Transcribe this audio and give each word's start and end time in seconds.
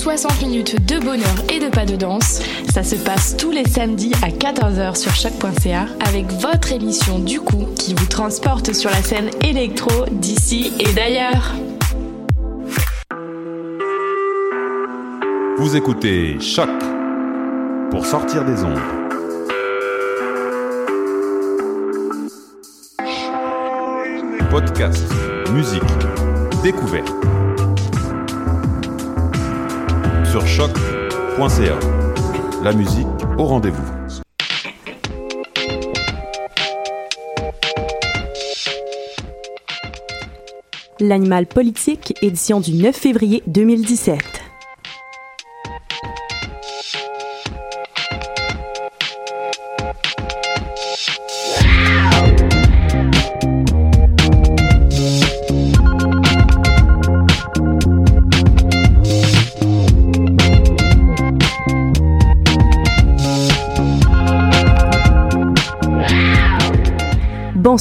60 0.00 0.40
minutes 0.40 0.86
de 0.86 0.98
bonheur 0.98 1.44
et 1.52 1.58
de 1.58 1.68
pas 1.68 1.84
de 1.84 1.94
danse. 1.94 2.40
Ça 2.72 2.82
se 2.82 2.96
passe 2.96 3.36
tous 3.36 3.50
les 3.50 3.66
samedis 3.68 4.12
à 4.22 4.28
14h 4.28 4.96
sur 4.96 5.14
choc.ca 5.14 5.84
avec 6.08 6.32
votre 6.40 6.72
émission 6.72 7.18
du 7.18 7.38
coup 7.38 7.66
qui 7.76 7.92
vous 7.92 8.06
transporte 8.06 8.72
sur 8.72 8.88
la 8.88 9.02
scène 9.02 9.28
électro 9.42 10.06
d'ici 10.10 10.72
et 10.80 10.90
d'ailleurs. 10.94 11.52
Vous 15.58 15.76
écoutez 15.76 16.40
Choc 16.40 16.70
pour 17.90 18.06
sortir 18.06 18.46
des 18.46 18.64
ondes. 18.64 18.80
Podcast, 24.50 25.04
musique, 25.52 25.82
découverte. 26.62 27.12
Sur 30.30 30.46
choc.ca. 30.46 31.76
La 32.62 32.72
musique 32.72 33.04
au 33.36 33.46
rendez-vous. 33.46 33.82
L'animal 41.00 41.46
politique, 41.46 42.14
édition 42.22 42.60
du 42.60 42.74
9 42.74 42.94
février 42.94 43.42
2017. 43.48 44.39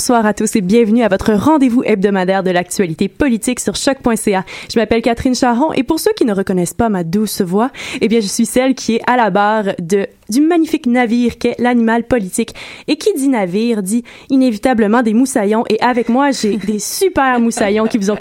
Bonsoir 0.09 0.25
à 0.25 0.34
tous 0.34 0.56
et 0.56 0.62
bienvenue 0.62 1.03
à 1.03 1.08
votre 1.08 1.34
rendez-vous 1.34 1.84
hebdomadaire 1.84 2.42
de 2.42 2.50
l'actualité 2.50 3.08
politique 3.08 3.59
sur 3.59 3.75
choc.ca. 3.75 4.44
Je 4.74 4.80
m'appelle 4.80 5.03
Catherine 5.03 5.36
Charron 5.36 5.72
et 5.74 5.84
pour 5.84 6.00
ceux 6.00 6.14
qui 6.14 6.25
ne 6.25 6.34
reconnaissent 6.34 6.74
pas 6.74 6.90
ma 6.90 7.03
douce 7.03 7.44
voix, 7.44 7.70
eh 8.02 8.08
bien 8.08 8.20
je 8.20 8.25
suis 8.25 8.47
celle 8.47 8.74
qui 8.74 8.96
est 8.96 9.02
à 9.06 9.18
la 9.18 9.30
barre 9.30 9.75
de 9.78 10.08
du 10.28 10.42
magnifique 10.42 10.88
navire 10.88 11.38
qu'est 11.38 11.56
l'animal 11.59 12.06
politique. 12.06 12.56
Et 12.88 12.96
qui 12.96 13.14
dit 13.14 13.28
navire 13.28 13.84
dit 13.84 14.03
inévitablement 14.31 15.03
des 15.03 15.14
moussaillons 15.14 15.64
et 15.70 15.80
avec 15.80 16.09
moi 16.09 16.31
j'ai 16.31 16.58
des 16.66 16.80
super 16.80 17.40
moussaillons 17.40 17.86
qui 17.86 18.00
vous 18.00 18.09
ont 18.09 18.18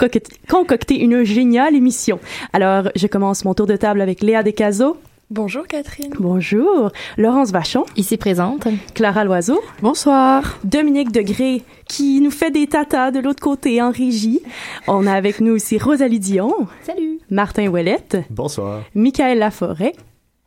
concocté 0.46 1.00
une 1.00 1.24
géniale 1.24 1.74
émission. 1.74 2.20
Alors 2.52 2.90
je 2.96 3.06
commence 3.06 3.46
mon 3.46 3.54
tour 3.54 3.66
de 3.66 3.76
table 3.76 4.02
avec 4.02 4.20
Léa 4.20 4.42
Descazeaux. 4.42 4.98
Bonjour 5.30 5.66
Catherine. 5.66 6.14
Bonjour. 6.18 6.90
Laurence 7.18 7.50
Vachon. 7.50 7.84
Ici 7.96 8.16
présente. 8.16 8.66
Clara 8.94 9.24
Loiseau. 9.24 9.60
Bonsoir. 9.82 10.58
Dominique 10.64 11.12
Degré 11.12 11.64
qui 11.86 12.22
nous 12.22 12.30
fait 12.30 12.50
des 12.50 12.66
tatas 12.66 13.10
de 13.10 13.20
l'autre 13.20 13.42
côté 13.42 13.82
en 13.82 13.90
régie. 13.90 14.40
On 14.86 15.06
a 15.06 15.12
avec 15.12 15.40
nous 15.42 15.52
aussi 15.52 15.76
Rosalie 15.76 16.18
Dion. 16.18 16.54
Salut. 16.82 17.18
Martin 17.28 17.68
Ouellette. 17.68 18.16
Bonsoir. 18.30 18.84
Michael 18.94 19.38
Laforêt 19.40 19.92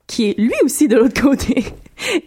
qui 0.08 0.30
est 0.30 0.38
lui 0.38 0.52
aussi 0.66 0.88
de 0.88 0.98
l'autre 0.98 1.22
côté. 1.22 1.64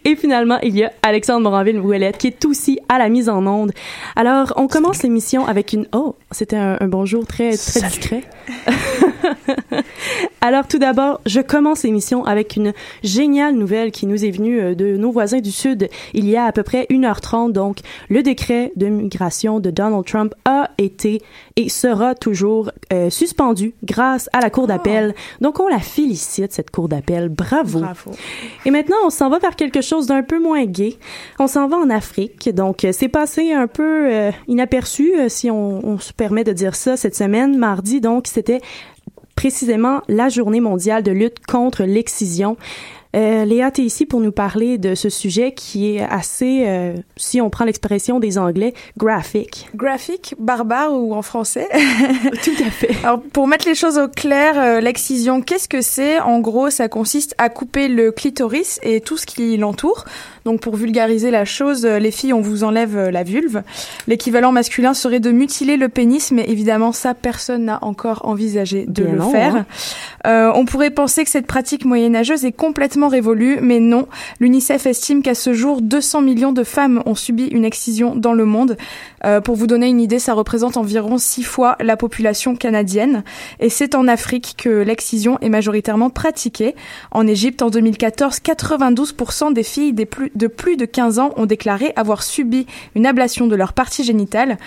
Et 0.05 0.15
finalement, 0.15 0.57
il 0.63 0.75
y 0.75 0.83
a 0.83 0.91
Alexandre 1.03 1.41
Moranville-Ouellette 1.41 2.17
qui 2.17 2.27
est 2.27 2.45
aussi 2.45 2.79
à 2.89 2.97
la 2.97 3.09
mise 3.09 3.29
en 3.29 3.45
onde. 3.45 3.73
Alors, 4.15 4.53
on 4.55 4.67
commence 4.67 5.03
l'émission 5.03 5.45
avec 5.45 5.73
une... 5.73 5.85
Oh, 5.93 6.15
c'était 6.31 6.55
un, 6.55 6.77
un, 6.79 6.87
bonjour 6.87 7.27
très, 7.27 7.49
très 7.49 7.57
Salut. 7.57 7.87
discret. 7.93 8.23
Alors, 10.45 10.67
tout 10.67 10.77
d'abord, 10.77 11.21
je 11.25 11.41
commence 11.41 11.81
l'émission 11.81 12.23
avec 12.23 12.55
une 12.55 12.73
géniale 13.03 13.55
nouvelle 13.55 13.91
qui 13.91 14.05
nous 14.05 14.25
est 14.25 14.29
venue 14.29 14.75
de 14.75 14.95
nos 14.95 15.09
voisins 15.09 15.39
du 15.39 15.49
Sud 15.49 15.89
il 16.13 16.29
y 16.29 16.37
a 16.37 16.45
à 16.45 16.51
peu 16.51 16.61
près 16.61 16.85
1h30. 16.91 17.51
Donc, 17.51 17.79
le 18.09 18.21
décret 18.21 18.71
de 18.75 18.85
migration 18.85 19.59
de 19.59 19.71
Donald 19.71 20.05
Trump 20.05 20.35
a 20.45 20.69
été 20.77 21.23
et 21.55 21.67
sera 21.67 22.13
toujours 22.13 22.69
euh, 22.93 23.09
suspendu 23.09 23.73
grâce 23.83 24.29
à 24.33 24.39
la 24.39 24.51
Cour 24.51 24.67
d'appel. 24.67 25.15
Oh. 25.17 25.43
Donc, 25.45 25.59
on 25.59 25.67
la 25.67 25.79
félicite, 25.79 26.53
cette 26.53 26.69
Cour 26.69 26.89
d'appel. 26.89 27.29
Bravo. 27.29 27.79
Bravo. 27.79 28.11
Et 28.65 28.69
maintenant, 28.69 28.97
on 29.03 29.09
s'en 29.09 29.31
va 29.31 29.39
vers 29.39 29.55
quelque 29.55 29.81
chose 29.81 30.05
d'un 30.05 30.21
peu 30.21 30.39
moins 30.39 30.65
gai. 30.65 30.99
On 31.39 31.47
s'en 31.47 31.67
va 31.67 31.77
en 31.77 31.89
Afrique. 31.89 32.53
Donc, 32.53 32.85
c'est 32.91 33.09
passé 33.09 33.51
un 33.51 33.65
peu 33.65 34.13
euh, 34.13 34.31
inaperçu, 34.47 35.15
euh, 35.17 35.27
si 35.27 35.49
on, 35.49 35.83
on 35.83 35.97
se 35.97 36.13
permet 36.13 36.43
de 36.43 36.53
dire 36.53 36.75
ça, 36.75 36.97
cette 36.97 37.15
semaine. 37.15 37.57
Mardi, 37.57 37.99
donc, 37.99 38.27
c'était 38.27 38.61
précisément 39.35 40.01
la 40.07 40.29
journée 40.29 40.59
mondiale 40.59 41.03
de 41.03 41.11
lutte 41.11 41.45
contre 41.45 41.83
l'excision. 41.83 42.57
Euh, 43.15 43.45
Léa, 43.45 43.71
tu 43.71 43.81
es 43.81 43.85
ici 43.85 44.05
pour 44.05 44.19
nous 44.19 44.33
parler 44.33 44.77
de 44.77 44.93
ce 44.93 45.09
sujet 45.09 45.53
qui 45.53 45.95
est 45.95 46.01
assez, 46.01 46.65
euh, 46.67 46.95
si 47.15 47.39
on 47.39 47.49
prend 47.49 47.63
l'expression 47.63 48.19
des 48.19 48.37
Anglais, 48.37 48.73
graphique. 48.97 49.69
Graphique, 49.73 50.35
barbare 50.37 50.93
ou 50.93 51.13
en 51.13 51.21
français 51.21 51.69
Tout 52.43 52.63
à 52.65 52.69
fait. 52.69 52.93
Alors, 53.03 53.21
pour 53.21 53.47
mettre 53.47 53.67
les 53.67 53.75
choses 53.75 53.97
au 53.97 54.09
clair, 54.09 54.59
euh, 54.59 54.81
l'excision, 54.81 55.41
qu'est-ce 55.41 55.69
que 55.69 55.81
c'est? 55.81 56.19
En 56.19 56.41
gros, 56.41 56.69
ça 56.69 56.89
consiste 56.89 57.35
à 57.37 57.47
couper 57.47 57.87
le 57.87 58.11
clitoris 58.11 58.79
et 58.83 58.99
tout 58.99 59.15
ce 59.15 59.25
qui 59.25 59.55
l'entoure. 59.55 60.03
Donc, 60.45 60.59
pour 60.61 60.75
vulgariser 60.75 61.31
la 61.31 61.43
chose, 61.43 61.87
les 61.87 62.11
filles, 62.11 62.31
on 62.31 62.39
vous 62.39 62.63
enlève 62.63 63.09
la 63.09 63.23
vulve. 63.23 63.63
L'équivalent 64.07 64.51
masculin 64.51 64.93
serait 64.93 65.19
de 65.19 65.31
mutiler 65.31 65.75
le 65.75 65.89
pénis, 65.89 66.31
mais 66.31 66.45
évidemment, 66.47 66.91
ça, 66.91 67.15
personne 67.15 67.65
n'a 67.65 67.79
encore 67.83 68.21
envisagé 68.27 68.85
de 68.87 69.05
Bien 69.05 69.13
le 69.13 69.17
non, 69.17 69.31
faire. 69.31 69.55
hein. 69.55 69.65
Euh, 70.27 70.51
on 70.53 70.65
pourrait 70.65 70.91
penser 70.91 71.23
que 71.23 71.31
cette 71.31 71.47
pratique 71.47 71.83
moyenâgeuse 71.83 72.45
est 72.45 72.51
complètement 72.51 73.07
révolue, 73.07 73.57
mais 73.59 73.79
non. 73.79 74.07
L'UNICEF 74.39 74.85
estime 74.85 75.23
qu'à 75.23 75.33
ce 75.33 75.53
jour, 75.53 75.81
200 75.81 76.21
millions 76.21 76.51
de 76.51 76.63
femmes 76.63 77.01
ont 77.07 77.15
subi 77.15 77.45
une 77.47 77.65
excision 77.65 78.15
dans 78.15 78.33
le 78.33 78.45
monde. 78.45 78.77
Euh, 79.25 79.41
pour 79.41 79.55
vous 79.55 79.67
donner 79.67 79.87
une 79.87 79.99
idée, 79.99 80.19
ça 80.19 80.33
représente 80.33 80.77
environ 80.77 81.17
six 81.17 81.43
fois 81.43 81.75
la 81.79 81.97
population 81.97 82.55
canadienne. 82.55 83.23
Et 83.59 83.69
c'est 83.69 83.95
en 83.95 84.07
Afrique 84.07 84.55
que 84.57 84.69
l'excision 84.69 85.39
est 85.41 85.49
majoritairement 85.49 86.09
pratiquée. 86.09 86.75
En 87.11 87.25
Égypte, 87.25 87.61
en 87.61 87.69
2014, 87.69 88.39
92% 88.39 89.53
des 89.53 89.63
filles 89.63 89.93
des 89.93 90.07
de 90.35 90.47
plus 90.47 90.77
de 90.77 90.85
15 90.85 91.19
ans 91.19 91.33
ont 91.37 91.45
déclaré 91.45 91.91
avoir 91.95 92.23
subi 92.23 92.67
une 92.95 93.05
ablation 93.05 93.47
de 93.47 93.55
leur 93.55 93.73
partie 93.73 94.03
génitale. 94.03 94.57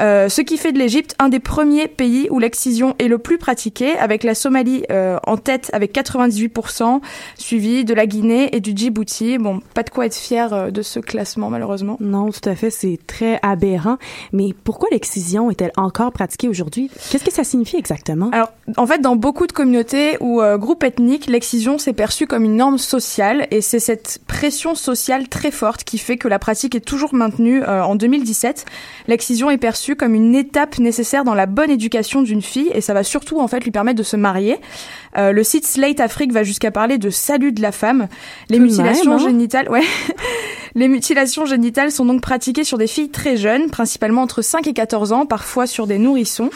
Euh, 0.00 0.28
ce 0.28 0.40
qui 0.40 0.56
fait 0.56 0.72
de 0.72 0.78
l'Égypte 0.78 1.14
un 1.18 1.28
des 1.28 1.40
premiers 1.40 1.88
pays 1.88 2.28
où 2.30 2.38
l'excision 2.38 2.94
est 2.98 3.08
le 3.08 3.18
plus 3.18 3.38
pratiquée, 3.38 3.96
avec 3.98 4.24
la 4.24 4.34
Somalie 4.34 4.84
euh, 4.90 5.18
en 5.26 5.36
tête 5.36 5.70
avec 5.72 5.94
98%, 5.94 7.00
suivi 7.36 7.84
de 7.84 7.94
la 7.94 8.06
Guinée 8.06 8.54
et 8.54 8.60
du 8.60 8.72
Djibouti. 8.74 9.38
Bon, 9.38 9.60
pas 9.74 9.82
de 9.82 9.90
quoi 9.90 10.06
être 10.06 10.16
fier 10.16 10.52
euh, 10.52 10.70
de 10.70 10.82
ce 10.82 11.00
classement 11.00 11.50
malheureusement. 11.50 11.96
Non, 12.00 12.30
tout 12.30 12.48
à 12.48 12.54
fait, 12.54 12.70
c'est 12.70 12.98
très 13.06 13.38
aberrant. 13.42 13.98
Mais 14.32 14.54
pourquoi 14.64 14.88
l'excision 14.90 15.50
est-elle 15.50 15.72
encore 15.76 16.12
pratiquée 16.12 16.48
aujourd'hui? 16.48 16.90
Qu'est-ce 17.10 17.24
que 17.24 17.32
ça 17.32 17.44
signifie 17.44 17.76
exactement? 17.76 18.30
Alors, 18.32 18.52
en 18.76 18.86
fait, 18.86 19.00
dans 19.00 19.16
beaucoup 19.16 19.46
de 19.46 19.52
communautés 19.52 20.16
ou 20.20 20.40
groupes 20.56 20.84
ethniques, 20.84 21.26
l'excision 21.26 21.78
s'est 21.78 21.92
perçue 21.92 22.26
comme 22.26 22.44
une 22.44 22.56
norme 22.56 22.78
sociale 22.78 23.46
et 23.50 23.60
c'est 23.60 23.80
cette 23.80 24.20
pression 24.26 24.74
sociale 24.74 25.28
très 25.28 25.50
forte 25.50 25.84
qui 25.84 25.98
fait 25.98 26.16
que 26.16 26.28
la 26.28 26.38
pratique 26.38 26.74
est 26.74 26.80
toujours 26.80 27.14
maintenue. 27.14 27.64
en 27.64 27.94
2017, 27.94 28.64
l'excision 29.08 29.50
est 29.50 29.58
perçue 29.58 29.89
comme 29.96 30.14
une 30.14 30.34
étape 30.34 30.78
nécessaire 30.78 31.24
dans 31.24 31.34
la 31.34 31.46
bonne 31.46 31.70
éducation 31.70 32.22
d'une 32.22 32.42
fille 32.42 32.70
et 32.74 32.80
ça 32.80 32.94
va 32.94 33.02
surtout 33.02 33.40
en 33.40 33.48
fait 33.48 33.64
lui 33.64 33.70
permettre 33.70 33.98
de 33.98 34.02
se 34.02 34.16
marier. 34.16 34.56
Euh, 35.16 35.32
le 35.32 35.42
site 35.42 35.66
Slate 35.66 36.00
Afrique 36.00 36.32
va 36.32 36.42
jusqu'à 36.42 36.70
parler 36.70 36.98
de 36.98 37.10
salut 37.10 37.52
de 37.52 37.62
la 37.62 37.72
femme. 37.72 38.08
Les 38.48 38.58
mutilations 38.58 39.12
hein. 39.12 39.18
génitales, 39.18 39.68
ouais. 39.70 39.82
Les 40.74 40.88
mutilations 40.88 41.46
génitales 41.46 41.90
sont 41.90 42.04
donc 42.04 42.20
pratiquées 42.20 42.64
sur 42.64 42.78
des 42.78 42.86
filles 42.86 43.10
très 43.10 43.36
jeunes, 43.36 43.70
principalement 43.70 44.22
entre 44.22 44.40
5 44.40 44.66
et 44.68 44.72
14 44.72 45.12
ans, 45.12 45.26
parfois 45.26 45.66
sur 45.66 45.86
des 45.86 45.98
nourrissons. 45.98 46.50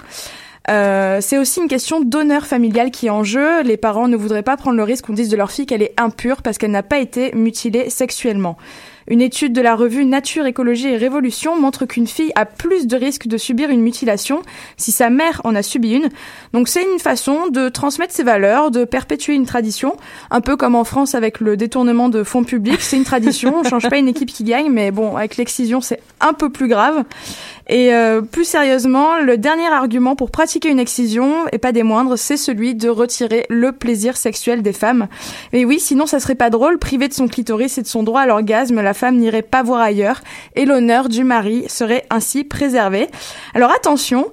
Euh, 0.71 1.19
c'est 1.21 1.37
aussi 1.37 1.61
une 1.61 1.69
question 1.69 2.01
d'honneur 2.01 2.47
familial 2.47 2.91
qui 2.91 3.07
est 3.07 3.11
en 3.11 3.25
jeu. 3.25 3.63
Les 3.63 3.77
parents 3.77 4.09
ne 4.09 4.17
voudraient 4.17 4.43
pas 4.43 4.57
prendre 4.57 4.77
le 4.77 4.83
risque 4.83 5.07
qu'on 5.07 5.13
dise 5.13 5.29
de 5.29 5.37
leur 5.37 5.51
fille 5.51 5.67
qu'elle 5.67 5.83
est 5.83 5.95
impure 5.99 6.43
parce 6.43 6.59
qu'elle 6.59 6.71
n'a 6.71 6.83
pas 6.83 6.99
été 6.99 7.33
mutilée 7.35 7.91
sexuellement. 7.91 8.57
Une 9.07 9.21
étude 9.21 9.53
de 9.53 9.61
la 9.61 9.75
revue 9.77 10.05
Nature, 10.07 10.47
Écologie 10.47 10.89
et 10.89 10.97
Révolution 10.97 11.61
montre 11.61 11.85
qu'une 11.85 12.07
fille 12.07 12.33
a 12.37 12.47
plus 12.47 12.87
de 12.87 12.97
risques 12.97 13.27
de 13.27 13.37
subir 13.37 13.71
une 13.71 13.83
mutilation 13.83 14.43
si 14.77 14.93
sa 14.93 15.11
mère 15.11 15.43
en 15.45 15.55
a 15.55 15.63
subi 15.63 15.93
une. 15.93 16.09
Donc 16.53 16.69
c'est 16.69 16.83
une 16.83 16.99
façon 16.99 17.49
de 17.49 17.69
transmettre 17.69 18.15
ses 18.15 18.23
valeurs, 18.23 18.71
de 18.71 18.85
perpétuer 18.85 19.35
une 19.35 19.47
tradition, 19.47 19.97
un 20.31 20.41
peu 20.41 20.57
comme 20.57 20.75
en 20.75 20.85
France 20.85 21.15
avec 21.15 21.41
le 21.41 21.57
détournement 21.57 22.09
de 22.09 22.23
fonds 22.23 22.45
publics. 22.45 22.81
C'est 22.81 22.97
une 22.97 23.05
tradition, 23.05 23.57
on 23.59 23.69
change 23.69 23.89
pas 23.91 23.99
une 23.99 24.09
équipe 24.09 24.31
qui 24.31 24.45
gagne, 24.45 24.71
mais 24.71 24.91
bon, 24.91 25.17
avec 25.17 25.37
l'excision 25.37 25.81
c'est 25.81 26.01
un 26.21 26.33
peu 26.33 26.49
plus 26.49 26.69
grave. 26.69 27.05
Et 27.69 27.95
euh, 27.95 28.21
plus 28.21 28.45
sérieusement, 28.45 29.19
le 29.19 29.39
dernier 29.39 29.69
argument 29.69 30.17
pour 30.17 30.31
pratiquer 30.31 30.69
une 30.69 30.79
excision, 30.79 31.47
et 31.53 31.59
pas 31.59 31.73
des 31.73 31.83
moindres, 31.83 32.19
c'est 32.19 32.37
celui 32.37 32.75
de 32.75 32.91
retirer 32.91 33.47
le 33.49 33.73
plaisir 33.73 34.17
sexuel 34.17 34.63
des 34.63 34.75
femmes. 34.75 35.09
Et 35.53 35.65
oui, 35.65 35.81
sinon 35.81 36.07
ça 36.07 36.21
serait 36.21 36.35
pas 36.35 36.51
drôle, 36.51 36.79
privé 36.79 37.09
de 37.09 37.15
son 37.15 37.27
clitoris 37.27 37.79
et 37.79 37.83
de 37.83 37.87
son 37.87 38.03
droit 38.03 38.21
à 38.21 38.27
l'orgasme, 38.27 38.81
la 38.81 38.94
femme 38.95 39.17
n'irait 39.17 39.43
pas 39.43 39.63
voir 39.63 39.81
ailleurs, 39.81 40.23
et 40.55 40.65
l'honneur 40.65 41.09
du 41.09 41.25
mari 41.25 41.65
serait 41.69 42.07
ainsi 42.11 42.45
préservé. 42.45 43.09
Alors 43.55 43.71
attention, 43.71 44.27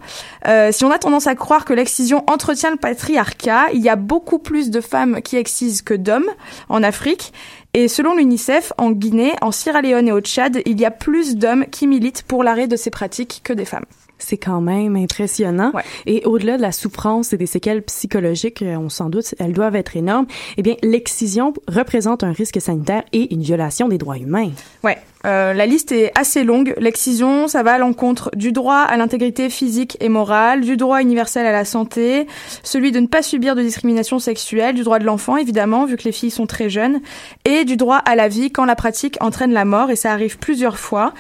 euh, 0.48 0.72
si 0.72 0.86
on 0.86 0.92
a 0.92 0.98
tendance 0.98 1.28
à 1.28 1.36
croire 1.36 1.66
que 1.66 1.74
l'excision 1.74 2.24
entretient 2.28 2.72
le 2.72 2.78
patriarcat, 2.78 3.68
il 3.74 3.82
y 3.82 3.90
a 3.90 3.96
beaucoup 3.96 4.40
plus 4.40 4.70
de 4.70 4.82
femmes 4.82 5.22
qui 5.22 5.38
excisent 5.38 5.82
que 5.82 5.94
d'hommes 5.94 6.30
en 6.70 6.84
Afrique. 6.84 7.34
Et 7.74 7.88
selon 7.88 8.16
l'UNICEF, 8.16 8.74
en 8.78 8.92
Guinée, 8.92 9.34
en 9.42 9.52
Sierra 9.52 9.82
Leone 9.82 10.08
et 10.08 10.12
au 10.12 10.20
Tchad, 10.20 10.62
il 10.66 10.80
y 10.80 10.86
a 10.86 10.92
plus 10.92 11.36
d'hommes 11.36 11.66
qui 11.68 11.88
militent 11.88 12.24
pour 12.24 12.44
l'arrêt 12.44 12.68
de 12.68 12.76
ces 12.76 12.90
pratiques 12.90 13.42
que 13.44 13.54
des 13.54 13.66
femmes. 13.66 13.86
C'est 14.22 14.38
quand 14.38 14.62
même 14.62 14.96
impressionnant. 14.96 15.72
Et 16.06 16.24
au-delà 16.26 16.58
de 16.58 16.62
la 16.62 16.72
souffrance 16.72 17.34
et 17.34 17.38
des 17.38 17.46
séquelles 17.46 17.84
psychologiques, 17.84 18.62
euh, 18.62 18.78
on 18.78 18.90
s'en 18.90 19.10
doute, 19.10 19.36
elles 19.40 19.54
doivent 19.54 19.76
être 19.76 19.98
énormes. 19.98 20.28
Eh 20.58 20.62
bien, 20.62 20.76
l'excision 20.84 21.54
représente 21.68 22.24
un 22.24 22.32
risque 22.32 22.62
sanitaire 22.62 23.04
et 23.12 23.34
une 23.34 23.42
violation 23.42 23.88
des 23.88 23.98
droits 23.98 24.18
humains. 24.18 24.52
Ouais. 24.84 24.98
Euh, 25.26 25.54
la 25.54 25.66
liste 25.66 25.92
est 25.92 26.12
assez 26.18 26.44
longue. 26.44 26.74
L'excision, 26.80 27.48
ça 27.48 27.62
va 27.64 27.74
à 27.74 27.78
l'encontre 27.78 28.32
du 28.36 28.52
droit 28.52 28.80
à 28.80 28.98
l'intégrité 28.98 29.50
physique 29.50 29.98
et 30.00 30.10
morale, 30.10 30.62
du 30.62 30.78
droit 30.78 31.02
universel 31.02 31.46
à 31.46 31.52
la 31.52 31.66
santé, 31.66 32.28
celui 32.64 32.92
de 32.92 33.00
ne 33.00 33.08
pas 33.08 33.22
subir 33.22 33.56
de 33.56 33.62
discrimination 33.62 34.20
sexuelle, 34.20 34.74
du 34.74 34.84
droit 34.84 35.00
de 35.00 35.06
l'enfant 35.06 35.38
évidemment, 35.38 35.86
vu 35.86 35.98
que 35.98 36.04
les 36.04 36.12
filles 36.12 36.32
sont 36.32 36.48
très 36.48 36.70
jeunes, 36.70 37.02
et 37.46 37.66
du 37.66 37.78
droit 37.78 37.98
à 37.98 38.16
la 38.16 38.28
vie 38.28 38.52
quand 38.52 38.66
la 38.66 38.76
pratique 38.76 39.18
entraîne 39.22 39.54
la 39.54 39.66
mort, 39.66 39.92
et 39.92 39.96
ça 39.96 40.12
arrive 40.12 40.38
plusieurs 40.40 40.80
fois. 40.80 41.14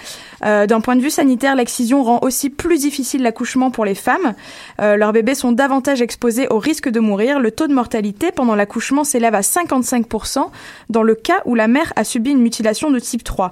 Euh, 0.43 0.65
D'un 0.65 0.81
point 0.81 0.95
de 0.95 1.01
vue 1.01 1.11
sanitaire, 1.11 1.55
l'excision 1.55 2.03
rend 2.03 2.19
aussi 2.23 2.49
plus 2.49 2.79
difficile 2.79 2.90
l'accouchement 3.17 3.71
pour 3.71 3.85
les 3.85 3.95
femmes. 3.95 4.33
Euh, 4.81 4.95
leurs 4.95 5.13
bébés 5.13 5.35
sont 5.35 5.51
davantage 5.51 6.01
exposés 6.01 6.47
au 6.49 6.59
risque 6.59 6.89
de 6.89 6.99
mourir. 6.99 7.39
Le 7.39 7.51
taux 7.51 7.67
de 7.67 7.73
mortalité 7.73 8.31
pendant 8.31 8.55
l'accouchement 8.55 9.03
s'élève 9.03 9.35
à 9.35 9.41
55% 9.41 10.49
dans 10.89 11.03
le 11.03 11.15
cas 11.15 11.41
où 11.45 11.55
la 11.55 11.67
mère 11.67 11.93
a 11.95 12.03
subi 12.03 12.31
une 12.31 12.41
mutilation 12.41 12.91
de 12.91 12.99
type 12.99 13.23
3. 13.23 13.51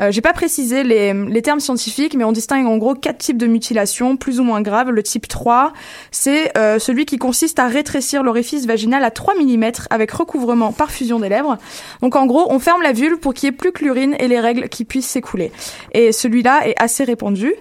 Euh, 0.00 0.10
J'ai 0.10 0.20
pas 0.20 0.32
précisé 0.32 0.82
les, 0.82 1.42
termes 1.42 1.60
scientifiques, 1.60 2.14
mais 2.14 2.24
on 2.24 2.32
distingue 2.32 2.66
en 2.66 2.76
gros 2.76 2.94
quatre 2.94 3.18
types 3.18 3.38
de 3.38 3.46
mutilations, 3.46 4.16
plus 4.16 4.40
ou 4.40 4.44
moins 4.44 4.60
graves. 4.60 4.90
Le 4.90 5.02
type 5.02 5.28
3, 5.28 5.72
c'est 6.10 6.56
euh, 6.58 6.78
celui 6.78 7.06
qui 7.06 7.18
consiste 7.18 7.58
à 7.58 7.66
rétrécir 7.66 8.22
l'orifice 8.22 8.66
vaginal 8.66 9.04
à 9.04 9.10
3 9.10 9.34
mm 9.34 9.70
avec 9.90 10.10
recouvrement 10.10 10.72
par 10.72 10.90
fusion 10.90 11.18
des 11.18 11.28
lèvres. 11.28 11.58
Donc 12.02 12.16
en 12.16 12.26
gros, 12.26 12.46
on 12.50 12.58
ferme 12.58 12.82
la 12.82 12.92
vulve 12.92 13.18
pour 13.18 13.34
qu'il 13.34 13.46
y 13.46 13.48
ait 13.48 13.56
plus 13.56 13.72
que 13.72 13.84
l'urine 13.84 14.14
et 14.18 14.28
les 14.28 14.40
règles 14.40 14.68
qui 14.68 14.84
puissent 14.84 15.08
s'écouler. 15.08 15.52
Et 15.92 16.12
celui-là 16.12 16.66
est 16.66 16.74
assez 16.78 17.04
répandu. 17.04 17.54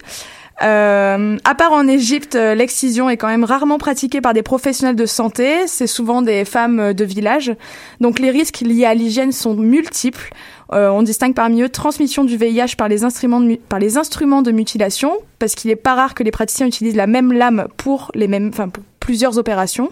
Euh, 0.61 1.37
à 1.45 1.55
part 1.55 1.71
en 1.71 1.87
Égypte, 1.87 2.35
euh, 2.35 2.53
l'excision 2.53 3.09
est 3.09 3.17
quand 3.17 3.27
même 3.27 3.45
rarement 3.45 3.77
pratiquée 3.77 4.19
par 4.19 4.33
des 4.33 4.43
professionnels 4.43 4.95
de 4.95 5.05
santé. 5.05 5.67
C'est 5.67 5.87
souvent 5.87 6.21
des 6.21 6.43
femmes 6.43 6.93
de 6.93 7.05
village. 7.05 7.53
Donc 8.01 8.19
les 8.19 8.29
risques 8.29 8.59
liés 8.59 8.85
à 8.85 8.93
l'hygiène 8.93 9.31
sont 9.31 9.55
multiples. 9.55 10.31
Euh, 10.71 10.89
on 10.89 11.01
distingue 11.01 11.33
parmi 11.33 11.61
eux 11.61 11.69
transmission 11.69 12.23
du 12.23 12.37
VIH 12.37 12.75
par 12.77 12.87
les 12.87 13.03
instruments 13.03 13.41
de, 13.41 13.55
par 13.55 13.79
les 13.79 13.97
instruments 13.97 14.41
de 14.41 14.51
mutilation, 14.51 15.13
parce 15.39 15.55
qu'il 15.55 15.71
est 15.71 15.75
pas 15.75 15.95
rare 15.95 16.13
que 16.13 16.23
les 16.23 16.31
praticiens 16.31 16.67
utilisent 16.67 16.95
la 16.95 17.07
même 17.07 17.33
lame 17.33 17.67
pour 17.77 18.11
les 18.13 18.27
mêmes, 18.27 18.49
enfin 18.53 18.69
pour 18.69 18.83
plusieurs 18.99 19.37
opérations. 19.37 19.89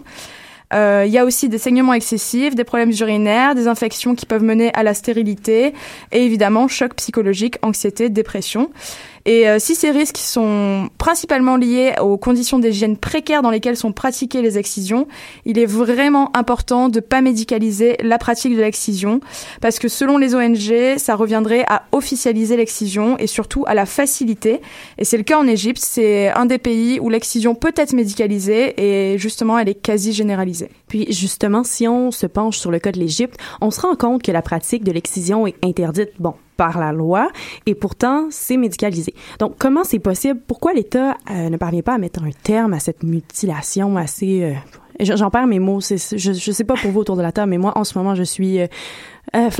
Euh, 0.74 1.04
il 1.06 1.12
y 1.12 1.18
a 1.18 1.24
aussi 1.24 1.48
des 1.48 1.58
saignements 1.58 1.94
excessifs, 1.94 2.54
des 2.54 2.64
problèmes 2.64 2.92
urinaires, 2.92 3.54
des 3.54 3.68
infections 3.68 4.14
qui 4.14 4.26
peuvent 4.26 4.42
mener 4.42 4.70
à 4.74 4.82
la 4.82 4.92
stérilité 4.94 5.72
et 6.12 6.24
évidemment 6.24 6.68
choc 6.68 6.94
psychologique, 6.94 7.56
anxiété, 7.62 8.10
dépression. 8.10 8.70
Et 9.24 9.48
euh, 9.48 9.58
si 9.58 9.74
ces 9.74 9.90
risques 9.90 10.16
sont 10.16 10.88
principalement 10.98 11.56
liés 11.56 11.94
aux 12.00 12.16
conditions 12.16 12.58
d'hygiène 12.58 12.96
précaires 12.96 13.42
dans 13.42 13.50
lesquelles 13.50 13.76
sont 13.76 13.92
pratiquées 13.92 14.42
les 14.42 14.58
excisions, 14.58 15.06
il 15.44 15.58
est 15.58 15.66
vraiment 15.66 16.36
important 16.36 16.88
de 16.88 17.00
pas 17.00 17.20
médicaliser 17.20 17.96
la 18.02 18.18
pratique 18.18 18.54
de 18.54 18.60
l'excision 18.60 19.20
parce 19.60 19.78
que 19.78 19.88
selon 19.88 20.18
les 20.18 20.34
ONG, 20.34 20.98
ça 20.98 21.14
reviendrait 21.14 21.64
à 21.68 21.84
officialiser 21.92 22.56
l'excision 22.56 23.18
et 23.18 23.26
surtout 23.26 23.64
à 23.66 23.74
la 23.74 23.86
faciliter. 23.86 24.60
Et 24.98 25.04
c'est 25.04 25.16
le 25.16 25.22
cas 25.22 25.38
en 25.38 25.46
Égypte, 25.46 25.82
c'est 25.84 26.28
un 26.28 26.46
des 26.46 26.58
pays 26.58 27.00
où 27.00 27.10
l'excision 27.10 27.54
peut 27.54 27.74
être 27.76 27.92
médicalisée 27.92 28.74
et 29.12 29.18
justement 29.18 29.58
elle 29.58 29.68
est 29.68 29.74
quasi 29.74 30.12
généralisée. 30.12 30.70
Puis 30.88 31.12
justement, 31.12 31.64
si 31.64 31.86
on 31.86 32.10
se 32.10 32.26
penche 32.26 32.58
sur 32.58 32.70
le 32.70 32.78
cas 32.78 32.92
de 32.92 32.98
l'Égypte, 32.98 33.38
on 33.60 33.70
se 33.70 33.80
rend 33.80 33.96
compte 33.96 34.22
que 34.22 34.32
la 34.32 34.42
pratique 34.42 34.84
de 34.84 34.92
l'excision 34.92 35.46
est 35.46 35.56
interdite. 35.62 36.10
Bon, 36.18 36.34
par 36.58 36.78
la 36.78 36.92
loi 36.92 37.30
et 37.64 37.74
pourtant 37.74 38.26
c'est 38.30 38.58
médicalisé. 38.58 39.14
Donc 39.38 39.54
comment 39.58 39.84
c'est 39.84 40.00
possible? 40.00 40.38
Pourquoi 40.46 40.74
l'État 40.74 41.16
euh, 41.30 41.48
ne 41.48 41.56
parvient 41.56 41.80
pas 41.80 41.94
à 41.94 41.98
mettre 41.98 42.22
un 42.22 42.30
terme 42.42 42.74
à 42.74 42.80
cette 42.80 43.02
mutilation 43.02 43.96
assez 43.96 44.42
euh, 44.42 44.52
J'en 45.00 45.30
perds 45.30 45.46
mes 45.46 45.60
mots. 45.60 45.78
Je, 45.80 46.16
je 46.16 46.52
sais 46.52 46.64
pas 46.64 46.74
pour 46.74 46.90
vous 46.90 47.00
autour 47.00 47.16
de 47.16 47.22
la 47.22 47.30
table, 47.30 47.50
mais 47.50 47.58
moi 47.58 47.72
en 47.76 47.84
ce 47.84 47.96
moment 47.96 48.16
je 48.16 48.24
suis 48.24 48.58
euh. 49.36 49.50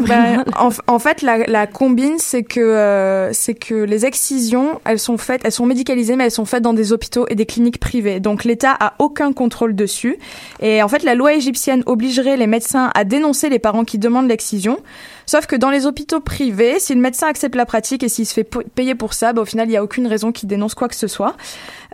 Ben, 0.06 0.44
en, 0.86 0.98
fait, 0.98 1.22
la, 1.22 1.38
la 1.46 1.66
combine, 1.66 2.18
c'est 2.18 2.42
que 2.42 2.60
euh, 2.60 3.32
c'est 3.32 3.54
que 3.54 3.74
les 3.74 4.06
excisions, 4.06 4.80
elles 4.84 4.98
sont 4.98 5.18
faites, 5.18 5.42
elles 5.44 5.52
sont 5.52 5.66
médicalisées, 5.66 6.16
mais 6.16 6.24
elles 6.24 6.30
sont 6.30 6.44
faites 6.44 6.62
dans 6.62 6.72
des 6.72 6.92
hôpitaux 6.92 7.26
et 7.28 7.34
des 7.34 7.46
cliniques 7.46 7.78
privées. 7.78 8.20
Donc 8.20 8.44
l'État 8.44 8.76
a 8.78 8.94
aucun 8.98 9.32
contrôle 9.32 9.74
dessus. 9.74 10.18
Et 10.60 10.82
en 10.82 10.88
fait, 10.88 11.02
la 11.02 11.14
loi 11.14 11.34
égyptienne 11.34 11.82
obligerait 11.86 12.36
les 12.36 12.46
médecins 12.46 12.90
à 12.94 13.04
dénoncer 13.04 13.48
les 13.48 13.58
parents 13.58 13.84
qui 13.84 13.98
demandent 13.98 14.28
l'excision. 14.28 14.78
Sauf 15.26 15.46
que 15.46 15.54
dans 15.54 15.70
les 15.70 15.86
hôpitaux 15.86 16.18
privés, 16.18 16.80
si 16.80 16.92
le 16.92 17.00
médecin 17.00 17.28
accepte 17.28 17.54
la 17.54 17.64
pratique 17.64 18.02
et 18.02 18.08
s'il 18.08 18.26
se 18.26 18.34
fait 18.34 18.42
payer 18.42 18.96
pour 18.96 19.14
ça, 19.14 19.32
bah, 19.32 19.42
au 19.42 19.44
final, 19.44 19.68
il 19.68 19.70
n'y 19.70 19.76
a 19.76 19.84
aucune 19.84 20.08
raison 20.08 20.32
qu'il 20.32 20.48
dénonce 20.48 20.74
quoi 20.74 20.88
que 20.88 20.96
ce 20.96 21.06
soit. 21.06 21.36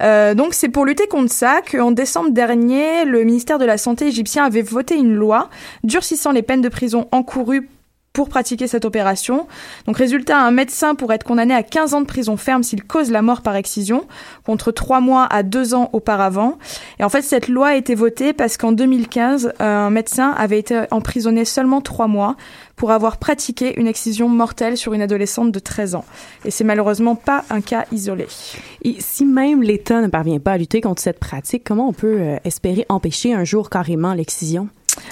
Euh, 0.03 0.35
donc 0.35 0.55
c'est 0.55 0.69
pour 0.69 0.85
lutter 0.85 1.07
contre 1.07 1.33
ça 1.33 1.61
qu'en 1.63 1.91
décembre 1.91 2.31
dernier, 2.31 3.05
le 3.05 3.25
ministère 3.25 3.59
de 3.59 3.65
la 3.65 3.79
Santé 3.79 4.07
égyptien 4.09 4.45
avait 4.45 4.63
voté 4.63 4.97
une 4.97 5.15
loi 5.15 5.49
durcissant 5.85 6.33
les 6.33 6.43
peines 6.43 6.61
de 6.61 6.69
prison 6.69 7.09
encourues 7.13 7.69
pour 8.17 8.31
pratiquer 8.31 8.67
cette 8.67 8.87
opération. 8.87 9.47
Donc 9.87 9.99
résultat, 9.99 10.41
un 10.41 10.51
médecin 10.51 10.95
pourrait 10.95 11.17
être 11.17 11.25
condamné 11.25 11.53
à 11.53 11.63
15 11.63 11.93
ans 11.93 12.01
de 12.01 12.07
prison 12.07 12.39
ferme 12.39 12.63
s'il 12.63 12.83
cause 12.83 13.11
la 13.11 13.21
mort 13.21 13.43
par 13.43 13.57
excision, 13.57 14.07
contre 14.47 14.73
3 14.73 15.03
mois 15.03 15.27
à 15.29 15.43
2 15.43 15.75
ans 15.75 15.91
auparavant. 15.93 16.57
Et 16.99 17.05
en 17.05 17.11
fait, 17.11 17.21
cette 17.21 17.47
loi 17.47 17.69
a 17.69 17.75
été 17.77 17.95
votée 17.95 18.33
parce 18.33 18.57
qu'en 18.57 18.73
2015, 18.73 19.53
un 19.61 19.91
médecin 19.91 20.31
avait 20.31 20.59
été 20.59 20.85
emprisonné 20.91 21.45
seulement 21.45 21.83
3 21.83 22.07
mois 22.07 22.37
pour 22.75 22.91
avoir 22.91 23.19
pratiqué 23.19 23.79
une 23.79 23.87
excision 23.87 24.31
mortelle 24.31 24.79
sur 24.79 24.95
une 24.95 25.03
adolescente 25.03 25.53
de 25.53 25.59
13 25.59 25.95
ans. 25.97 26.07
Et 26.47 26.51
c'est 26.51 26.65
malheureusement 26.65 27.17
pas 27.17 27.45
un 27.51 27.61
cas 27.61 27.85
isolé. 27.93 28.29
Et 28.81 28.97
si 28.99 29.27
même 29.27 29.63
l'État 29.63 30.01
ne 30.01 30.09
parvient 30.09 30.41
pas 30.41 30.53
à 30.53 30.57
lutter 30.57 30.81
contre 30.81 31.03
cette 31.03 31.21
pratique, 31.21 31.65
comment 31.65 31.87
on 31.87 31.93
peut 31.93 32.17
euh, 32.19 32.37
espérer 32.45 32.87
empêcher 32.89 33.35
un 33.35 33.45
jour 33.45 33.69
carrément 33.69 34.15
l'excision? 34.15 34.69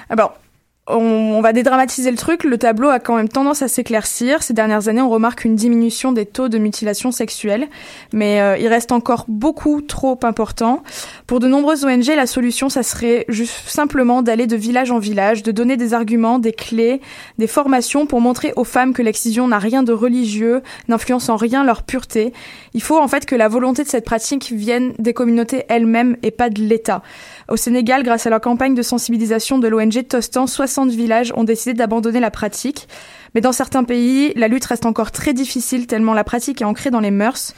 Alors, 0.09 0.39
on, 0.87 1.41
va 1.41 1.55
dédramatiser 1.55 2.11
le 2.11 2.17
truc, 2.17 2.45
le 2.45 2.59
tableau 2.59 2.91
a 2.91 2.99
quand 2.99 3.17
même 3.17 3.29
tendance 3.29 3.63
à 3.63 3.69
s'éclaircir. 3.69 4.43
Ces 4.43 4.53
dernières 4.53 4.89
années, 4.89 5.01
on 5.01 5.09
remarque 5.09 5.47
une 5.47 5.57
diminution 5.57 6.13
des 6.13 6.27
taux 6.27 6.49
de 6.49 6.59
mutilation 6.59 7.11
sexuelle, 7.11 7.69
mais 8.13 8.41
euh, 8.41 8.59
il 8.59 8.69
reste 8.69 8.93
encore 8.93 9.25
beaucoup 9.27 9.81
trop 9.81 10.19
important. 10.25 10.83
Pour 11.27 11.41
de 11.41 11.49
nombreuses 11.49 11.87
ONG, 11.87 12.07
la 12.09 12.27
solution, 12.27 12.69
ça 12.69 12.83
serait 12.83 13.25
juste 13.29 13.67
simplement 13.67 14.21
d'aller 14.21 14.47
de 14.47 14.57
village 14.57 14.91
en 14.91 14.99
village, 14.99 15.43
de 15.43 15.53
donner 15.53 15.79
des 15.79 15.95
arguments, 15.95 16.39
des 16.39 16.53
clés, 16.53 17.01
des 17.39 17.47
formations 17.47 18.05
pour 18.05 18.21
montrer 18.21 18.53
aux 18.57 18.65
femmes 18.65 18.93
que 18.93 19.01
l'excision 19.01 19.49
n'a 19.49 19.59
rien 19.59 19.85
de 19.85 19.93
religieux, 19.93 20.63
n'influence 20.89 21.31
en 21.31 21.37
rien 21.37 21.65
leur 21.65 21.83
pureté. 21.83 22.35
Il 22.75 22.83
faut 22.83 22.99
en 22.99 23.09
fait 23.09 23.25
que 23.25 23.35
la 23.35 23.49
volonté 23.49 23.85
de 23.85 23.89
cette 23.89 24.05
pratique 24.05 24.53
vienne 24.53 24.93
des 24.99 25.15
communautés 25.15 25.65
elles-mêmes 25.69 26.19
et 26.23 26.31
pas 26.31 26.51
de 26.51 26.61
l'État. 26.61 27.03
Au 27.49 27.57
Sénégal, 27.57 28.03
grâce 28.03 28.27
à 28.27 28.31
la 28.31 28.41
campagne 28.41 28.75
de 28.75 28.81
sensibilisation 28.81 29.59
de 29.59 29.69
l'ONG 29.69 30.07
Tostan, 30.09 30.47
60 30.47 30.91
villages 30.91 31.33
ont 31.37 31.45
décidé 31.45 31.75
d'abandonner 31.75 32.21
la 32.21 32.31
pratique. 32.31 32.89
Mais 33.35 33.43
dans 33.43 33.53
certains 33.53 33.85
pays, 33.85 34.33
la 34.35 34.49
lutte 34.49 34.65
reste 34.65 34.87
encore 34.87 35.11
très 35.11 35.35
difficile 35.35 35.87
tellement 35.87 36.15
la 36.15 36.25
pratique 36.25 36.63
est 36.63 36.65
ancrée 36.65 36.91
dans 36.91 37.01
les 37.01 37.11
mœurs. 37.11 37.55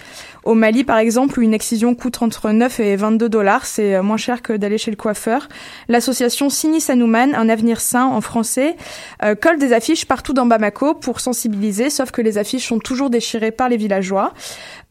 Au 0.47 0.55
Mali, 0.55 0.85
par 0.85 0.99
exemple, 0.99 1.41
où 1.41 1.43
une 1.43 1.55
excision 1.55 1.97
coûte 1.97 2.23
entre 2.23 2.53
9 2.53 2.79
et 2.79 2.95
22 2.95 3.29
dollars, 3.29 3.67
c'est 3.67 3.97
euh, 3.97 4.03
moins 4.05 4.17
cher 4.17 4.43
que 4.43 4.53
d'aller 4.53 4.79
chez 4.79 4.93
le 4.93 4.97
coiffeur. 4.97 5.49
L'association 5.88 6.50
Sini 6.50 6.81
Sanouman, 6.81 7.35
un 7.35 7.49
avenir 7.49 7.81
sain 7.81 8.05
en 8.05 8.21
français, 8.21 8.76
euh, 9.25 9.35
colle 9.35 9.59
des 9.59 9.73
affiches 9.73 10.05
partout 10.05 10.35
dans 10.35 10.47
Bamako 10.47 10.95
pour 10.95 11.19
sensibiliser, 11.19 11.91
sauf 11.91 12.12
que 12.12 12.23
les 12.23 12.38
affiches 12.38 12.69
sont 12.69 12.79
toujours 12.79 13.11
déchirées 13.11 13.50
par 13.50 13.69
les 13.69 13.76
villageois. 13.76 14.35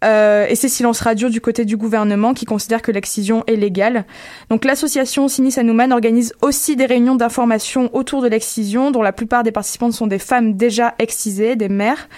Euh, 0.04 0.46
et 0.50 0.56
c'est 0.56 0.68
silence 0.68 1.00
radio 1.00 1.30
du 1.30 1.40
côté 1.40 1.64
du 1.64 1.78
gouvernement 1.78 2.34
qui 2.34 2.44
considère 2.44 2.82
que 2.82 2.92
l'excision 2.92 3.46
est 3.48 3.56
légale. 3.56 4.04
Donc 4.50 4.66
l'association 4.66 5.30
Sinis 5.30 5.58
Anouman 5.58 5.94
organise 5.94 6.34
aussi 6.42 6.76
des 6.76 6.86
réunions 6.86 7.16
d'information 7.16 7.90
autour 7.96 8.22
de 8.22 8.28
l'excision, 8.28 8.92
dont 8.92 9.02
la 9.02 9.14
plupart 9.14 9.44
des 9.44 9.54
participantes 9.54 9.94
sont 9.94 10.08
des 10.08 10.20
femmes 10.20 10.56
déjà 10.56 10.96
excisées, 11.00 11.56
des 11.56 11.70
mères. 11.70 12.10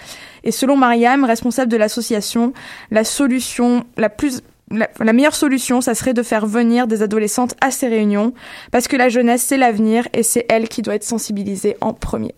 Et 0.48 0.51
selon 0.51 0.77
Mariam, 0.77 1.25
responsable 1.25 1.70
de 1.70 1.75
l'association, 1.75 2.54
la 2.89 3.04
solution 3.04 3.86
la 3.98 4.08
plus 4.08 4.42
la, 4.72 5.13
meilleure 5.13 5.36
solution, 5.36 5.82
ça 5.82 5.94
serait 5.94 6.13
de 6.13 6.24
faire 6.24 6.46
venir 6.46 6.88
des 6.88 7.01
adolescentes 7.01 7.56
à 7.62 7.72
ces 7.72 7.88
réunions, 7.88 8.34
parce 8.72 8.88
que 8.88 8.96
la 8.96 9.10
jeunesse, 9.10 9.42
c'est 9.42 9.58
l'avenir 9.58 10.08
et 10.13 10.24
c'est 10.24 10.46
elle 10.50 10.68
qui 10.68 10.82
doit 10.82 10.96
être 10.96 11.04
sensibilisée 11.04 11.77
en 11.82 11.94
premier. 11.94 12.34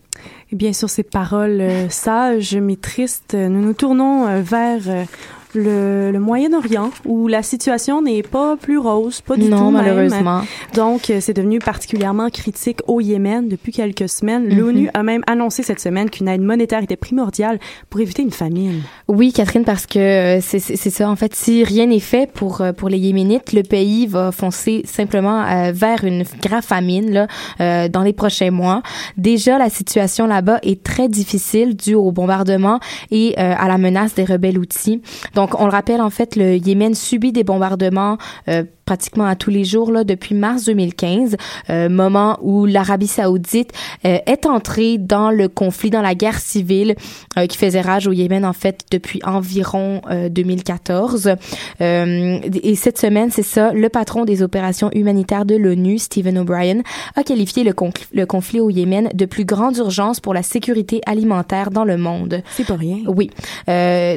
Et 0.52 0.56
bien 0.56 0.72
sur 0.72 0.90
ces 0.90 1.02
paroles 1.02 1.60
euh, 1.60 1.88
sages 1.88 2.56
mais 2.56 2.76
tristes, 2.76 3.34
nous 3.34 3.60
nous 3.60 3.72
tournons 3.72 4.26
euh, 4.26 4.42
vers 4.42 4.82
euh, 4.88 5.04
le, 5.54 6.10
le 6.12 6.20
Moyen-Orient 6.20 6.90
où 7.04 7.28
la 7.28 7.42
situation 7.42 8.02
n'est 8.02 8.22
pas 8.22 8.56
plus 8.56 8.78
rose, 8.78 9.20
pas 9.20 9.36
du 9.36 9.48
non, 9.48 9.58
tout 9.58 9.70
malheureusement. 9.70 10.42
Donc, 10.74 11.12
c'est 11.20 11.34
devenu 11.34 11.58
particulièrement 11.58 12.28
critique 12.30 12.80
au 12.86 13.00
Yémen 13.00 13.48
depuis 13.48 13.72
quelques 13.72 14.08
semaines. 14.08 14.48
Mhm. 14.48 14.58
L'ONU 14.58 14.90
a 14.94 15.02
même 15.02 15.22
annoncé 15.26 15.62
cette 15.62 15.80
semaine 15.80 16.10
qu'une 16.10 16.28
aide 16.28 16.42
monétaire 16.42 16.82
était 16.82 16.96
primordiale 16.96 17.58
pour 17.88 18.00
éviter 18.00 18.22
une 18.22 18.30
famine. 18.30 18.82
Oui, 19.08 19.32
Catherine, 19.32 19.64
parce 19.64 19.86
que 19.86 19.98
euh, 19.98 20.40
c'est 20.40 20.60
ça. 20.90 21.08
En 21.08 21.16
fait, 21.16 21.34
si 21.34 21.64
rien 21.64 21.86
n'est 21.86 22.00
fait 22.00 22.30
pour 22.30 22.60
euh, 22.60 22.72
pour 22.72 22.88
les 22.88 22.98
Yéménites, 22.98 23.52
le 23.52 23.62
pays 23.62 24.06
va 24.06 24.32
foncer 24.32 24.82
simplement 24.84 25.42
euh, 25.42 25.72
vers 25.72 26.04
une 26.04 26.24
grave 26.42 26.64
famine 26.64 27.10
là 27.10 27.26
euh, 27.60 27.88
dans 27.88 28.02
les 28.02 28.12
prochains 28.12 28.50
mois. 28.50 28.82
Déjà, 29.16 29.58
la 29.58 29.70
situation 29.70 30.26
là-bas 30.26 30.58
est 30.62 30.82
très 30.82 31.08
difficile 31.08 31.76
due 31.76 31.94
au 31.94 32.10
bombardement 32.12 32.80
et 33.10 33.36
à 33.36 33.68
la 33.68 33.78
menace 33.78 34.14
des 34.14 34.24
rebelles 34.24 34.58
outils. 34.58 35.00
Donc, 35.34 35.39
on 35.58 35.64
le 35.64 35.70
rappelle, 35.70 36.00
en 36.00 36.10
fait, 36.10 36.36
le 36.36 36.56
Yémen 36.56 36.94
subit 36.94 37.32
des 37.32 37.44
bombardements 37.44 38.18
euh, 38.48 38.64
pratiquement 38.90 39.26
à 39.26 39.36
tous 39.36 39.50
les 39.50 39.62
jours 39.62 39.92
là 39.92 40.02
depuis 40.02 40.34
mars 40.34 40.64
2015, 40.64 41.36
euh, 41.70 41.88
moment 41.88 42.40
où 42.42 42.66
l'Arabie 42.66 43.06
Saoudite 43.06 43.70
euh, 44.04 44.18
est 44.26 44.46
entrée 44.46 44.98
dans 44.98 45.30
le 45.30 45.46
conflit, 45.46 45.90
dans 45.90 46.02
la 46.02 46.16
guerre 46.16 46.40
civile 46.40 46.96
euh, 47.38 47.46
qui 47.46 47.56
faisait 47.56 47.82
rage 47.82 48.08
au 48.08 48.12
Yémen 48.12 48.44
en 48.44 48.52
fait 48.52 48.80
depuis 48.90 49.20
environ 49.24 50.00
2014. 50.28 51.36
et 51.78 52.74
cette 52.74 52.98
semaine, 52.98 53.30
c'est 53.30 53.44
ça, 53.44 53.72
le 53.72 53.88
patron 53.88 54.24
des 54.24 54.42
opérations 54.42 54.90
humanitaires 54.92 55.44
de 55.44 55.54
l'ONU, 55.54 55.98
Stephen 55.98 56.36
O'Brien, 56.38 56.80
a 57.14 57.22
qualifié 57.22 57.62
le, 57.62 57.72
le 58.12 58.26
conflit 58.26 58.58
au 58.58 58.70
Yémen 58.70 59.08
de 59.14 59.24
plus 59.24 59.44
grande 59.44 59.76
urgence 59.76 60.18
pour 60.18 60.34
la 60.34 60.42
sécurité 60.42 61.00
alimentaire 61.06 61.70
dans 61.70 61.84
le 61.84 61.96
monde. 61.96 62.42
C'est 62.56 62.66
pas 62.66 62.74
rien. 62.74 62.98
Oui. 63.06 63.30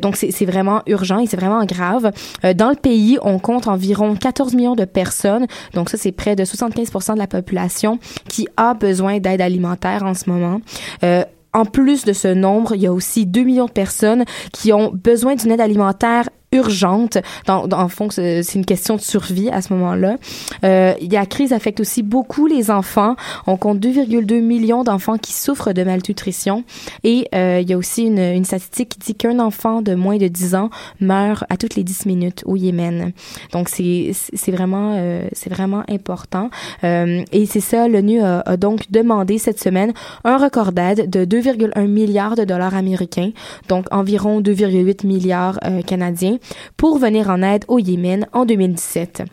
donc 0.02 0.16
c'est 0.16 0.46
vraiment 0.46 0.82
urgent 0.88 1.20
et 1.20 1.28
c'est 1.28 1.38
vraiment 1.38 1.64
grave. 1.66 2.12
dans 2.56 2.70
le 2.70 2.76
pays, 2.76 3.20
on 3.22 3.38
compte 3.38 3.68
environ 3.68 4.16
14 4.16 4.56
de 4.76 4.86
personnes, 4.86 5.46
donc 5.74 5.90
ça 5.90 5.98
c'est 5.98 6.12
près 6.12 6.36
de 6.36 6.44
75% 6.44 7.14
de 7.14 7.20
la 7.20 7.28
population 7.28 8.00
qui 8.28 8.48
a 8.58 8.74
besoin 8.74 9.20
d'aide 9.20 9.42
alimentaire 9.42 10.04
en 10.04 10.14
ce 10.14 10.30
moment. 10.30 10.62
Euh, 11.04 11.24
en 11.54 11.66
plus 11.66 12.04
de 12.04 12.14
ce 12.14 12.28
nombre, 12.28 12.74
il 12.76 12.82
y 12.82 12.88
a 12.88 12.94
aussi 12.94 13.26
2 13.26 13.44
millions 13.44 13.66
de 13.68 13.72
personnes 13.72 14.26
qui 14.52 14.74
ont 14.74 14.92
besoin 14.92 15.36
d'une 15.36 15.52
aide 15.52 15.62
alimentaire 15.62 16.30
urgente. 16.54 17.18
Dans, 17.46 17.68
dans, 17.68 17.80
en 17.80 17.90
fond, 17.90 18.10
c'est 18.10 18.56
une 18.56 18.66
question 18.66 18.96
de 18.96 19.02
survie 19.02 19.50
à 19.50 19.62
ce 19.62 19.74
moment-là. 19.74 20.16
Euh, 20.64 20.94
la 21.12 21.26
crise 21.26 21.54
affecte 21.54 21.80
aussi 21.80 22.04
beaucoup 22.04 22.48
les 22.48 22.72
enfants. 22.72 23.16
On 23.48 23.58
compte 23.58 23.80
2,2 23.80 24.42
millions 24.42 24.84
d'enfants 24.84 25.18
qui 25.18 25.34
souffrent 25.34 25.74
de 25.74 25.84
malnutrition. 25.84 26.64
Et 27.04 27.28
euh, 27.36 27.60
il 27.62 27.70
y 27.70 27.74
a 27.74 27.78
aussi 27.78 28.04
une, 28.04 28.20
une 28.20 28.46
statistique 28.46 28.90
qui 28.90 29.00
dit 29.00 29.16
qu'un 29.16 29.40
enfant 29.40 29.82
de 29.82 29.96
moins 29.96 30.18
de 30.18 30.28
10 30.28 30.56
ans 30.56 30.70
meurt 31.00 31.44
à 31.50 31.58
toutes 31.58 31.76
les 31.76 31.84
10 31.84 32.06
minutes 32.06 32.44
au 32.46 32.56
Yémen. 32.56 33.12
Donc, 33.52 33.70
c'est 33.70 34.14
vraiment, 34.52 34.96
euh, 34.98 35.28
c'est 35.34 35.50
vraiment 35.50 35.84
important. 35.90 36.50
Euh, 36.84 37.24
et 37.32 37.46
c'est 37.46 37.60
ça, 37.60 37.88
l'ONU 37.88 38.22
a, 38.22 38.40
a 38.42 38.58
donc 38.58 38.92
demandé 38.92 39.38
cette 39.38 39.60
semaine 39.60 39.94
un 40.24 40.38
record 40.38 40.72
d'aide 40.72 41.10
de 41.10 41.26
2,1 41.26 41.88
milliards 41.88 42.36
de 42.36 42.44
dollars 42.44 42.76
américains, 42.76 43.32
donc 43.68 43.86
environ 43.92 44.42
2,8 44.42 45.06
milliards 45.06 45.60
euh, 45.66 45.82
canadiens, 45.82 46.38
pour 46.78 46.98
venir 46.98 47.30
en 47.30 47.42
aide 47.42 47.66
au 47.68 47.80
Yémen 47.80 48.28
en 48.34 48.46
2017. 48.46 49.24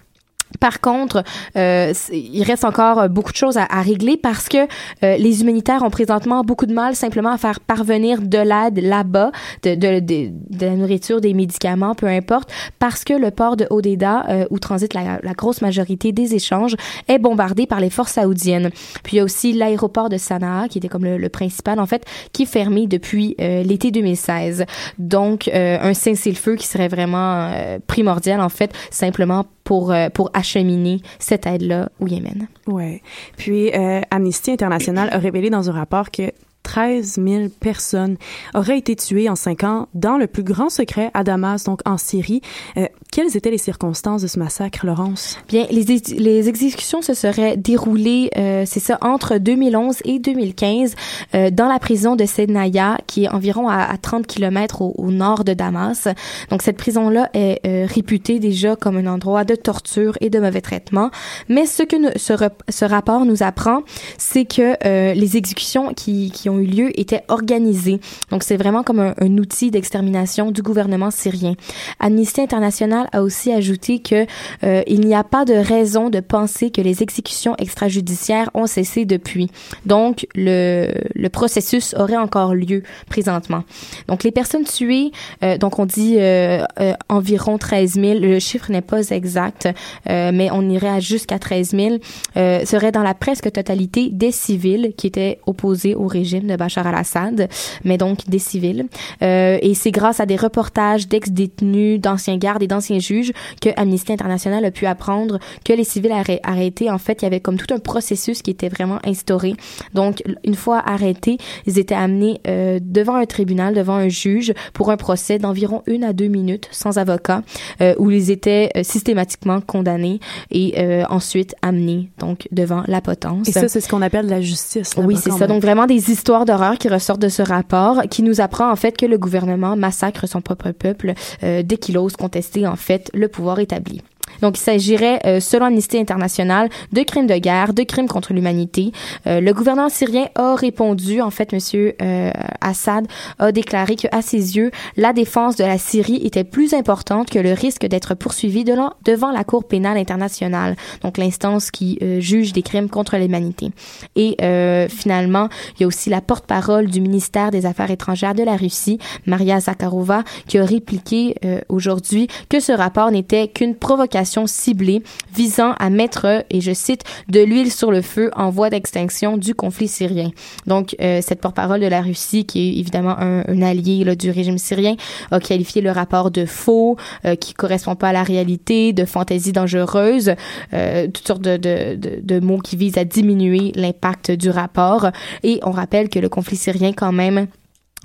Par 0.59 0.81
contre, 0.81 1.23
euh, 1.57 1.93
il 2.13 2.43
reste 2.43 2.65
encore 2.65 3.09
beaucoup 3.09 3.33
de 3.33 3.37
choses 3.37 3.57
à, 3.57 3.67
à 3.71 3.83
régler 3.83 4.17
parce 4.17 4.49
que 4.49 4.59
euh, 5.05 5.17
les 5.17 5.43
humanitaires 5.43 5.83
ont 5.83 5.91
présentement 5.91 6.43
beaucoup 6.43 6.67
de 6.67 6.75
mal 6.75 6.95
simplement 6.95 7.31
à 7.31 7.39
faire 7.39 7.61
parvenir 7.61 8.21
de 8.23 8.39
l'aide 8.39 8.79
là-bas, 8.79 9.33
de, 9.63 9.75
de, 9.75 10.01
de, 10.01 10.31
de, 10.51 10.67
la 10.67 10.75
nourriture, 10.77 11.21
des 11.21 11.35
médicaments, 11.35 11.95
peu 11.95 12.07
importe, 12.07 12.51
parce 12.79 13.05
que 13.05 13.13
le 13.13 13.31
port 13.31 13.57
de 13.57 13.67
Odeda, 13.71 14.27
euh, 14.29 14.47
où 14.51 14.59
transite 14.59 14.95
la, 14.95 15.21
la, 15.23 15.33
grosse 15.33 15.63
majorité 15.63 16.13
des 16.13 16.35
échanges, 16.35 16.77
est 17.09 17.19
bombardé 17.19 17.67
par 17.67 17.81
les 17.81 17.91
forces 17.91 18.13
saoudiennes. 18.13 18.71
Puis 19.03 19.15
il 19.15 19.19
y 19.19 19.21
a 19.21 19.25
aussi 19.25 19.53
l'aéroport 19.53 20.09
de 20.09 20.17
Sanaa, 20.17 20.69
qui 20.69 20.79
était 20.79 20.89
comme 20.89 21.05
le, 21.05 21.17
le, 21.17 21.29
principal 21.29 21.79
en 21.81 21.87
fait, 21.87 22.05
qui 22.33 22.43
est 22.43 22.47
fermé 22.47 22.87
depuis 22.87 23.35
euh, 23.41 23.63
l'été 23.63 23.91
2016. 23.91 24.65
Donc 24.99 25.49
euh, 25.49 25.79
un 25.81 25.95
cessez-le-feu 25.95 26.57
qui 26.57 26.67
serait 26.67 26.89
vraiment 26.89 27.51
primordial 27.87 28.41
en 28.41 28.49
fait, 28.49 28.73
simplement 28.91 29.47
pour 29.71 29.95
pour 30.15 30.31
acheminer 30.35 31.01
cette 31.21 31.47
aide-là 31.47 31.91
au 32.01 32.09
Yémen. 32.09 32.49
Ouais. 32.67 33.03
Puis 33.37 33.71
euh, 33.73 34.01
Amnesty 34.11 34.51
International 34.51 35.09
a 35.13 35.19
révélé 35.19 35.49
dans 35.49 35.71
un 35.71 35.73
rapport 35.73 36.11
que 36.11 36.33
13 36.63 37.21
000 37.25 37.49
personnes 37.61 38.17
auraient 38.55 38.79
été 38.79 38.97
tuées 38.97 39.29
en 39.29 39.37
cinq 39.37 39.65
ans 39.65 39.89
dans 39.95 40.17
le 40.19 40.27
plus 40.27 40.43
grand 40.43 40.71
secret 40.71 41.11
à 41.15 41.25
Damas, 41.25 41.65
donc 41.65 41.81
en 41.85 41.99
Syrie. 41.99 42.41
Euh, 42.77 42.87
quelles 43.13 43.37
étaient 43.37 43.51
les 43.51 43.59
circonstances 43.59 44.23
de 44.23 44.27
ce 44.27 44.39
massacre, 44.39 44.87
Laurence? 44.87 45.39
Bien, 45.49 45.67
les, 45.71 45.85
les 46.17 46.49
exécutions 46.49 47.03
se 47.03 47.15
seraient 47.15 47.57
déroulées, 47.57 48.31
euh, 48.37 48.65
c'est 48.67 48.81
ça, 48.81 48.99
entre 49.01 49.39
2011 49.39 49.97
et 50.05 50.19
2015 50.19 50.95
euh, 51.35 51.51
dans 51.51 51.67
la 51.67 51.79
prison 51.79 52.15
de 52.15 52.25
Sednaya, 52.25 52.99
qui 53.07 53.25
est 53.25 53.29
environ 53.29 53.69
à, 53.69 53.79
à 53.79 53.97
30 53.97 54.27
kilomètres 54.27 54.83
au, 54.83 54.95
au, 54.97 55.11
nord 55.11 55.45
de 55.45 55.55
Damas. 55.55 56.09
Donc, 56.51 56.63
cette 56.63 56.77
prison-là 56.77 57.31
est 57.35 57.61
euh, 57.67 57.87
réputée 57.89 58.39
déjà 58.39 58.77
comme 58.77 58.97
un 58.97 59.07
endroit 59.07 59.45
de 59.45 59.55
torture 59.55 60.17
et 60.21 60.31
de 60.31 60.39
mauvais 60.39 60.61
traitement. 60.61 61.11
Mais 61.49 61.67
ce 61.67 61.83
que 61.83 61.97
ce, 62.19 62.35
ce, 62.69 62.85
rapport 62.85 63.25
nous 63.25 63.43
apprend, 63.43 63.83
c'est 64.19 64.45
que 64.45 64.77
euh, 64.85 65.15
les 65.15 65.37
exécutions 65.37 65.95
qui, 65.95 66.31
qui 66.31 66.49
ont 66.51 66.59
eu 66.59 66.67
lieu 66.67 67.01
étaient 67.01 67.23
organisées. 67.29 68.01
Donc, 68.31 68.43
c'est 68.43 68.57
vraiment 68.57 68.83
comme 68.83 69.01
un, 69.01 69.39
outil 69.39 69.71
d'extermination 69.71 70.51
du 70.51 70.63
gouvernement 70.63 71.11
syrien. 71.11 71.55
Amnesty 72.01 72.41
International 72.41 73.09
a 73.13 73.23
aussi 73.23 73.53
ajouté 73.53 74.01
que 74.01 74.27
euh, 74.65 74.83
il 74.87 75.01
n'y 75.01 75.15
a 75.15 75.25
pas 75.25 75.45
de 75.45 75.55
raison 75.55 76.11
de 76.11 76.21
penser 76.21 76.71
que 76.71 76.81
les 76.81 77.03
exécutions 77.03 77.55
extrajudiciaires 77.59 78.51
ont 78.55 78.67
cessé 78.67 79.05
depuis. 79.05 79.51
Donc 79.87 80.27
le, 80.35 80.93
le 81.15 81.29
processus 81.29 81.95
aurait 81.95 82.17
encore 82.17 82.55
lieu 82.55 82.83
présentement. 83.09 83.65
Donc 84.09 84.25
les 84.25 84.33
personnes 84.33 84.65
tuées, 84.65 85.13
euh, 85.43 85.57
donc 85.59 85.79
on 85.79 85.87
dit 85.87 86.17
euh, 86.19 86.65
environ 87.09 87.57
13 87.57 87.95
000. 87.95 88.19
Le 88.19 88.39
chiffre 88.41 88.71
n'est 88.71 88.83
pas 88.83 89.09
exact, 89.11 89.69
mais 90.07 90.51
on 90.53 90.69
irait 90.69 91.01
jusqu'à 91.01 91.39
13 91.39 91.71
000. 91.71 91.97
Euh, 92.37 92.65
serait 92.65 92.93
dans 92.93 93.03
la 93.03 93.15
presque 93.15 93.51
totalité 93.53 94.09
des 94.11 94.31
civils 94.31 94.93
qui 94.97 95.07
étaient 95.07 95.41
opposés 95.47 95.95
au 95.95 96.07
régime 96.07 96.40
régime 96.41 96.51
de 96.51 96.57
Bachar 96.57 96.87
al-Assad, 96.87 97.49
mais 97.85 97.99
donc 97.99 98.29
des 98.29 98.39
civils. 98.39 98.87
Euh, 99.23 99.59
et 99.61 99.75
c'est 99.75 99.91
grâce 99.91 100.21
à 100.21 100.27
des 100.27 100.37
reportages 100.37 101.09
d'ex-détenus, 101.09 102.01
d'anciens 102.01 102.37
gardes 102.37 102.63
et 102.63 102.67
d'anciens 102.67 102.99
juges 102.99 103.33
que 103.61 103.71
Amnesty 103.77 104.13
International 104.13 104.65
a 104.65 104.71
pu 104.71 104.87
apprendre 104.87 105.39
que 105.65 105.73
les 105.73 105.85
civils 105.85 106.13
arrêtés, 106.43 106.91
en 106.91 106.99
fait, 106.99 107.23
il 107.23 107.25
y 107.25 107.27
avait 107.27 107.41
comme 107.41 107.57
tout 107.57 107.73
un 107.75 107.79
processus 107.79 108.43
qui 108.43 108.51
était 108.51 108.69
vraiment 108.69 108.99
instauré. 109.05 109.55
Donc, 109.95 110.23
une 110.45 110.55
fois 110.55 110.83
arrêtés, 110.85 111.39
ils 111.67 111.79
étaient 111.79 111.95
amenés 111.95 112.41
euh, 112.47 112.79
devant 112.83 113.17
un 113.17 113.27
tribunal, 113.27 113.75
devant 113.75 113.95
un 113.95 114.09
juge, 114.09 114.53
pour 114.73 114.91
un 114.91 114.97
procès 114.97 115.39
d'environ 115.39 115.83
une 115.87 116.05
à 116.05 116.13
deux 116.13 116.29
minutes 116.29 116.69
sans 116.71 116.99
avocat, 116.99 117.43
euh, 117.81 117.95
où 117.99 118.11
ils 118.11 118.31
étaient 118.31 118.71
systématiquement 118.83 119.61
condamnés 119.61 120.21
et 120.51 120.75
ensuite 121.09 121.55
amenés 121.63 122.11
donc 122.19 122.49
devant 122.53 122.83
la 122.87 123.01
potence. 123.01 123.49
Et 123.49 123.53
ça, 123.53 123.69
c'est 123.69 123.81
ce 123.81 123.89
qu'on 123.89 124.03
appelle 124.03 124.27
la 124.27 124.41
justice. 124.41 124.95
Oui, 124.97 125.17
c'est 125.17 125.31
ça. 125.31 125.47
Donc 125.47 125.63
vraiment 125.63 125.87
des 125.87 126.11
histoires 126.11 126.30
d'horreur 126.31 126.79
qui 126.79 126.89
ressortent 126.89 127.21
de 127.21 127.29
ce 127.29 127.43
rapport, 127.43 128.03
qui 128.11 128.23
nous 128.23 128.41
apprend 128.41 128.71
en 128.71 128.77
fait 128.77 128.97
que 128.97 129.07
le 129.07 129.19
gouvernement 129.19 129.77
massacre 129.77 130.27
son 130.27 130.41
propre 130.41 130.71
peuple 130.71 131.15
euh, 131.43 131.63
dès 131.63 131.77
qu'il 131.77 131.99
ose 131.99 132.17
contester 132.17 132.67
en 132.67 132.77
fait 132.77 133.11
le 133.15 133.29
pouvoir 133.29 133.59
établi. 133.59 134.03
Donc, 134.43 134.59
il 134.59 134.63
s'agirait, 134.63 135.21
euh, 135.27 135.41
selon 135.41 135.67
Amnesty 135.67 135.99
International, 135.99 136.69
de 136.93 137.03
crimes 137.03 137.27
de 137.27 137.37
guerre, 137.37 137.75
de 137.75 137.83
crimes 137.83 138.09
contre 138.09 138.33
l'humanité. 138.33 138.93
Euh, 139.27 139.41
le 139.41 139.53
gouvernement 139.53 139.89
syrien 139.89 140.27
a 140.35 140.55
répondu, 140.55 141.21
en 141.21 141.31
fait, 141.31 141.53
Monsieur 141.53 141.95
euh, 142.03 142.31
Assad 142.61 143.07
a 143.39 143.53
déclaré 143.53 143.97
que, 143.97 144.09
à 144.13 144.23
ses 144.23 144.57
yeux, 144.57 144.71
la 144.97 145.13
défense 145.13 145.57
de 145.57 145.65
la 145.65 145.79
Syrie 145.79 146.21
était 146.25 146.45
plus 146.45 146.75
importante 146.75 147.31
que 147.31 147.39
le 147.39 147.53
risque 147.53 147.87
d'être 147.87 148.15
poursuivi 148.15 148.65
de 148.65 148.71
devant 149.05 149.33
la 149.33 149.43
Cour 149.43 149.65
pénale 149.65 149.99
internationale, 149.99 150.77
donc 151.03 151.19
l'instance 151.19 151.73
qui 151.73 151.99
euh, 152.03 152.21
juge 152.21 152.53
des 152.53 152.63
crimes 152.63 152.89
contre 152.89 153.17
l'humanité. 153.17 153.73
Et 154.15 154.37
euh, 154.43 154.89
finalement, 154.89 155.49
il 155.75 155.83
y 155.83 155.85
a 155.85 155.87
aussi 155.89 156.09
la 156.09 156.21
porte-parole 156.21 156.87
du 156.87 157.01
ministère 157.01 157.51
des 157.51 157.67
Affaires 157.67 157.91
étrangères 157.91 158.35
de 158.35 158.45
la 158.45 158.57
Russie, 158.57 158.99
Maria 159.27 159.59
Zakharova, 159.59 160.23
qui 160.47 160.59
a 160.59 160.65
répliqué 160.65 161.35
aujourd'hui 161.69 162.29
que 162.49 162.61
ce 162.61 162.71
rapport 162.71 163.11
n'était 163.11 163.49
qu'une 163.49 163.75
provocation 163.75 164.20
ciblée 164.25 165.03
visant 165.35 165.73
à 165.79 165.91
mettre, 165.91 166.45
et 166.51 166.61
je 166.61 166.73
cite, 166.73 167.05
de 167.29 167.41
l'huile 167.41 167.73
sur 167.73 167.91
le 167.91 168.03
feu 168.03 168.31
en 168.35 168.51
voie 168.51 168.71
d'extinction 168.71 169.37
du 169.37 169.55
conflit 169.55 169.89
syrien. 169.89 170.31
Donc, 170.67 170.97
euh, 171.01 171.21
cette 171.23 171.41
porte-parole 171.41 171.81
de 171.81 171.87
la 171.87 172.03
Russie, 172.03 172.45
qui 172.45 172.61
est 172.61 172.81
évidemment 172.81 173.17
un, 173.19 173.45
un 173.47 173.63
allié 173.63 174.05
là, 174.05 174.15
du 174.15 174.31
régime 174.31 174.59
syrien, 174.59 174.97
a 175.31 175.41
qualifié 175.41 175.83
le 175.83 175.91
rapport 175.91 176.31
de 176.31 176.45
faux, 176.47 176.97
euh, 177.25 177.35
qui 177.35 177.55
correspond 177.55 177.97
pas 177.97 178.09
à 178.09 178.13
la 178.13 178.23
réalité, 178.23 178.93
de 178.93 179.05
fantaisie 179.05 179.53
dangereuse, 179.53 180.35
euh, 180.73 181.07
toutes 181.07 181.27
sortes 181.27 181.43
de, 181.43 181.57
de, 181.57 181.97
de, 181.97 182.21
de 182.23 182.41
mots 182.41 182.59
qui 182.59 182.77
visent 182.77 182.99
à 182.99 183.05
diminuer 183.05 183.73
l'impact 183.75 184.31
du 184.31 184.51
rapport. 184.51 185.11
Et 185.43 185.61
on 185.63 185.71
rappelle 185.71 186.09
que 186.09 186.19
le 186.19 186.29
conflit 186.29 186.57
syrien, 186.57 186.93
quand 186.93 187.13
même, 187.13 187.47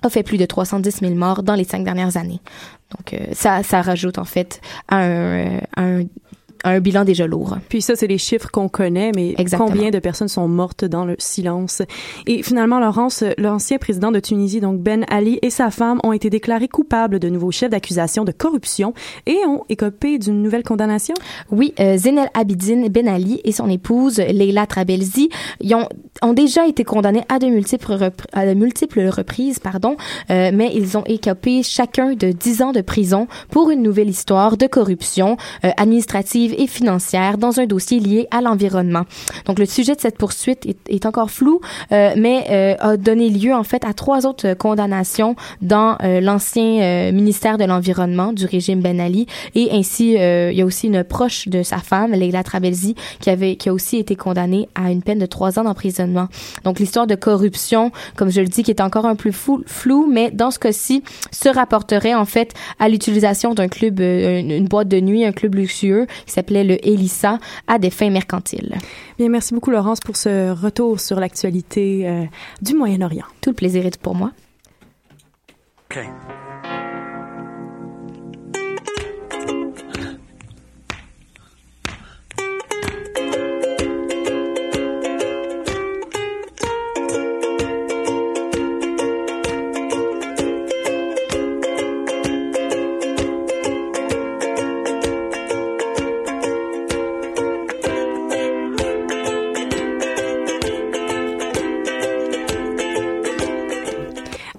a 0.04 0.10
fait 0.10 0.24
plus 0.24 0.38
de 0.38 0.46
310 0.46 1.00
000 1.02 1.16
morts 1.16 1.44
dans 1.44 1.56
les 1.56 1.64
cinq 1.64 1.84
dernières 1.84 2.18
années. 2.18 2.42
Donc, 2.92 3.14
euh, 3.14 3.26
ça, 3.34 3.64
ça 3.64 3.82
rajoute 3.82 4.20
en 4.20 4.26
fait 4.26 4.62
à 4.88 4.98
un, 4.98 5.60
un 5.78 6.04
un 6.66 6.80
bilan 6.80 7.06
déjà 7.06 7.28
lourd. 7.28 7.58
Puis 7.70 7.82
ça, 7.82 7.96
c'est 7.96 8.08
les 8.08 8.18
chiffres 8.18 8.50
qu'on 8.52 8.68
connaît, 8.68 9.12
mais 9.16 9.36
Exactement. 9.38 9.70
combien 9.70 9.92
de 9.92 10.00
personnes 10.00 10.28
sont 10.28 10.48
mortes 10.48 10.84
dans 10.84 11.06
le 11.06 11.16
silence? 11.20 11.84
Et 12.26 12.42
finalement, 12.44 12.80
Laurence, 12.80 13.24
l'ancien 13.38 13.78
président 13.78 14.12
de 14.12 14.20
Tunisie, 14.20 14.60
donc 14.60 14.82
Ben 14.82 15.06
Ali, 15.10 15.38
et 15.44 15.52
sa 15.52 15.70
femme 15.70 16.00
ont 16.04 16.12
été 16.12 16.30
déclarés 16.30 16.68
coupables 16.68 17.20
de 17.20 17.30
nouveaux 17.30 17.52
chefs 17.52 17.70
d'accusation 17.70 18.26
de 18.26 18.32
corruption 18.32 18.94
et 19.28 19.38
ont 19.48 19.64
écopé 19.70 20.18
d'une 20.18 20.42
nouvelle 20.42 20.64
condamnation? 20.64 21.14
Oui, 21.52 21.74
euh, 21.80 21.98
Zenel 21.98 22.30
Abidine 22.34 22.90
Ben 22.90 23.08
Ali 23.08 23.42
et 23.44 23.52
son 23.52 23.70
épouse 23.70 24.18
Leila 24.18 24.66
Trabelsi 24.66 25.30
ils 25.62 25.76
ont, 25.76 25.88
ont 26.22 26.34
déjà 26.34 26.68
été 26.68 26.84
condamnés 26.84 27.24
à 27.30 27.40
de 27.40 27.48
multiples, 27.48 28.12
à 28.34 28.46
de 28.46 28.54
multiples 28.54 29.08
reprises, 29.08 29.60
pardon, 29.60 29.98
euh, 30.30 30.52
mais 30.54 30.72
ils 30.74 30.98
ont 30.98 31.04
écopé 31.06 31.64
chacun 31.64 32.14
de 32.14 32.32
10 32.32 32.62
ans 32.62 32.72
de 32.72 32.82
prison 32.82 33.28
pour 33.50 33.70
une 33.70 33.82
nouvelle 33.82 34.10
histoire 34.10 34.58
de 34.58 34.68
corruption 34.68 35.38
euh, 35.64 35.72
administrative 35.78 36.56
et 36.58 36.68
financière 36.68 37.38
dans 37.38 37.60
un 37.60 37.66
dossier 37.66 38.00
lié 38.00 38.28
à 38.32 38.42
l'environnement. 38.42 39.04
Donc 39.46 39.60
le 39.60 39.66
sujet 39.66 39.96
de 39.96 40.02
cette 40.02 40.18
poursuite 40.18 40.66
est, 40.66 40.78
est 40.90 41.06
encore 41.06 41.32
flou, 41.32 41.60
euh, 41.92 42.14
mais 42.18 42.46
euh, 42.50 42.76
a 42.80 42.98
donné 42.98 43.30
lieu 43.30 43.54
en 43.54 43.64
fait 43.64 43.84
à 43.86 43.94
trois 43.94 44.26
autres 44.26 44.54
condamnations 44.54 45.36
dans 45.62 45.98
euh, 46.04 46.22
l'ancien 46.22 46.82
euh, 46.82 47.12
ministère 47.12 47.58
de 47.58 47.66
l'environnement 47.66 48.34
du 48.34 48.46
régime 48.46 48.82
Ben 48.82 49.00
Ali 49.00 49.28
et 49.54 49.70
ainsi 49.72 50.14
il 50.16 50.56
y 50.56 50.62
a 50.62 50.66
aussi 50.66 50.88
une 50.88 51.04
proche 51.04 51.48
de 51.48 51.64
sa 51.64 51.78
femme 51.78 52.12
Leila 52.12 52.44
Trabelsi 52.44 52.96
qui 53.20 53.30
avait 53.30 53.56
qui 53.56 53.70
a 53.70 53.74
aussi 53.74 53.98
été 53.98 54.16
condamnée 54.16 54.70
à 54.76 54.92
une 54.92 55.02
peine 55.02 55.20
de 55.20 55.26
trois 55.26 55.60
ans 55.60 55.64
d'emprisonnement. 55.64 56.05
Donc 56.64 56.80
l'histoire 56.80 57.08
de 57.08 57.16
corruption, 57.16 57.92
comme 58.16 58.30
je 58.30 58.42
le 58.42 58.48
dis, 58.48 58.64
qui 58.64 58.72
est 58.72 58.82
encore 58.82 59.06
un 59.06 59.16
peu 59.16 59.32
flou, 59.32 59.64
flou 59.66 60.08
mais 60.12 60.32
dans 60.32 60.52
ce 60.52 60.60
cas-ci 60.60 61.04
se 61.32 61.50
rapporterait 61.50 62.16
en 62.16 62.26
fait 62.26 62.54
à 62.80 62.90
l'utilisation 62.90 63.54
d'un 63.54 63.68
club, 63.68 64.00
une, 64.00 64.52
une 64.52 64.68
boîte 64.68 64.88
de 64.88 65.00
nuit, 65.00 65.26
un 65.26 65.32
club 65.32 65.56
luxueux 65.56 66.08
qui 66.26 66.32
s'appelait 66.32 66.64
le 66.64 66.86
ELISA 66.88 67.40
à 67.68 67.80
des 67.80 67.90
fins 67.90 68.10
mercantiles. 68.10 68.76
Bien, 69.18 69.30
merci 69.30 69.54
beaucoup 69.54 69.72
Laurence 69.72 70.00
pour 70.00 70.18
ce 70.18 70.52
retour 70.52 71.00
sur 71.00 71.20
l'actualité 71.20 72.08
euh, 72.08 72.24
du 72.62 72.76
Moyen-Orient. 72.76 73.26
Tout 73.42 73.52
le 73.52 73.56
plaisir 73.56 73.86
est 73.86 73.98
pour 73.98 74.16
moi. 74.16 74.32
Okay. 75.90 76.08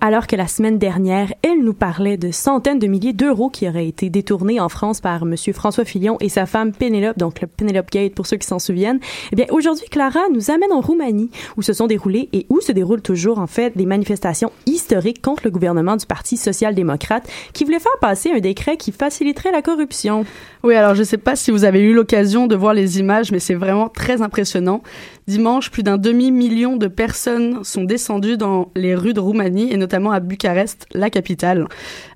Alors 0.06 0.28
que 0.28 0.36
la 0.36 0.46
semaine 0.46 0.78
dernière, 0.78 1.34
nous 1.62 1.74
parlait 1.74 2.16
de 2.16 2.30
centaines 2.30 2.78
de 2.78 2.86
milliers 2.86 3.12
d'euros 3.12 3.50
qui 3.50 3.68
auraient 3.68 3.88
été 3.88 4.10
détournés 4.10 4.60
en 4.60 4.68
France 4.68 5.00
par 5.00 5.24
Monsieur 5.24 5.52
François 5.52 5.84
Fillon 5.84 6.16
et 6.20 6.28
sa 6.28 6.46
femme 6.46 6.72
Pénélope, 6.72 7.18
donc 7.18 7.40
le 7.40 7.46
Pénélope 7.46 7.90
Gate 7.90 8.14
pour 8.14 8.26
ceux 8.26 8.36
qui 8.36 8.46
s'en 8.46 8.58
souviennent. 8.58 9.00
Eh 9.32 9.36
bien, 9.36 9.46
aujourd'hui, 9.50 9.86
Clara 9.90 10.20
nous 10.32 10.50
amène 10.50 10.72
en 10.72 10.80
Roumanie, 10.80 11.30
où 11.56 11.62
se 11.62 11.72
sont 11.72 11.86
déroulées 11.86 12.28
et 12.32 12.46
où 12.48 12.60
se 12.60 12.72
déroulent 12.72 13.02
toujours, 13.02 13.38
en 13.38 13.46
fait, 13.46 13.76
des 13.76 13.86
manifestations 13.86 14.52
historiques 14.66 15.22
contre 15.22 15.42
le 15.44 15.50
gouvernement 15.50 15.96
du 15.96 16.06
Parti 16.06 16.36
social-démocrate 16.36 17.28
qui 17.52 17.64
voulait 17.64 17.80
faire 17.80 17.98
passer 18.00 18.30
un 18.30 18.40
décret 18.40 18.76
qui 18.76 18.92
faciliterait 18.92 19.52
la 19.52 19.62
corruption. 19.62 20.24
Oui, 20.62 20.74
alors 20.74 20.94
je 20.94 21.00
ne 21.00 21.04
sais 21.04 21.18
pas 21.18 21.36
si 21.36 21.50
vous 21.50 21.64
avez 21.64 21.80
eu 21.80 21.94
l'occasion 21.94 22.46
de 22.46 22.56
voir 22.56 22.74
les 22.74 22.98
images, 22.98 23.32
mais 23.32 23.40
c'est 23.40 23.54
vraiment 23.54 23.88
très 23.88 24.22
impressionnant. 24.22 24.82
Dimanche, 25.26 25.70
plus 25.70 25.82
d'un 25.82 25.96
demi-million 25.96 26.76
de 26.76 26.86
personnes 26.86 27.64
sont 27.64 27.84
descendues 27.84 28.36
dans 28.36 28.70
les 28.76 28.94
rues 28.94 29.14
de 29.14 29.20
Roumanie 29.20 29.72
et 29.72 29.76
notamment 29.76 30.12
à 30.12 30.20
Bucarest, 30.20 30.86
la 30.92 31.10
capitale. 31.10 31.45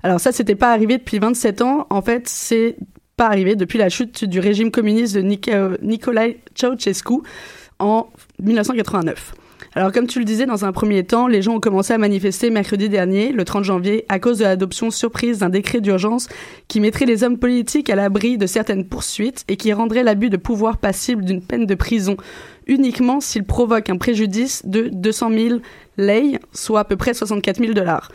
Alors 0.03 0.19
ça, 0.19 0.31
c'était 0.31 0.55
pas 0.55 0.71
arrivé 0.71 0.97
depuis 0.97 1.19
27 1.19 1.61
ans. 1.61 1.87
En 1.89 2.01
fait, 2.01 2.27
c'est 2.27 2.75
pas 3.17 3.27
arrivé 3.27 3.55
depuis 3.55 3.77
la 3.77 3.89
chute 3.89 4.25
du 4.25 4.39
régime 4.39 4.71
communiste 4.71 5.15
de 5.15 5.21
Nicolae 5.21 6.35
Ceausescu 6.55 7.21
en 7.79 8.07
1989. 8.41 9.33
Alors, 9.73 9.93
comme 9.93 10.05
tu 10.05 10.19
le 10.19 10.25
disais, 10.25 10.45
dans 10.45 10.65
un 10.65 10.73
premier 10.73 11.05
temps, 11.05 11.27
les 11.27 11.41
gens 11.41 11.55
ont 11.55 11.59
commencé 11.61 11.93
à 11.93 11.97
manifester 11.97 12.49
mercredi 12.49 12.89
dernier, 12.89 13.31
le 13.31 13.45
30 13.45 13.63
janvier, 13.63 14.05
à 14.09 14.19
cause 14.19 14.39
de 14.39 14.43
l'adoption 14.43 14.91
surprise 14.91 15.39
d'un 15.39 15.49
décret 15.49 15.79
d'urgence 15.79 16.27
qui 16.67 16.81
mettrait 16.81 17.05
les 17.05 17.23
hommes 17.23 17.37
politiques 17.37 17.89
à 17.89 17.95
l'abri 17.95 18.37
de 18.37 18.47
certaines 18.47 18.85
poursuites 18.85 19.45
et 19.47 19.55
qui 19.55 19.71
rendrait 19.71 20.03
l'abus 20.03 20.29
de 20.29 20.35
pouvoir 20.35 20.77
passible 20.77 21.23
d'une 21.23 21.41
peine 21.41 21.65
de 21.65 21.75
prison 21.75 22.17
uniquement 22.67 23.21
s'il 23.21 23.43
provoque 23.43 23.89
un 23.89 23.97
préjudice 23.97 24.65
de 24.65 24.89
200 24.91 25.31
000 25.31 25.59
lei, 25.97 26.39
soit 26.53 26.81
à 26.81 26.83
peu 26.83 26.97
près 26.97 27.13
64 27.13 27.59
000 27.59 27.73
dollars. 27.73 28.11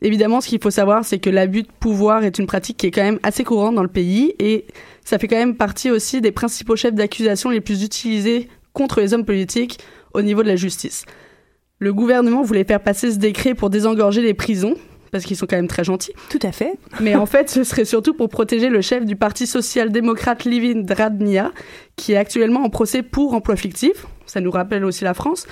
Évidemment, 0.00 0.40
ce 0.40 0.48
qu'il 0.48 0.60
faut 0.62 0.70
savoir, 0.70 1.04
c'est 1.04 1.18
que 1.18 1.30
l'abus 1.30 1.62
de 1.62 1.68
pouvoir 1.80 2.22
est 2.24 2.38
une 2.38 2.46
pratique 2.46 2.76
qui 2.76 2.86
est 2.86 2.90
quand 2.90 3.02
même 3.02 3.18
assez 3.22 3.42
courante 3.42 3.74
dans 3.74 3.82
le 3.82 3.88
pays 3.88 4.34
et 4.38 4.66
ça 5.04 5.18
fait 5.18 5.26
quand 5.26 5.36
même 5.36 5.56
partie 5.56 5.90
aussi 5.90 6.20
des 6.20 6.30
principaux 6.30 6.76
chefs 6.76 6.94
d'accusation 6.94 7.50
les 7.50 7.60
plus 7.60 7.82
utilisés 7.82 8.48
contre 8.72 9.00
les 9.00 9.12
hommes 9.12 9.24
politiques 9.24 9.80
au 10.14 10.22
niveau 10.22 10.42
de 10.42 10.48
la 10.48 10.56
justice. 10.56 11.04
Le 11.80 11.92
gouvernement 11.92 12.42
voulait 12.42 12.64
faire 12.64 12.80
passer 12.80 13.10
ce 13.10 13.18
décret 13.18 13.54
pour 13.54 13.70
désengorger 13.70 14.22
les 14.22 14.34
prisons, 14.34 14.74
parce 15.10 15.24
qu'ils 15.24 15.36
sont 15.36 15.46
quand 15.46 15.56
même 15.56 15.68
très 15.68 15.84
gentils. 15.84 16.12
Tout 16.28 16.40
à 16.42 16.52
fait. 16.52 16.74
Mais 17.00 17.14
en 17.14 17.26
fait, 17.26 17.50
ce 17.50 17.64
serait 17.64 17.84
surtout 17.84 18.14
pour 18.14 18.28
protéger 18.28 18.68
le 18.68 18.80
chef 18.82 19.04
du 19.04 19.16
Parti 19.16 19.46
social-démocrate 19.46 20.44
Livin 20.44 20.80
Dradnia, 20.80 21.52
qui 21.96 22.12
est 22.12 22.16
actuellement 22.16 22.62
en 22.62 22.70
procès 22.70 23.02
pour 23.02 23.34
emploi 23.34 23.56
fictif. 23.56 24.06
Ça 24.26 24.40
nous 24.40 24.50
rappelle 24.50 24.84
aussi 24.84 25.04
la 25.04 25.14
France. 25.14 25.46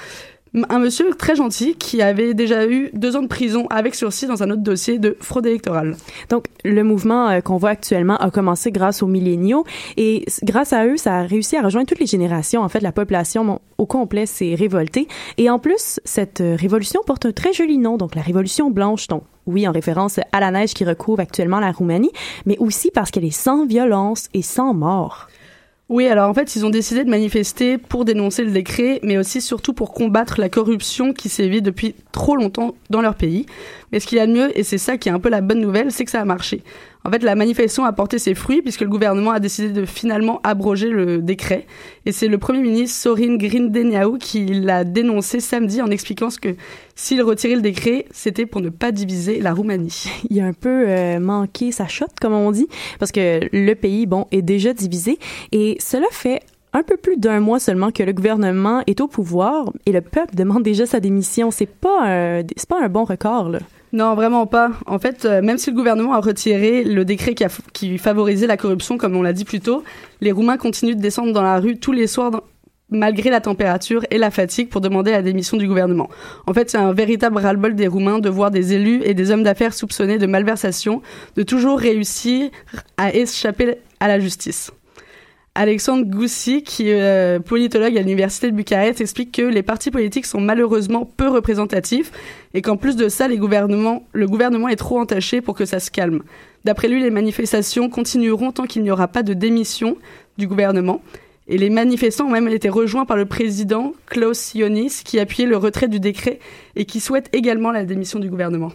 Un 0.69 0.79
monsieur 0.79 1.11
très 1.15 1.37
gentil 1.37 1.75
qui 1.75 2.03
avait 2.03 2.35
déjà 2.35 2.67
eu 2.67 2.91
deux 2.95 3.17
ans 3.17 3.23
de 3.23 3.27
prison 3.27 3.67
avec 3.71 3.95
sursis 3.95 4.27
dans 4.27 4.43
un 4.43 4.51
autre 4.51 4.63
dossier 4.63 4.99
de 4.99 5.17
fraude 5.21 5.47
électorale. 5.47 5.97
Donc, 6.31 6.47
le 6.65 6.83
mouvement 6.83 7.29
euh, 7.29 7.41
qu'on 7.41 7.57
voit 7.57 7.71
actuellement 7.71 8.17
a 8.17 8.31
commencé 8.31 8.71
grâce 8.73 9.03
aux 9.03 9.07
milléniaux 9.07 9.65
et 9.97 10.25
grâce 10.43 10.73
à 10.73 10.87
eux, 10.87 10.97
ça 10.97 11.19
a 11.19 11.23
réussi 11.23 11.57
à 11.57 11.63
rejoindre 11.63 11.87
toutes 11.87 12.01
les 12.01 12.07
générations. 12.07 12.63
En 12.63 12.69
fait, 12.69 12.81
la 12.81 12.93
population 12.93 13.61
au 13.79 13.87
complet 13.87 14.27
s'est 14.27 14.55
révoltée. 14.55 15.09
Et 15.39 15.51
en 15.51 15.59
plus, 15.59 16.01
cette 16.05 16.41
euh, 16.41 16.57
révolution 16.59 17.01
porte 17.07 17.27
un 17.27 17.33
très 17.33 17.53
joli 17.53 17.79
nom, 17.79 17.97
donc 17.97 18.15
la 18.15 18.23
Révolution 18.23 18.71
blanche. 18.71 19.09
Donc, 19.09 19.23
oui, 19.47 19.69
en 19.69 19.73
référence 19.73 20.19
à 20.33 20.41
la 20.41 20.51
neige 20.51 20.75
qui 20.75 20.85
recouvre 20.85 21.21
actuellement 21.21 21.61
la 21.61 21.71
Roumanie, 21.71 22.11
mais 22.47 22.59
aussi 22.59 22.91
parce 22.91 23.11
qu'elle 23.11 23.25
est 23.25 23.31
sans 23.31 23.67
violence 23.67 24.29
et 24.35 24.43
sans 24.43 24.75
mort. 24.75 25.29
Oui, 25.89 26.09
alors 26.09 26.29
en 26.29 26.35
fait, 26.35 26.57
ils 26.57 26.67
ont 26.67 26.71
décidé 26.71 27.05
de 27.05 27.11
manifester 27.11 27.79
pour 27.79 28.05
dénoncer 28.05 28.43
le 28.43 28.51
décret, 28.51 28.99
mais 29.05 29.19
aussi 29.19 29.41
surtout 29.41 29.73
pour 29.73 29.93
combattre 29.93 30.41
la 30.41 30.49
corruption 30.49 31.13
qui 31.13 31.29
sévit 31.29 31.63
depuis 31.63 31.95
trop 32.11 32.35
longtemps 32.35 32.75
dans 32.91 33.01
leur 33.01 33.15
pays. 33.15 33.47
Mais 33.93 34.01
ce 34.01 34.09
qu'il 34.09 34.19
y 34.19 34.21
a 34.21 34.27
de 34.27 34.33
mieux, 34.33 34.59
et 34.59 34.65
c'est 34.65 34.79
ça 34.79 34.97
qui 34.97 35.09
est 35.09 35.13
un 35.13 35.21
peu 35.21 35.29
la 35.29 35.43
bonne 35.43 35.61
nouvelle, 35.61 35.93
c'est 35.93 36.05
que 36.05 36.11
ça 36.11 36.21
a 36.21 36.25
marché. 36.25 36.65
En 37.07 37.11
fait, 37.11 37.23
la 37.23 37.37
manifestation 37.37 37.85
a 37.85 37.93
porté 37.93 38.19
ses 38.19 38.35
fruits 38.35 38.63
puisque 38.63 38.81
le 38.81 38.89
gouvernement 38.89 39.31
a 39.31 39.39
décidé 39.39 39.69
de 39.69 39.87
finalement 39.87 40.41
abroger 40.43 40.89
le 40.89 41.19
décret. 41.19 41.65
Et 42.05 42.11
c'est 42.11 42.27
le 42.27 42.37
Premier 42.37 42.63
ministre 42.63 42.99
Sorin 43.01 43.37
Grindeneau 43.37 44.17
qui 44.19 44.47
l'a 44.47 44.83
dénoncé 44.83 45.39
samedi 45.39 45.81
en 45.81 45.87
expliquant 45.87 46.31
ce 46.31 46.41
que 46.41 46.57
s'il 46.97 47.23
retirait 47.23 47.55
le 47.55 47.61
décret, 47.61 48.07
c'était 48.11 48.45
pour 48.45 48.61
ne 48.61 48.71
pas 48.71 48.91
diviser 48.91 49.41
la 49.41 49.55
Roumanie. 49.55 50.07
Il 50.31 50.41
a 50.41 50.47
un 50.47 50.53
peu 50.53 50.85
euh, 50.89 51.21
manqué 51.21 51.71
sa 51.71 51.87
shot, 51.87 52.07
comme 52.21 52.33
on 52.33 52.51
dit, 52.51 52.67
parce 52.99 53.13
que 53.13 53.39
le 53.53 53.75
pays, 53.75 54.07
bon, 54.07 54.27
est 54.33 54.43
déjà 54.43 54.73
divisé. 54.73 55.21
Et 55.53 55.77
cela 55.79 56.07
fait 56.11 56.41
un 56.73 56.83
peu 56.83 56.97
plus 56.97 57.19
d'un 57.19 57.39
mois 57.39 57.61
seulement 57.61 57.93
que 57.93 58.03
le 58.03 58.15
gouvernement 58.15 58.83
est 58.89 59.01
au 59.01 59.07
pouvoir 59.07 59.73
et 59.87 59.93
le 59.93 60.01
peuple 60.01 60.35
demande 60.35 60.65
déjà 60.65 60.87
sa 60.87 60.99
démission. 60.99 61.53
C'est 61.53 61.67
pas 61.67 62.43
c'est 62.57 62.69
pas 62.69 62.83
un 62.83 62.89
bon 62.89 63.05
record 63.05 63.49
là. 63.49 63.61
Non, 63.93 64.15
vraiment 64.15 64.47
pas. 64.47 64.73
En 64.87 64.99
fait, 64.99 65.25
euh, 65.25 65.41
même 65.43 65.59
si 65.59 65.71
le 65.71 65.77
gouvernement 65.77 66.15
a 66.15 66.21
retiré 66.21 66.85
le 66.85 67.05
décret 67.05 67.35
qui, 67.35 67.45
qui 67.73 67.99
favorisait 67.99 68.47
la 68.47 68.57
corruption, 68.57 68.99
comme 68.99 69.17
on 69.17 69.23
l'a 69.23 69.33
dit 69.33 69.45
plus 69.45 69.61
tôt, 69.61 69.85
les 70.21 70.33
Roumains 70.33 70.57
continuent 70.57 70.97
de 70.97 71.01
descendre 71.01 71.33
dans 71.33 71.43
la 71.43 71.59
rue 71.59 71.79
tous 71.79 71.93
les 71.93 72.07
soirs 72.07 72.43
malgré 72.91 73.31
la 73.31 73.41
température 73.41 74.05
et 74.11 74.19
la 74.19 74.31
fatigue 74.31 74.69
pour 74.69 74.81
demander 74.81 75.11
la 75.11 75.23
démission 75.23 75.57
du 75.57 75.67
gouvernement. 75.67 76.09
En 76.47 76.55
fait, 76.55 76.71
c'est 76.71 76.79
un 76.79 76.93
véritable 76.93 77.39
ras-le-bol 77.39 77.75
des 77.75 77.89
Roumains 77.89 78.19
de 78.19 78.29
voir 78.29 78.51
des 78.51 78.75
élus 78.75 79.03
et 79.05 79.15
des 79.15 79.31
hommes 79.31 79.43
d'affaires 79.43 79.75
soupçonnés 79.75 80.19
de 80.19 80.27
malversation, 80.27 81.03
de 81.37 81.43
toujours 81.43 81.79
réussir 81.79 82.51
à 82.97 83.15
échapper 83.15 83.79
à 84.01 84.09
la 84.09 84.21
justice. 84.21 84.71
Alexandre 85.57 86.05
Goussi, 86.05 86.63
qui 86.63 86.91
est 86.91 87.01
euh, 87.01 87.41
politologue 87.41 87.97
à 87.97 88.01
l'université 88.01 88.51
de 88.51 88.57
Bucarest, 88.57 89.01
explique 89.01 89.33
que 89.33 89.43
les 89.43 89.63
partis 89.63 89.91
politiques 89.91 90.27
sont 90.27 90.41
malheureusement 90.41 91.09
peu 91.17 91.29
représentatifs 91.29 92.13
et 92.55 92.63
qu'en 92.63 92.77
plus 92.77 92.97
de 92.97 93.09
ça, 93.09 93.27
le 93.27 93.37
gouvernement 93.37 94.69
est 94.69 94.77
trop 94.77 94.99
entaché 94.99 95.41
pour 95.41 95.55
que 95.55 95.65
ça 95.65 95.81
se 95.81 95.91
calme. 95.91 96.23
D'après 96.65 96.89
lui, 96.89 97.03
les 97.03 97.11
manifestations 97.11 97.89
continueront 97.89 98.53
tant 98.53 98.65
qu'il 98.65 98.83
n'y 98.83 98.91
aura 98.91 99.09
pas 99.09 99.23
de 99.23 99.35
démission 99.35 99.97
du 100.37 100.47
gouvernement. 100.47 101.01
Et 101.49 101.59
les 101.59 101.71
manifestants 101.71 102.27
ont 102.27 102.31
même 102.31 102.49
été 102.49 102.69
rejoints 102.69 103.05
par 103.05 103.17
le 103.17 103.25
président 103.25 103.93
Klaus 104.07 104.55
Ionis, 104.55 105.03
qui 105.05 105.21
appuyait 105.21 105.49
le 105.49 105.57
retrait 105.57 105.87
du 105.87 106.01
décret 106.01 106.41
et 106.75 106.87
qui 106.87 106.99
souhaite 106.99 107.29
également 107.33 107.71
la 107.71 107.85
démission 107.85 108.19
du 108.19 108.29
gouvernement. 108.29 108.73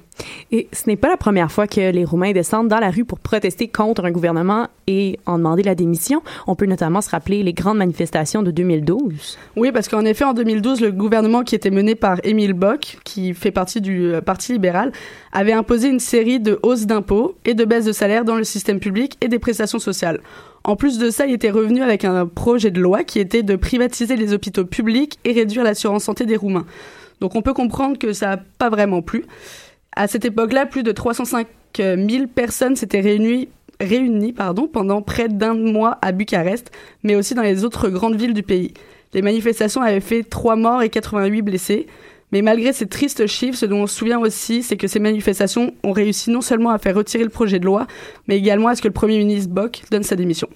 Et 0.54 0.70
ce 0.72 0.84
n'est 0.88 0.96
pas 0.96 1.10
la 1.10 1.18
première 1.18 1.52
fois 1.52 1.68
que 1.68 1.92
les 1.92 2.06
Roumains 2.06 2.32
descendent 2.32 2.70
dans 2.70 2.80
la 2.80 2.90
rue 2.90 3.04
pour 3.04 3.20
protester 3.20 3.68
contre 3.68 4.06
un 4.06 4.12
gouvernement 4.12 4.70
et 4.88 5.20
en 5.26 5.38
demander 5.38 5.64
la 5.64 5.76
démission. 5.76 6.22
On 6.48 6.56
peut 6.56 6.66
notamment 6.66 7.02
se 7.02 7.10
rappeler 7.10 7.44
les 7.44 7.54
grandes 7.54 7.78
manifestations 7.78 8.42
de 8.42 8.52
2012. 8.52 9.38
Oui, 9.58 9.74
parce 9.74 9.90
qu'en 9.90 10.06
effet, 10.06 10.24
en 10.24 10.34
2012, 10.34 10.80
le 10.80 10.92
gouvernement 10.92 11.44
qui 11.44 11.56
était 11.56 11.72
mené 11.72 11.96
par 11.96 12.20
Émile 12.24 12.54
Bock, 12.54 13.00
qui 13.04 13.34
fait 13.34 13.52
partie 13.52 13.82
du 13.82 14.14
euh, 14.14 14.22
Parti 14.22 14.54
libéral, 14.54 14.94
avait 15.34 15.52
imposé 15.52 15.90
une 15.90 16.00
série 16.00 16.40
de 16.40 16.58
hausses 16.64 16.86
d'impôts 16.86 17.36
et 17.44 17.54
de 17.54 17.66
baisses 17.66 17.86
de 17.86 17.92
salaires 17.92 18.24
dans 18.24 18.36
le 18.36 18.46
système 18.46 18.80
public 18.80 19.18
et 19.20 19.28
des 19.28 19.40
prestations 19.40 19.80
sociales. 19.80 20.22
En 20.64 20.76
plus 20.76 20.98
de 21.00 21.10
ça, 21.10 21.26
il 21.26 21.34
était 21.34 21.50
revenu 21.50 21.82
avec 21.82 22.06
un 22.06 22.28
projet 22.28 22.70
de 22.70 22.80
loi 22.80 23.04
qui 23.04 23.20
était 23.20 23.42
de 23.42 23.56
privatiser 23.56 24.16
les 24.16 24.34
hôpitaux 24.34 24.66
publics 24.66 25.18
et 25.26 25.32
réduire 25.32 25.64
l'assurance 25.64 26.04
santé 26.04 26.26
des 26.26 26.36
Roumains. 26.36 26.66
Donc 27.20 27.36
on 27.36 27.42
peut 27.42 27.54
comprendre 27.54 27.98
que 27.98 28.14
ça 28.14 28.28
n'a 28.28 28.38
pas 28.38 28.70
vraiment 28.70 29.02
plu. 29.02 29.26
À 29.96 30.08
cette 30.08 30.26
époque-là, 30.26 30.66
plus 30.66 30.84
de 30.84 30.92
305 30.92 31.48
000 31.78 32.28
personnes 32.34 32.76
s'étaient 32.76 33.02
réunies, 33.02 33.50
pendant 34.72 35.02
près 35.02 35.28
d'un 35.28 35.56
mois 35.56 35.98
à 36.04 36.12
Bucarest, 36.12 36.72
mais 37.04 37.16
aussi 37.16 37.34
dans 37.34 37.42
les 37.42 37.66
autres 37.66 37.90
grandes 37.90 38.16
villes 38.16 38.36
du 38.36 38.44
pays. 38.44 38.74
Les 39.14 39.22
manifestations 39.24 39.82
avaient 39.82 40.00
fait 40.00 40.24
3 40.24 40.56
morts 40.56 40.84
et 40.84 40.90
88 40.90 41.42
blessés. 41.42 41.88
Mais 42.32 42.42
malgré 42.42 42.74
ces 42.74 42.88
tristes 42.88 43.28
chiffres, 43.28 43.58
ce 43.58 43.66
dont 43.66 43.84
on 43.84 43.88
se 43.88 43.96
souvient 43.96 44.20
aussi, 44.20 44.64
c'est 44.64 44.78
que 44.78 44.88
ces 44.88 45.00
manifestations 45.00 45.74
ont 45.84 45.92
réussi 45.92 46.30
non 46.30 46.42
seulement 46.42 46.70
à 46.70 46.78
faire 46.78 46.96
retirer 46.96 47.24
le 47.24 47.30
projet 47.30 47.60
de 47.60 47.66
loi, 47.66 47.88
mais 48.28 48.38
également 48.38 48.70
à 48.70 48.76
ce 48.76 48.82
que 48.82 48.88
le 48.88 48.94
Premier 48.94 49.18
ministre 49.18 49.52
Bock 49.52 49.82
donne 49.92 50.04
sa 50.04 50.16
démission. 50.16 50.48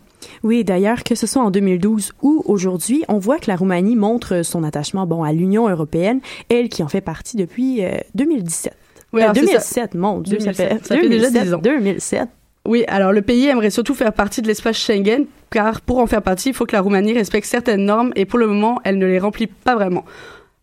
Oui, 0.43 0.63
d'ailleurs, 0.63 1.03
que 1.03 1.15
ce 1.15 1.27
soit 1.27 1.43
en 1.43 1.51
2012 1.51 2.13
ou 2.21 2.43
aujourd'hui, 2.45 3.03
on 3.07 3.19
voit 3.19 3.37
que 3.39 3.49
la 3.49 3.55
Roumanie 3.55 3.95
montre 3.95 4.43
son 4.43 4.63
attachement 4.63 5.05
bon 5.05 5.23
à 5.23 5.33
l'Union 5.33 5.69
européenne, 5.69 6.19
elle 6.49 6.69
qui 6.69 6.83
en 6.83 6.87
fait 6.87 7.01
partie 7.01 7.37
depuis 7.37 7.81
2017. 8.15 8.73
Euh, 8.73 8.75
oui, 9.13 9.23
2007, 9.33 9.95
mon 9.95 10.19
Dieu, 10.19 10.39
ça 10.39 10.53
fait, 10.53 10.79
ça 10.83 10.95
fait 10.95 11.09
déjà 11.09 11.29
10 11.29 11.53
ans. 11.53 11.59
2007. 11.59 12.27
Oui, 12.67 12.83
alors 12.87 13.11
le 13.11 13.21
pays 13.21 13.45
aimerait 13.45 13.69
surtout 13.69 13.93
faire 13.93 14.11
partie 14.11 14.41
de 14.41 14.47
l'espace 14.47 14.77
Schengen, 14.77 15.25
car 15.51 15.81
pour 15.81 15.99
en 15.99 16.07
faire 16.07 16.23
partie, 16.23 16.49
il 16.49 16.55
faut 16.55 16.65
que 16.65 16.75
la 16.75 16.81
Roumanie 16.81 17.13
respecte 17.13 17.47
certaines 17.47 17.85
normes, 17.85 18.11
et 18.15 18.25
pour 18.25 18.39
le 18.39 18.47
moment, 18.47 18.79
elle 18.83 18.97
ne 18.97 19.05
les 19.05 19.19
remplit 19.19 19.47
pas 19.47 19.75
vraiment. 19.75 20.03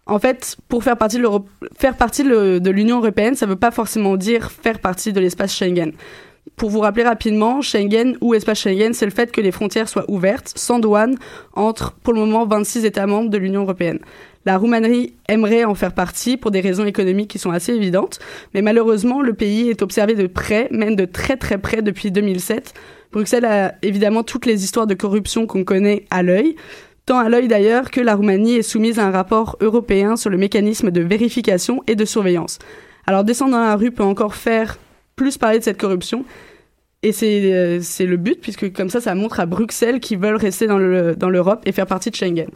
En 0.07 0.19
fait, 0.19 0.57
pour 0.69 0.83
faire 0.83 0.97
partie 0.97 1.19
de, 1.19 1.29
faire 1.79 1.97
partie 1.97 2.25
de 2.25 2.71
l'Union 2.71 2.99
européenne, 2.99 3.35
ça 3.35 3.47
ne 3.47 3.51
veut 3.53 3.59
pas 3.59 3.71
forcément 3.71 4.17
dire 4.17 4.51
faire 4.51 4.81
partie 4.81 5.13
de 5.13 5.21
l'espace 5.21 5.55
Schengen. 5.55 5.93
Pour 6.57 6.71
vous 6.71 6.81
rappeler 6.81 7.05
rapidement, 7.05 7.63
Schengen 7.63 8.17
ou 8.21 8.35
espace 8.35 8.61
Schengen, 8.61 8.93
c'est 8.95 9.05
le 9.05 9.13
fait 9.13 9.31
que 9.31 9.41
les 9.41 9.53
frontières 9.53 9.89
soient 9.89 10.11
ouvertes, 10.11 10.53
sans 10.57 10.81
douane, 10.81 11.17
entre 11.55 11.93
pour 11.93 12.13
le 12.13 12.21
moment 12.21 12.47
26 12.47 12.85
États 12.85 13.07
membres 13.07 13.31
de 13.31 13.39
l'Union 13.39 13.63
européenne. 13.63 14.01
La 14.45 14.59
Roumanie 14.59 15.15
aimerait 15.29 15.65
en 15.65 15.77
faire 15.77 15.95
partie 15.95 16.37
pour 16.37 16.51
des 16.51 16.61
raisons 16.61 16.85
économiques 16.85 17.31
qui 17.31 17.39
sont 17.39 17.53
assez 17.53 17.73
évidentes, 17.73 18.19
mais 18.55 18.63
malheureusement, 18.63 19.23
le 19.23 19.35
pays 19.35 19.71
est 19.71 19.83
observé 19.83 20.15
de 20.15 20.27
près, 20.27 20.67
même 20.73 20.97
de 20.97 21.05
très 21.05 21.37
très 21.37 21.59
près 21.59 21.81
depuis 21.81 22.11
2007. 22.11 22.75
Bruxelles 23.13 23.45
a 23.45 23.75
évidemment 23.83 24.25
toutes 24.25 24.47
les 24.47 24.65
histoires 24.65 24.89
de 24.89 24.95
corruption 24.95 25.47
qu'on 25.47 25.63
connaît 25.63 26.07
à 26.11 26.25
l'œil, 26.25 26.57
à 27.19 27.29
l'œil 27.29 27.49
d'ailleurs 27.49 27.91
que 27.91 28.01
la 28.01 28.15
Roumanie 28.15 28.57
est 28.57 28.63
soumise 28.63 28.99
à 28.99 29.07
un 29.07 29.11
rapport 29.11 29.57
européen 29.61 30.17
sur 30.17 30.31
le 30.31 30.39
mécanisme 30.39 30.91
de 30.91 31.01
vérification 31.01 31.83
et 31.87 31.95
de 31.95 32.05
surveillance. 32.05 32.59
Alors 33.07 33.25
descendre 33.25 33.53
dans 33.53 33.61
la 33.61 33.77
rue 33.77 33.91
peut 33.91 34.03
encore 34.03 34.35
faire 34.35 34.79
plus 35.17 35.39
parler 35.39 35.59
de 35.59 35.65
cette 35.65 35.79
corruption. 35.79 36.25
Et 37.03 37.13
c'est 37.13 37.53
euh, 37.53 37.81
le 38.01 38.17
but, 38.17 38.41
puisque 38.41 38.73
comme 38.73 38.89
ça, 38.89 39.01
ça 39.01 39.15
montre 39.15 39.41
à 39.41 39.47
Bruxelles 39.47 39.99
qu'ils 39.99 40.19
veulent 40.19 40.37
rester 40.37 40.67
dans 40.67 40.79
l'Europe 40.79 41.61
dans 41.65 41.69
et 41.69 41.73
faire 41.73 41.87
partie 41.87 42.11
de 42.11 42.15
Schengen. 42.15 42.49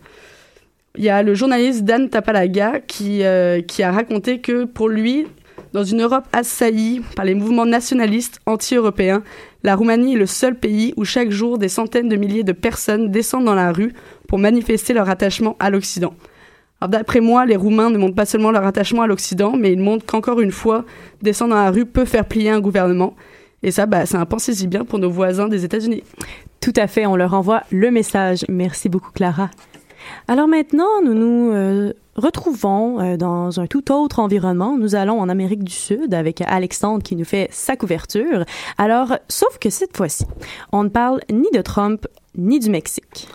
Il 0.97 1.05
y 1.05 1.09
a 1.09 1.23
le 1.23 1.35
journaliste 1.35 1.85
Dan 1.85 2.09
Tapalaga 2.09 2.81
qui, 2.81 3.25
euh, 3.25 3.61
qui 3.61 3.83
a 3.83 3.91
raconté 3.91 4.41
que 4.41 4.65
pour 4.65 4.89
lui, 4.89 5.27
dans 5.73 5.85
une 5.85 6.03
Europe 6.03 6.25
assaillie 6.33 7.03
par 7.15 7.25
les 7.25 7.35
mouvements 7.35 7.67
nationalistes 7.67 8.41
anti-européens, 8.47 9.23
la 9.63 9.75
Roumanie 9.75 10.15
est 10.15 10.19
le 10.19 10.27
seul 10.27 10.55
pays 10.55 10.95
où 10.97 11.05
chaque 11.05 11.31
jour 11.31 11.59
des 11.59 11.69
centaines 11.69 12.09
de 12.09 12.17
milliers 12.17 12.45
de 12.45 12.53
personnes 12.53 13.11
descendent 13.11 13.45
dans 13.45 13.55
la 13.55 13.73
rue 13.73 13.93
pour 14.29 14.39
manifester 14.39 14.93
leur 14.95 15.09
attachement 15.09 15.57
à 15.59 15.71
l'Occident. 15.71 16.15
D'après 16.87 17.21
moi, 17.21 17.47
les 17.47 17.57
Roumains 17.57 17.91
ne 17.91 17.99
montrent 17.99 18.15
pas 18.15 18.27
seulement 18.27 18.51
leur 18.51 18.65
attachement 18.65 19.03
à 19.03 19.07
l'Occident, 19.07 19.57
mais 19.57 19.73
ils 19.73 19.81
montrent 19.81 20.05
qu'encore 20.05 20.41
une 20.41 20.53
fois, 20.53 20.85
descendre 21.23 21.55
dans 21.55 21.63
la 21.63 21.71
rue 21.71 21.87
peut 21.87 22.05
faire 22.05 22.27
plier 22.27 22.51
un 22.51 22.61
gouvernement. 22.61 23.15
Et 23.63 23.71
ça, 23.71 23.87
bah, 23.87 24.07
c'est 24.07 24.17
un 24.17 24.27
pensez-y 24.27 24.67
bien 24.67 24.85
pour 24.85 24.99
nos 24.99 25.11
voisins 25.11 25.49
des 25.49 25.65
États-Unis. 25.65 26.05
Tout 26.61 26.75
à 26.77 26.87
fait, 26.87 27.07
on 27.07 27.17
leur 27.17 27.35
envoie 27.35 27.63
le 27.71 27.91
message. 27.91 28.45
Merci 28.49 28.89
beaucoup, 28.89 29.11
Clara. 29.13 29.51
Alors 30.29 30.49
maintenant, 30.49 31.03
nous 31.05 31.15
nous 31.15 31.53
euh, 31.53 31.93
retrouvons 32.17 33.01
euh, 33.01 33.17
dans 33.17 33.61
un 33.61 33.67
tout 33.67 33.93
autre 33.93 34.19
environnement. 34.19 34.77
Nous 34.77 34.95
allons 34.95 35.21
en 35.21 35.29
Amérique 35.29 35.65
du 35.65 35.73
Sud 35.73 36.15
avec 36.15 36.41
Alexandre 36.41 37.03
qui 37.03 37.17
nous 37.17 37.25
fait 37.25 37.49
sa 37.53 37.77
couverture. 37.77 38.45
Alors, 38.79 39.17
sauf 39.29 39.59
que 39.59 39.71
cette 39.71 39.97
fois-ci, 39.97 40.25
on 40.73 40.85
ne 40.85 40.89
parle 40.89 41.21
ni 41.31 41.49
de 41.53 41.63
Trump 41.63 42.07
ni 42.37 42.59
du 42.59 42.71
Mexique. 42.71 43.29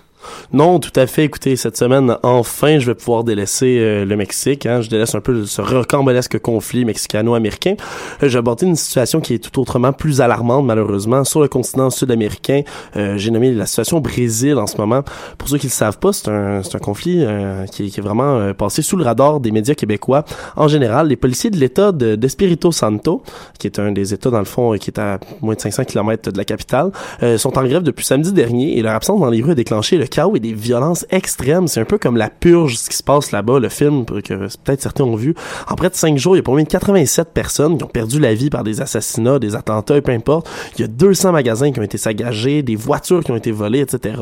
Non, 0.53 0.79
tout 0.79 0.91
à 0.95 1.07
fait. 1.07 1.25
Écoutez, 1.25 1.55
cette 1.55 1.77
semaine, 1.77 2.17
enfin, 2.23 2.79
je 2.79 2.87
vais 2.87 2.95
pouvoir 2.95 3.23
délaisser 3.23 3.79
euh, 3.79 4.05
le 4.05 4.15
Mexique. 4.15 4.65
Hein. 4.65 4.81
Je 4.81 4.89
délaisse 4.89 5.15
un 5.15 5.21
peu 5.21 5.45
ce 5.45 5.61
rocambolesque 5.61 6.39
conflit 6.39 6.85
mexicano-américain. 6.85 7.75
Euh, 8.21 8.27
j'ai 8.29 8.37
abordé 8.37 8.65
une 8.65 8.75
situation 8.75 9.21
qui 9.21 9.35
est 9.35 9.39
tout 9.39 9.59
autrement 9.61 9.93
plus 9.93 10.21
alarmante, 10.21 10.65
malheureusement, 10.65 11.23
sur 11.23 11.41
le 11.41 11.47
continent 11.47 11.89
sud-américain. 11.89 12.61
Euh, 12.95 13.17
j'ai 13.17 13.31
nommé 13.31 13.51
la 13.53 13.65
situation 13.65 13.97
au 13.97 14.01
Brésil 14.01 14.57
en 14.57 14.67
ce 14.67 14.77
moment. 14.77 15.03
Pour 15.37 15.47
ceux 15.47 15.57
qui 15.57 15.67
le 15.67 15.71
savent 15.71 15.99
pas, 15.99 16.13
c'est 16.13 16.29
un, 16.29 16.61
un 16.61 16.79
conflit 16.79 17.25
qui, 17.71 17.89
qui, 17.89 17.99
est 17.99 18.03
vraiment 18.03 18.53
passé 18.53 18.81
sous 18.81 18.97
le 18.97 19.03
radar 19.03 19.39
des 19.39 19.51
médias 19.51 19.75
québécois. 19.75 20.25
En 20.55 20.67
général, 20.67 21.07
les 21.07 21.15
policiers 21.15 21.49
de 21.49 21.57
l'État 21.57 21.91
d'Espirito 21.91 22.71
Santo, 22.71 23.23
qui 23.59 23.67
est 23.67 23.79
un 23.79 23.91
des 23.91 24.13
États, 24.13 24.29
dans 24.29 24.39
le 24.39 24.45
fond, 24.45 24.73
qui 24.77 24.89
est 24.89 24.99
à 24.99 25.19
moins 25.41 25.55
de 25.55 25.61
500 25.61 25.85
km 25.85 26.31
de 26.31 26.37
la 26.37 26.45
capitale, 26.45 26.91
sont 27.37 27.57
en 27.57 27.63
grève 27.63 27.83
depuis 27.83 28.05
samedi 28.05 28.33
dernier 28.33 28.77
et 28.77 28.81
leur 28.81 28.95
absence 28.95 29.19
dans 29.19 29.29
les 29.29 29.41
rues 29.41 29.51
a 29.51 29.55
déclenché 29.55 29.97
le 29.97 30.07
chaos 30.11 30.35
et 30.35 30.39
des 30.39 30.53
violences 30.53 31.05
extrêmes. 31.09 31.67
C'est 31.67 31.79
un 31.79 31.85
peu 31.85 31.97
comme 31.97 32.17
la 32.17 32.29
purge, 32.29 32.77
ce 32.77 32.89
qui 32.89 32.97
se 32.97 33.01
passe 33.01 33.31
là-bas, 33.31 33.59
le 33.59 33.69
film 33.69 34.05
que 34.05 34.19
peut-être 34.19 34.81
certains 34.81 35.05
ont 35.05 35.15
vu. 35.15 35.33
En 35.67 35.75
près 35.75 35.89
de 35.89 35.95
cinq 35.95 36.17
jours, 36.17 36.35
il 36.35 36.39
y 36.39 36.41
a 36.41 36.43
pour 36.43 36.55
de 36.55 36.61
87 36.61 37.29
personnes 37.33 37.77
qui 37.77 37.83
ont 37.83 37.87
perdu 37.87 38.19
la 38.19 38.33
vie 38.33 38.49
par 38.49 38.63
des 38.63 38.81
assassinats, 38.81 39.39
des 39.39 39.55
attentats, 39.55 40.01
peu 40.01 40.11
importe. 40.11 40.49
Il 40.75 40.81
y 40.81 40.83
a 40.83 40.87
200 40.87 41.31
magasins 41.31 41.71
qui 41.71 41.79
ont 41.79 41.83
été 41.83 41.97
saccagés, 41.97 42.61
des 42.61 42.75
voitures 42.75 43.23
qui 43.23 43.31
ont 43.31 43.35
été 43.35 43.51
volées, 43.51 43.79
etc. 43.79 44.15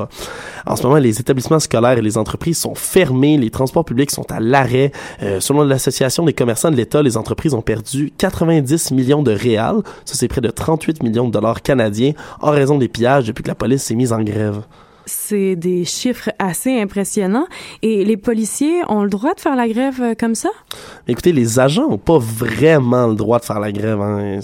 En 0.65 0.75
ce 0.75 0.83
moment, 0.83 0.97
les 0.97 1.19
établissements 1.19 1.59
scolaires 1.59 1.97
et 1.97 2.01
les 2.01 2.17
entreprises 2.17 2.59
sont 2.59 2.75
fermés, 2.75 3.37
les 3.37 3.49
transports 3.49 3.85
publics 3.85 4.11
sont 4.11 4.31
à 4.31 4.39
l'arrêt. 4.39 4.91
Euh, 5.23 5.39
selon 5.39 5.63
l'association 5.63 6.23
des 6.23 6.33
commerçants 6.33 6.71
de 6.71 6.75
l'État, 6.75 7.01
les 7.01 7.17
entreprises 7.17 7.53
ont 7.53 7.61
perdu 7.61 8.13
90 8.17 8.91
millions 8.91 9.23
de 9.23 9.31
réals. 9.31 9.81
Ça, 10.05 10.15
c'est 10.15 10.27
près 10.27 10.41
de 10.41 10.49
38 10.49 11.03
millions 11.03 11.27
de 11.27 11.31
dollars 11.31 11.61
canadiens 11.61 12.13
en 12.41 12.51
raison 12.51 12.77
des 12.77 12.87
pillages 12.87 13.25
depuis 13.25 13.43
que 13.43 13.49
la 13.49 13.55
police 13.55 13.83
s'est 13.83 13.95
mise 13.95 14.13
en 14.13 14.21
grève 14.21 14.61
c'est 15.09 15.55
des 15.55 15.83
chiffres 15.85 16.29
assez 16.39 16.79
impressionnants. 16.79 17.47
Et 17.81 18.05
les 18.05 18.17
policiers 18.17 18.81
ont 18.87 19.03
le 19.03 19.09
droit 19.09 19.33
de 19.33 19.39
faire 19.39 19.55
la 19.55 19.67
grève 19.67 20.01
euh, 20.01 20.13
comme 20.17 20.35
ça? 20.35 20.49
Écoutez, 21.07 21.31
les 21.31 21.59
agents 21.59 21.87
ont 21.89 21.97
pas 21.97 22.19
vraiment 22.19 23.07
le 23.07 23.15
droit 23.15 23.39
de 23.39 23.45
faire 23.45 23.59
la 23.59 23.71
grève. 23.71 23.99
Hein. 23.99 24.39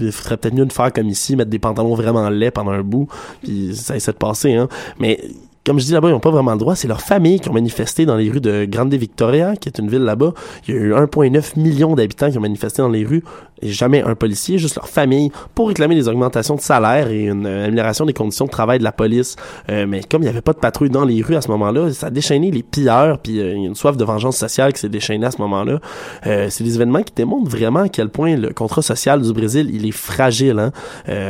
Il 0.00 0.12
faudrait 0.12 0.36
peut-être 0.36 0.54
mieux 0.54 0.66
de 0.66 0.72
faire 0.72 0.92
comme 0.92 1.08
ici, 1.08 1.36
mettre 1.36 1.50
des 1.50 1.58
pantalons 1.58 1.94
vraiment 1.94 2.28
laids 2.30 2.50
pendant 2.50 2.72
un 2.72 2.82
bout, 2.82 3.08
puis 3.42 3.76
ça 3.76 3.96
essaie 3.96 4.12
de 4.12 4.16
passer. 4.16 4.54
Hein. 4.54 4.68
Mais 4.98 5.20
comme 5.64 5.78
je 5.78 5.84
dis 5.84 5.92
là-bas, 5.92 6.08
ils 6.08 6.12
n'ont 6.12 6.20
pas 6.20 6.30
vraiment 6.30 6.52
le 6.52 6.58
droit. 6.58 6.74
C'est 6.74 6.88
leurs 6.88 7.02
familles 7.02 7.40
qui 7.40 7.48
ont 7.48 7.52
manifesté 7.52 8.06
dans 8.06 8.16
les 8.16 8.30
rues 8.30 8.40
de 8.40 8.64
Grande 8.64 8.92
Victoria, 8.94 9.56
qui 9.56 9.68
est 9.68 9.78
une 9.78 9.88
ville 9.88 10.02
là-bas. 10.02 10.32
Il 10.66 10.74
y 10.74 10.78
a 10.78 10.80
eu 10.80 10.94
1,9 10.94 11.58
million 11.58 11.94
d'habitants 11.94 12.30
qui 12.30 12.38
ont 12.38 12.42
manifesté 12.42 12.82
dans 12.82 12.88
les 12.88 13.04
rues 13.04 13.22
jamais 13.62 14.02
un 14.02 14.14
policier, 14.14 14.58
juste 14.58 14.76
leur 14.76 14.88
famille, 14.88 15.30
pour 15.54 15.68
réclamer 15.68 15.94
des 15.94 16.08
augmentations 16.08 16.54
de 16.54 16.60
salaire 16.60 17.08
et 17.08 17.24
une 17.24 17.46
amélioration 17.46 18.06
des 18.06 18.12
conditions 18.12 18.46
de 18.46 18.50
travail 18.50 18.78
de 18.78 18.84
la 18.84 18.92
police. 18.92 19.36
Euh, 19.70 19.86
mais 19.86 20.02
comme 20.02 20.22
il 20.22 20.24
n'y 20.24 20.30
avait 20.30 20.40
pas 20.40 20.52
de 20.52 20.58
patrouille 20.58 20.90
dans 20.90 21.04
les 21.04 21.22
rues 21.22 21.36
à 21.36 21.40
ce 21.40 21.48
moment-là, 21.48 21.92
ça 21.92 22.06
a 22.06 22.10
déchaîné 22.10 22.50
les 22.50 22.62
pilleurs, 22.62 23.18
puis 23.18 23.40
euh, 23.40 23.54
il 23.54 23.62
y 23.62 23.64
a 23.64 23.68
une 23.68 23.74
soif 23.74 23.96
de 23.96 24.04
vengeance 24.04 24.36
sociale 24.36 24.72
qui 24.72 24.80
s'est 24.80 24.88
déchaînée 24.88 25.26
à 25.26 25.30
ce 25.30 25.38
moment-là. 25.38 25.80
Euh, 26.26 26.46
c'est 26.50 26.64
des 26.64 26.74
événements 26.76 27.02
qui 27.02 27.12
démontrent 27.14 27.50
vraiment 27.50 27.80
à 27.80 27.88
quel 27.88 28.08
point 28.08 28.36
le 28.36 28.50
contrat 28.50 28.82
social 28.82 29.20
du 29.20 29.32
Brésil, 29.32 29.70
il 29.72 29.86
est 29.86 29.92
fragile. 29.92 30.58
Hein? 30.58 30.72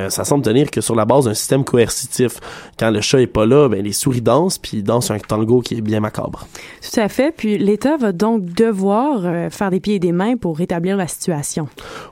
ça 0.09 0.25
semble 0.25 0.45
tenir 0.45 0.71
que 0.71 0.81
sur 0.81 0.95
la 0.95 1.05
base 1.05 1.25
d'un 1.25 1.35
système 1.35 1.64
coercitif. 1.64 2.40
Quand 2.79 2.90
le 2.90 3.01
chat 3.01 3.21
est 3.21 3.27
pas 3.27 3.47
là, 3.47 3.69
ben 3.69 3.83
les 3.83 3.93
souris 3.93 4.19
dansent, 4.22 4.59
puis 4.59 4.78
ils 4.78 4.85
dansent 4.85 5.11
un 5.11 5.18
tango 5.18 5.61
qui 5.61 5.74
est 5.74 5.80
bien 5.80 6.00
macabre. 6.00 6.46
Tout 6.80 7.00
à 7.00 7.09
fait. 7.09 7.35
Puis 7.37 7.59
l'État 7.59 7.96
va 7.96 8.12
donc 8.12 8.44
devoir 8.44 9.50
faire 9.50 9.70
des 9.70 9.80
pieds 9.80 9.96
et 9.96 9.98
des 9.98 10.12
mains 10.12 10.37
pour 10.37 10.56
rétablir 10.59 10.96
la 10.96 11.06
situation. 11.06 11.68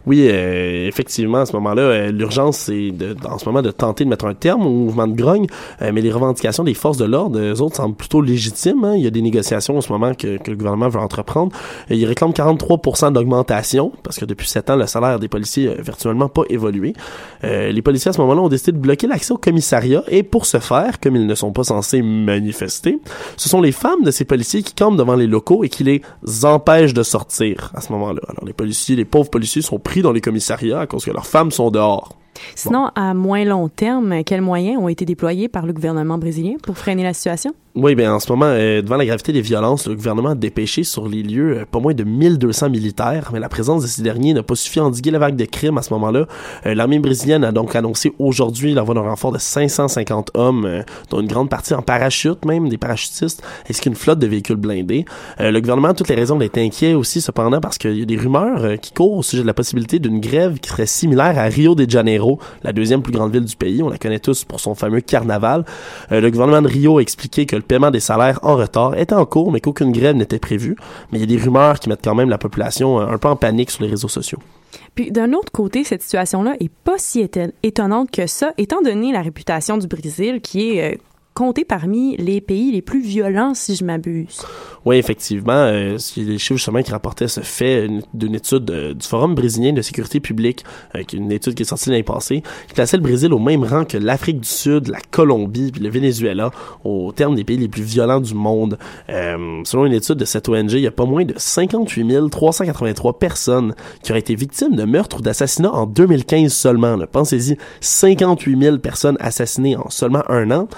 Oui, 0.07 0.29
euh, 0.31 0.87
effectivement, 0.87 1.39
à 1.39 1.47
ce 1.47 1.53
moment-là, 1.55 1.83
euh, 1.83 2.13
l'urgence, 2.13 2.59
c'est 2.59 2.93
en 3.29 3.39
ce 3.39 3.47
moment 3.47 3.63
de 3.63 3.71
tenter 3.71 4.05
de 4.05 4.11
mettre 4.11 4.27
un 4.27 4.35
terme 4.35 4.67
au 4.67 4.71
mouvement 4.71 5.07
de 5.07 5.17
grogne, 5.17 5.47
euh, 5.83 5.91
mais 5.93 6.01
les 6.01 6.11
revendications 6.11 6.65
des 6.65 6.75
forces 6.75 6.99
de 6.99 7.05
l'ordre, 7.05 7.39
eux 7.39 7.61
autres, 7.61 7.77
semblent 7.77 7.97
plutôt 7.97 8.21
légitimes. 8.21 8.85
Hein. 8.85 8.95
Il 8.97 9.03
y 9.03 9.07
a 9.07 9.11
des 9.11 9.23
négociations 9.23 9.77
en 9.77 9.81
ce 9.81 9.93
moment 9.93 10.15
que, 10.15 10.39
que 10.39 10.51
le 10.51 10.57
gouvernement 10.57 10.89
veut 10.89 11.01
entreprendre. 11.01 11.53
ils 11.91 12.05
réclament 12.05 12.33
43 12.33 13.11
d'augmentation, 13.11 13.93
parce 14.03 14.19
que 14.19 14.25
depuis 14.25 14.49
sept 14.49 14.71
ans, 14.71 14.77
le 14.77 14.87
salaire 14.87 15.19
des 15.19 15.29
policiers 15.29 15.69
n'a 15.69 15.83
virtuellement 15.83 16.29
pas 16.29 16.43
évolué. 16.49 16.95
les 17.43 17.83
policiers, 17.83 18.11
à 18.11 18.13
ce 18.13 18.21
moment-là, 18.21 18.43
ont 18.43 18.49
décidé 18.49 18.73
de 18.73 18.79
bloquer 18.79 19.07
l'accès 19.07 19.33
au 19.33 19.39
commissariat, 19.39 20.03
et 20.09 20.23
pour 20.23 20.47
ce 20.47 20.59
faire, 20.59 21.01
comme 21.01 21.17
ils 21.17 21.27
ne 21.27 21.35
sont 21.35 21.53
pas 21.53 21.65
censés 21.65 21.98
manifester, 22.03 22.99
ce 23.37 23.49
sont 23.49 23.61
les 23.61 23.73
femmes 23.73 24.03
de 24.03 24.11
ces 24.11 24.25
policiers 24.25 24.63
qui 24.63 24.75
campent 24.75 24.97
devant 24.97 25.17
les 25.17 25.27
locaux 25.27 25.65
et 25.65 25.69
qui 25.69 25.85
les 25.85 26.03
empêchent 26.43 26.95
de 26.95 27.03
sortir 27.03 27.71
à 27.75 27.81
ce 27.81 27.93
moment-là. 27.93 28.21
Alors 28.29 28.45
les 28.45 28.53
policiers, 28.53 28.97
les 28.97 29.05
pauvres 29.05 29.31
policiers 29.31 29.63
sont 29.63 29.79
pris 29.79 30.03
dans 30.03 30.13
les 30.13 30.21
commissariats 30.21 30.81
à 30.81 30.87
cause 30.87 31.05
que 31.05 31.11
leurs 31.11 31.27
femmes 31.27 31.51
sont 31.51 31.71
dehors. 31.71 32.17
Sinon, 32.55 32.91
à 32.95 33.15
moins 33.15 33.45
long 33.45 33.69
terme, 33.69 34.25
quels 34.25 34.43
moyens 34.43 34.81
ont 34.81 34.89
été 34.89 35.05
déployés 35.05 35.49
par 35.49 35.67
le 35.67 35.73
gouvernement 35.73 36.19
brésilien 36.19 36.55
pour 36.63 36.79
freiner 36.79 37.03
la 37.03 37.15
situation? 37.15 37.55
Oui, 37.81 37.95
bien 37.95 38.13
en 38.13 38.19
ce 38.19 38.29
moment, 38.33 38.47
euh, 38.49 38.83
devant 38.83 38.97
la 38.97 39.07
gravité 39.07 39.33
des 39.33 39.41
violences, 39.41 39.87
le 39.87 39.95
gouvernement 39.95 40.31
a 40.31 40.35
dépêché 40.35 40.83
sur 40.83 41.07
les 41.07 41.23
lieux 41.23 41.59
euh, 41.59 41.65
pas 41.65 41.79
moins 41.79 41.95
de 41.95 42.03
1200 42.03 42.71
militaires, 42.71 43.31
mais 43.33 43.39
la 43.39 43.49
présence 43.49 43.83
de 43.83 43.87
ces 43.87 44.03
derniers 44.03 44.35
n'a 44.35 44.43
pas 44.43 44.57
suffi 44.57 44.81
à 44.81 44.85
endiguer 44.85 45.13
la 45.13 45.21
vague 45.21 45.37
de 45.37 45.45
crimes 45.45 45.79
à 45.79 45.83
ce 45.83 45.93
moment-là. 45.95 46.27
Euh, 46.67 46.75
l'armée 46.75 46.99
brésilienne 46.99 47.45
a 47.45 47.53
donc 47.53 47.77
annoncé 47.77 48.13
aujourd'hui 48.19 48.75
l'envoi 48.75 48.97
d'un 48.97 49.03
renfort 49.03 49.31
de 49.31 49.39
550 49.39 50.33
hommes, 50.35 50.83
dont 51.11 51.21
une 51.21 51.29
grande 51.29 51.51
partie 51.51 51.73
en 51.73 51.81
parachute 51.81 52.45
même, 52.45 52.69
des 52.69 52.79
parachutistes, 52.79 53.45
ainsi 53.71 53.81
qu'une 53.81 53.95
flotte 53.95 54.19
de 54.19 54.27
véhicules 54.27 54.57
blindés. 54.57 55.05
le 55.39 55.61
gouvernement 55.61 55.89
a 55.89 55.95
toutes 55.95 56.09
les 56.09 56.17
raisons 56.17 56.37
d'être 56.37 56.59
inquiet 56.59 56.95
aussi, 56.95 57.21
cependant, 57.21 57.61
parce 57.61 57.79
qu'il 57.79 57.97
y 57.97 58.03
a 58.03 58.07
des 58.07 58.17
rumeurs 58.17 58.81
qui 58.81 58.93
courent 58.93 59.19
au 59.19 59.23
sujet 59.23 59.43
de 59.43 59.47
la 59.47 59.55
possibilité 59.55 60.01
d'une 60.01 60.19
grève 60.19 60.59
qui 60.59 60.69
serait 60.69 60.87
similaire 60.87 61.39
à 61.39 61.45
Rio 61.45 61.77
de 61.77 61.89
Janeiro, 61.89 62.28
la 62.63 62.73
deuxième 62.73 63.03
plus 63.03 63.13
grande 63.13 63.33
ville 63.33 63.45
du 63.45 63.57
pays. 63.57 63.83
On 63.83 63.89
la 63.89 63.99
connaît 63.99 64.19
tous 64.19 64.45
pour 64.45 64.61
son 64.61 64.75
fameux 64.75 65.01
carnaval. 65.01 65.65
le 66.11 66.29
gouvernement 66.31 66.63
de 66.63 66.69
Rio 66.69 66.99
a 66.99 67.01
expliqué 67.01 67.47
que 67.47 67.57
le 67.57 67.63
paiement 67.63 67.91
des 67.91 68.01
salaires 68.01 68.39
en 68.43 68.57
retard 68.57 68.97
était 68.97 69.15
en 69.15 69.25
cours, 69.25 69.53
mais 69.53 69.61
qu'aucune 69.61 69.93
grève 69.93 70.17
n'était 70.17 70.39
prévue. 70.39 70.77
Mais 71.11 71.19
il 71.19 71.21
y 71.21 71.25
a 71.25 71.37
des 71.39 71.43
rumeurs 71.43 71.81
qui 71.81 71.89
mettent 71.89 72.05
quand 72.05 72.15
même 72.15 72.31
la 72.31 72.39
population 72.39 73.01
euh, 73.01 73.07
un 73.07 73.19
peu 73.19 73.29
en 73.29 73.37
panique 73.37 73.71
sur 73.71 73.85
les 73.85 73.91
réseaux 73.91 74.09
sociaux. 74.09 74.39
Puis 74.95 75.11
d'un 75.11 75.33
autre 75.33 75.53
côté, 75.53 75.85
cette 75.85 76.03
situation-là 76.03 76.57
est 76.61 76.71
pas 76.71 76.99
si 76.99 77.27
étonnante 77.63 78.11
que 78.11 78.27
ça, 78.27 78.53
étant 78.59 78.83
donné 78.83 79.13
la 79.13 79.23
réputation 79.23 79.79
du 79.79 79.87
Brésil 79.87 80.41
qui 80.41 80.73
est 80.73 80.95
euh, 80.95 80.99
compté 81.35 81.65
parmi 81.65 82.17
les 82.17 82.41
pays 82.41 82.73
les 82.73 82.83
plus 82.83 83.01
violents, 83.01 83.55
si 83.55 83.77
je 83.77 83.85
m'abuse. 83.85 84.41
Oui, 84.85 84.97
effectivement. 84.97 85.53
Euh, 85.53 85.97
les 86.17 86.39
chiffres 86.39 86.57
justement 86.57 86.83
qui 86.83 86.91
rapportaient 86.91 87.29
ce 87.29 87.41
fait 87.41 87.89
d'une 88.15 88.35
étude 88.35 88.71
euh, 88.71 88.95
du 88.95 89.07
Forum 89.07 89.35
brésilien 89.35 89.73
de 89.73 89.83
sécurité 89.83 90.19
publique, 90.19 90.65
euh, 90.95 91.03
une 91.13 91.31
étude 91.31 91.55
qui 91.55 91.63
est 91.63 91.67
sortie 91.67 91.91
l'année 91.91 92.03
passée, 92.03 92.43
qui 92.69 92.75
plaçait 92.75 92.97
le 92.97 93.03
Brésil 93.03 93.33
au 93.33 93.39
même 93.39 93.65
rang 93.65 93.85
que 93.85 93.99
l'Afrique 93.99 94.41
du 94.41 94.49
Sud, 94.49 94.89
la 94.89 94.99
Colombie 95.11 95.71
puis 95.73 95.83
le 95.83 95.91
Venezuela 95.91 96.51
au 96.85 97.13
terme 97.13 97.35
des 97.35 97.45
pays 97.45 97.57
les 97.57 97.69
plus 97.69 97.83
violents 97.83 98.21
du 98.21 98.35
monde. 98.35 98.79
Euh, 99.09 99.61
selon 99.65 99.87
une 99.87 99.93
étude 99.93 100.17
de 100.17 100.25
cette 100.25 100.49
ONG, 100.49 100.73
il 100.73 100.81
y 100.81 100.87
a 100.87 100.93
pas 100.93 101.05
moins 101.05 101.25
de 101.25 101.35
58 101.37 102.31
383 102.31 103.19
personnes 103.19 103.75
qui 104.03 104.13
auraient 104.13 104.21
été 104.21 104.35
victimes 104.35 104.75
de 104.75 104.85
meurtres 104.85 105.19
ou 105.19 105.21
d'assassinats 105.21 105.73
en 105.73 105.87
2015 105.87 106.53
seulement. 106.53 106.99
Pensez-y, 107.11 107.57
58 107.81 108.61
000 108.61 108.79
personnes 108.79 109.17
assassinées 109.21 109.77
en 109.77 109.91
seulement 109.91 110.23
un 110.29 110.51
an. 110.51 110.69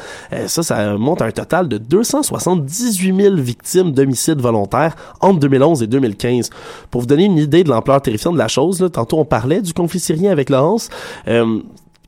Ça, 0.50 0.62
ça 0.62 0.96
monte 0.96 1.22
à 1.22 1.26
un 1.26 1.30
total 1.30 1.68
de 1.68 1.78
278 1.78 3.16
000 3.22 3.34
victimes 3.36 3.92
d'homicides 3.92 4.40
volontaires 4.40 4.96
entre 5.20 5.40
2011 5.40 5.82
et 5.82 5.86
2015. 5.86 6.50
Pour 6.90 7.02
vous 7.02 7.06
donner 7.06 7.24
une 7.24 7.38
idée 7.38 7.64
de 7.64 7.70
l'ampleur 7.70 8.02
terrifiante 8.02 8.34
de 8.34 8.38
la 8.38 8.48
chose, 8.48 8.88
tantôt 8.92 9.18
on 9.18 9.24
parlait 9.24 9.62
du 9.62 9.72
conflit 9.72 10.00
syrien 10.00 10.30
avec 10.30 10.50
Laurence. 10.50 10.88
Euh, 11.28 11.60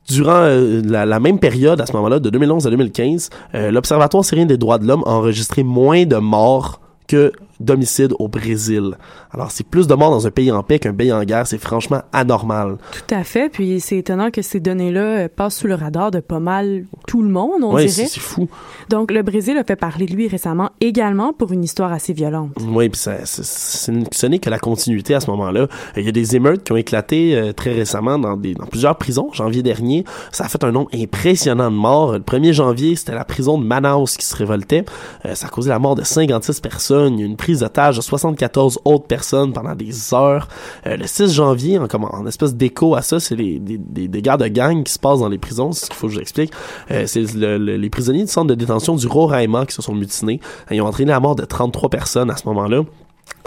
Durant 0.09 0.42
euh, 0.42 0.83
la, 0.85 1.20
même 1.20 1.38
période, 1.38 1.81
à 1.81 1.87
ce 1.87 1.92
moment-là, 1.92 2.18
de 2.18 2.28
2011 2.28 2.66
à 2.66 2.70
2015, 2.70 3.31
euh, 3.55 3.70
l'Observatoire 3.70 4.24
syrien 4.24 4.46
des 4.46 4.57
droits 4.57 4.78
de 4.78 4.87
l'homme 4.87 5.05
a 5.07 5.11
enregistré 5.11 5.62
moins 5.62 6.05
de 6.05 6.16
morts 6.16 6.81
que 7.07 7.33
d'homicides 7.64 8.14
au 8.18 8.29
Brésil. 8.29 8.96
Alors, 9.31 9.51
c'est 9.51 9.66
plus 9.66 9.87
de 9.87 9.94
morts 9.94 10.11
dans 10.11 10.27
un 10.27 10.31
pays 10.31 10.53
en 10.53 10.62
paix 10.62 10.79
qu'un 10.79 10.94
pays 10.94 11.12
en 11.12 11.22
guerre. 11.25 11.46
C'est 11.46 11.59
franchement 11.59 12.03
anormal. 12.12 12.77
Tout 12.92 13.14
à 13.14 13.25
fait. 13.25 13.48
Puis, 13.48 13.81
c'est 13.81 13.98
étonnant 13.98 14.31
que 14.31 14.42
ces 14.42 14.61
données-là 14.61 15.01
euh, 15.01 15.29
passent 15.35 15.57
sous 15.57 15.66
le 15.66 15.75
radar 15.75 16.11
de 16.11 16.20
pas 16.20 16.40
mal 16.40 16.85
tout 17.07 17.22
le 17.22 17.29
monde, 17.29 17.62
on 17.62 17.75
ouais, 17.75 17.87
dirait. 17.87 18.07
c'est 18.07 18.20
fou. 18.20 18.48
Donc, 18.88 19.11
le 19.11 19.22
Brésil 19.22 19.57
a 19.57 19.64
fait 19.64 19.77
parler 19.77 20.07
de 20.07 20.14
lui 20.14 20.29
récemment 20.29 20.70
également 20.81 21.33
pour 21.33 21.53
une 21.53 21.64
histoire 21.64 21.92
assez 21.92 22.12
violente. 22.12 22.51
Oui, 22.61 22.88
puis 22.88 23.01
ça, 23.01 23.16
ce 23.25 24.27
n'est 24.27 24.38
que 24.38 24.51
la 24.51 24.59
continuité 24.59 25.14
à 25.14 25.20
ce 25.20 25.31
moment-là. 25.31 25.68
Il 25.96 26.05
y 26.05 26.09
a 26.09 26.12
des 26.12 26.37
émeutes 26.37 26.64
qui 26.64 26.72
ont 26.72 26.77
éclaté 26.77 27.37
euh, 27.37 27.53
très 27.53 27.72
récemment 27.72 28.18
dans, 28.18 28.37
des, 28.37 28.55
dans 28.55 28.66
plusieurs 28.66 28.96
prisons. 28.96 29.31
Janvier 29.33 29.62
dernier, 29.62 30.05
ça 30.31 30.44
a 30.44 30.48
fait 30.48 30.62
un 30.64 30.72
nombre 30.72 30.90
impressionnant 30.94 31.70
de 31.70 31.77
morts. 31.77 32.12
Le 32.12 32.18
1er 32.20 32.53
janvier, 32.53 32.96
c'était 32.96 33.14
la 33.14 33.25
prison 33.25 33.59
de 33.59 33.64
Manaus 33.64 34.16
qui 34.16 34.27
se 34.27 34.37
révoltait. 34.37 34.85
Euh, 35.27 35.35
ça 35.35 35.46
a 35.46 35.51
causé 35.51 35.70
la 35.70 35.79
mort 35.79 35.94
de 35.94 36.03
56 36.03 36.61
personnes. 36.61 37.18
Il 37.18 37.20
y 37.20 37.22
a 37.22 37.27
une 37.27 37.37
prise 37.53 37.61
d'otage 37.61 37.97
de 37.97 38.03
74 38.03 38.81
autres 38.85 39.07
personnes 39.07 39.53
pendant 39.53 39.75
des 39.75 40.15
heures. 40.15 40.49
Euh, 40.87 40.97
le 40.97 41.07
6 41.07 41.35
janvier, 41.35 41.79
en, 41.79 41.87
en 41.87 42.27
espèce 42.27 42.55
d'écho 42.55 42.95
à 42.95 43.03
ça, 43.03 43.21
c'est 43.21 43.37
les, 43.37 43.59
des, 43.59 43.77
des, 43.79 44.09
des 44.09 44.23
guerres 44.23 44.38
de 44.38 44.49
gang 44.49 44.83
qui 44.83 44.93
se 44.93 44.99
passent 44.99 45.21
dans 45.21 45.29
les 45.29 45.38
prisons, 45.38 45.73
c'est 45.73 45.87
ce 45.87 45.91
qu'il 45.91 45.97
faut 45.97 46.07
que 46.07 46.12
je 46.12 46.19
vous 46.19 46.23
explique. 46.23 46.53
Euh, 46.91 47.05
c'est 47.07 47.25
les 47.35 47.91
prisonniers 47.91 48.25
du 48.25 48.31
centre 48.31 48.47
de 48.47 48.55
détention 48.55 48.97
du 48.97 49.07
Roraima 49.07 49.67
qui 49.67 49.75
se 49.75 49.83
sont 49.83 49.95
mutinés. 49.95 50.41
Ils 50.71 50.81
ont 50.81 50.87
entraîné 50.87 51.11
la 51.11 51.21
mort 51.21 51.37
de 51.37 51.45
33 51.45 51.91
personnes 51.91 52.31
à 52.31 52.37
ce 52.37 52.47
moment-là. 52.49 52.83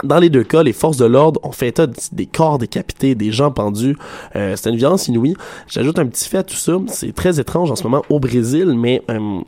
Dans 0.04 0.20
les 0.20 0.30
deux 0.30 0.44
cas, 0.44 0.62
les 0.62 0.74
forces 0.74 0.98
de 0.98 1.06
l'ordre 1.06 1.40
ont 1.44 1.52
fait 1.52 1.70
état 1.70 1.88
des 2.12 2.26
corps 2.26 2.58
décapités, 2.58 3.16
des 3.16 3.32
gens 3.32 3.52
pendus. 3.52 3.98
Euh, 4.36 4.56
c'est 4.56 4.70
une 4.70 4.78
violence 4.78 5.08
inouïe. 5.08 5.36
J'ajoute 5.68 5.98
un 6.00 6.06
petit 6.06 6.30
fait 6.30 6.40
à 6.40 6.44
tout 6.44 6.56
ça. 6.56 6.78
C'est 6.88 7.14
très 7.14 7.40
étrange 7.40 7.72
en 7.72 7.76
ce 7.76 7.84
moment 7.84 8.04
au 8.10 8.20
Brésil, 8.20 8.74
mais 8.78 9.02
euh, 9.10 9.40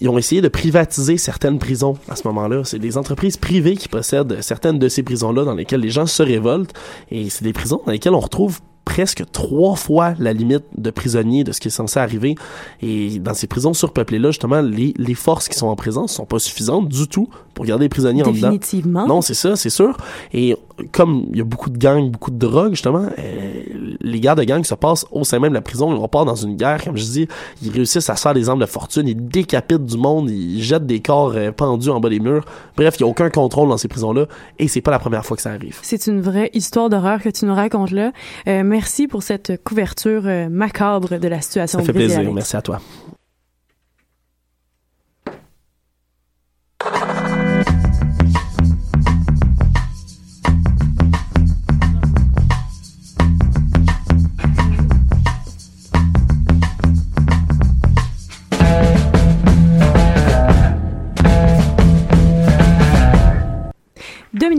ils 0.00 0.08
ont 0.08 0.18
essayé 0.18 0.40
de 0.40 0.48
privatiser 0.48 1.16
certaines 1.16 1.58
prisons 1.58 1.94
à 2.08 2.16
ce 2.16 2.26
moment-là. 2.28 2.62
C'est 2.64 2.78
des 2.78 2.98
entreprises 2.98 3.36
privées 3.36 3.76
qui 3.76 3.88
possèdent 3.88 4.40
certaines 4.42 4.78
de 4.78 4.88
ces 4.88 5.02
prisons-là 5.02 5.44
dans 5.44 5.54
lesquelles 5.54 5.80
les 5.80 5.90
gens 5.90 6.06
se 6.06 6.22
révoltent. 6.22 6.74
Et 7.10 7.30
c'est 7.30 7.44
des 7.44 7.52
prisons 7.52 7.80
dans 7.84 7.92
lesquelles 7.92 8.14
on 8.14 8.20
retrouve 8.20 8.60
presque 8.86 9.24
trois 9.32 9.74
fois 9.74 10.14
la 10.18 10.32
limite 10.32 10.64
de 10.78 10.90
prisonniers 10.90 11.44
de 11.44 11.52
ce 11.52 11.60
qui 11.60 11.68
est 11.68 11.70
censé 11.70 11.98
arriver. 12.00 12.36
Et 12.80 13.18
dans 13.18 13.34
ces 13.34 13.46
prisons 13.46 13.74
surpeuplées-là, 13.74 14.30
justement, 14.30 14.62
les, 14.62 14.94
les 14.96 15.14
forces 15.14 15.48
qui 15.48 15.58
sont 15.58 15.66
en 15.66 15.76
présence 15.76 16.14
sont 16.14 16.24
pas 16.24 16.38
suffisantes 16.38 16.88
du 16.88 17.06
tout 17.06 17.28
pour 17.52 17.64
garder 17.64 17.86
les 17.86 17.88
prisonniers 17.88 18.22
en 18.22 18.30
dedans. 18.30 18.48
Définitivement. 18.48 19.06
Non, 19.06 19.20
c'est 19.20 19.34
ça, 19.34 19.56
c'est 19.56 19.70
sûr. 19.70 19.96
Et 20.32 20.56
comme 20.92 21.26
il 21.32 21.38
y 21.38 21.40
a 21.40 21.44
beaucoup 21.44 21.70
de 21.70 21.78
gangs, 21.78 22.10
beaucoup 22.10 22.30
de 22.30 22.38
drogue, 22.38 22.72
justement, 22.72 23.06
euh, 23.18 23.62
les 24.00 24.20
guerres 24.20 24.36
de 24.36 24.44
gangs 24.44 24.64
se 24.64 24.74
passent 24.74 25.06
au 25.10 25.24
sein 25.24 25.40
même 25.40 25.50
de 25.50 25.54
la 25.54 25.62
prison. 25.62 25.90
On 25.90 26.08
part 26.08 26.24
dans 26.24 26.34
une 26.34 26.56
guerre, 26.56 26.84
comme 26.84 26.96
je 26.96 27.04
dis, 27.04 27.28
ils 27.62 27.72
réussissent 27.72 28.08
à 28.08 28.16
se 28.16 28.22
faire 28.22 28.34
des 28.34 28.48
armes 28.48 28.60
de 28.60 28.66
fortune, 28.66 29.08
ils 29.08 29.28
décapitent 29.28 29.84
du 29.84 29.96
monde, 29.96 30.30
ils 30.30 30.62
jettent 30.62 30.86
des 30.86 31.00
corps 31.00 31.32
euh, 31.34 31.50
pendus 31.50 31.90
en 31.90 31.98
bas 31.98 32.08
des 32.08 32.20
murs. 32.20 32.44
Bref, 32.76 32.96
il 32.98 33.02
n'y 33.02 33.08
a 33.08 33.10
aucun 33.10 33.30
contrôle 33.30 33.68
dans 33.68 33.78
ces 33.78 33.88
prisons-là 33.88 34.26
et 34.58 34.68
c'est 34.68 34.80
pas 34.80 34.90
la 34.90 34.98
première 34.98 35.24
fois 35.24 35.36
que 35.36 35.42
ça 35.42 35.50
arrive. 35.50 35.78
C'est 35.82 36.06
une 36.06 36.20
vraie 36.20 36.50
histoire 36.52 36.88
d'horreur 36.88 37.20
que 37.22 37.30
tu 37.30 37.46
nous 37.46 37.54
racontes 37.54 37.90
là. 37.90 38.12
Euh, 38.46 38.62
merci 38.76 39.08
pour 39.08 39.22
cette 39.22 39.62
couverture 39.64 40.24
euh, 40.26 40.48
macabre 40.50 41.18
de 41.18 41.28
la 41.28 41.40
situation. 41.40 41.78
Ça 41.78 41.84
fait 41.86 41.94
plaisir, 41.94 42.30
merci 42.30 42.56
à 42.56 42.62
toi. 42.62 42.80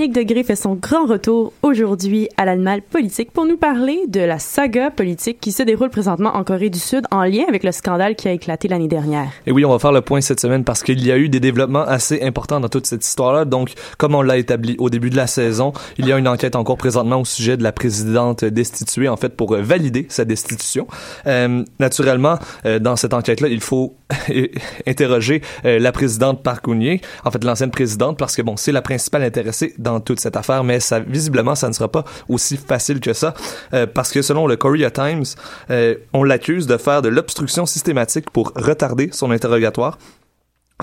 Dominique 0.07 0.27
Degré 0.27 0.43
fait 0.43 0.55
son 0.55 0.75
grand 0.75 1.05
retour 1.05 1.53
aujourd'hui 1.63 2.29
à 2.37 2.45
l'animal 2.45 2.81
politique 2.81 3.31
pour 3.31 3.45
nous 3.45 3.57
parler 3.57 3.99
de 4.07 4.21
la 4.21 4.39
saga 4.39 4.89
politique 4.89 5.39
qui 5.41 5.51
se 5.51 5.63
déroule 5.63 5.89
présentement 5.89 6.35
en 6.35 6.43
Corée 6.43 6.69
du 6.69 6.79
Sud 6.79 7.05
en 7.11 7.23
lien 7.23 7.43
avec 7.47 7.63
le 7.63 7.71
scandale 7.71 8.15
qui 8.15 8.27
a 8.27 8.31
éclaté 8.31 8.67
l'année 8.69 8.87
dernière. 8.87 9.29
Et 9.45 9.51
oui, 9.51 9.65
on 9.65 9.71
va 9.71 9.79
faire 9.79 9.91
le 9.91 10.01
point 10.01 10.21
cette 10.21 10.39
semaine 10.39 10.63
parce 10.63 10.83
qu'il 10.83 11.05
y 11.05 11.11
a 11.11 11.17
eu 11.17 11.27
des 11.27 11.39
développements 11.39 11.81
assez 11.81 12.21
importants 12.21 12.59
dans 12.59 12.69
toute 12.69 12.85
cette 12.85 13.05
histoire-là. 13.05 13.43
Donc, 13.43 13.73
comme 13.97 14.15
on 14.15 14.21
l'a 14.21 14.37
établi 14.37 14.75
au 14.79 14.89
début 14.89 15.09
de 15.09 15.17
la 15.17 15.27
saison, 15.27 15.73
il 15.97 16.07
y 16.07 16.13
a 16.13 16.17
une 16.17 16.27
enquête 16.27 16.55
en 16.55 16.63
cours 16.63 16.77
présentement 16.77 17.19
au 17.19 17.25
sujet 17.25 17.57
de 17.57 17.63
la 17.63 17.73
présidente 17.73 18.45
destituée, 18.45 19.09
en 19.09 19.17
fait, 19.17 19.35
pour 19.35 19.55
valider 19.55 20.05
sa 20.09 20.23
destitution. 20.23 20.87
Euh, 21.25 21.63
naturellement, 21.79 22.39
euh, 22.65 22.79
dans 22.79 22.95
cette 22.95 23.13
enquête-là, 23.13 23.49
il 23.49 23.61
faut 23.61 23.95
interroger 24.87 25.41
euh, 25.65 25.79
la 25.79 25.91
présidente 25.91 26.43
Park 26.43 26.65
Geun-hye, 26.65 27.01
en 27.25 27.31
fait, 27.31 27.43
l'ancienne 27.43 27.71
présidente, 27.71 28.17
parce 28.17 28.35
que 28.35 28.41
bon, 28.41 28.55
c'est 28.55 28.71
la 28.71 28.81
principale 28.81 29.23
intéressée 29.23 29.73
dans 29.77 29.96
toute 29.99 30.19
cette 30.19 30.35
affaire, 30.35 30.63
mais 30.63 30.79
visiblement, 31.07 31.55
ça 31.55 31.67
ne 31.67 31.73
sera 31.73 31.87
pas 31.87 32.05
aussi 32.29 32.57
facile 32.57 32.99
que 32.99 33.13
ça, 33.13 33.33
euh, 33.73 33.85
parce 33.85 34.11
que 34.11 34.21
selon 34.21 34.47
le 34.47 34.55
Korea 34.55 34.91
Times, 34.91 35.25
euh, 35.69 35.95
on 36.13 36.23
l'accuse 36.23 36.67
de 36.67 36.77
faire 36.77 37.01
de 37.01 37.09
l'obstruction 37.09 37.65
systématique 37.65 38.29
pour 38.29 38.51
retarder 38.55 39.09
son 39.11 39.31
interrogatoire. 39.31 39.97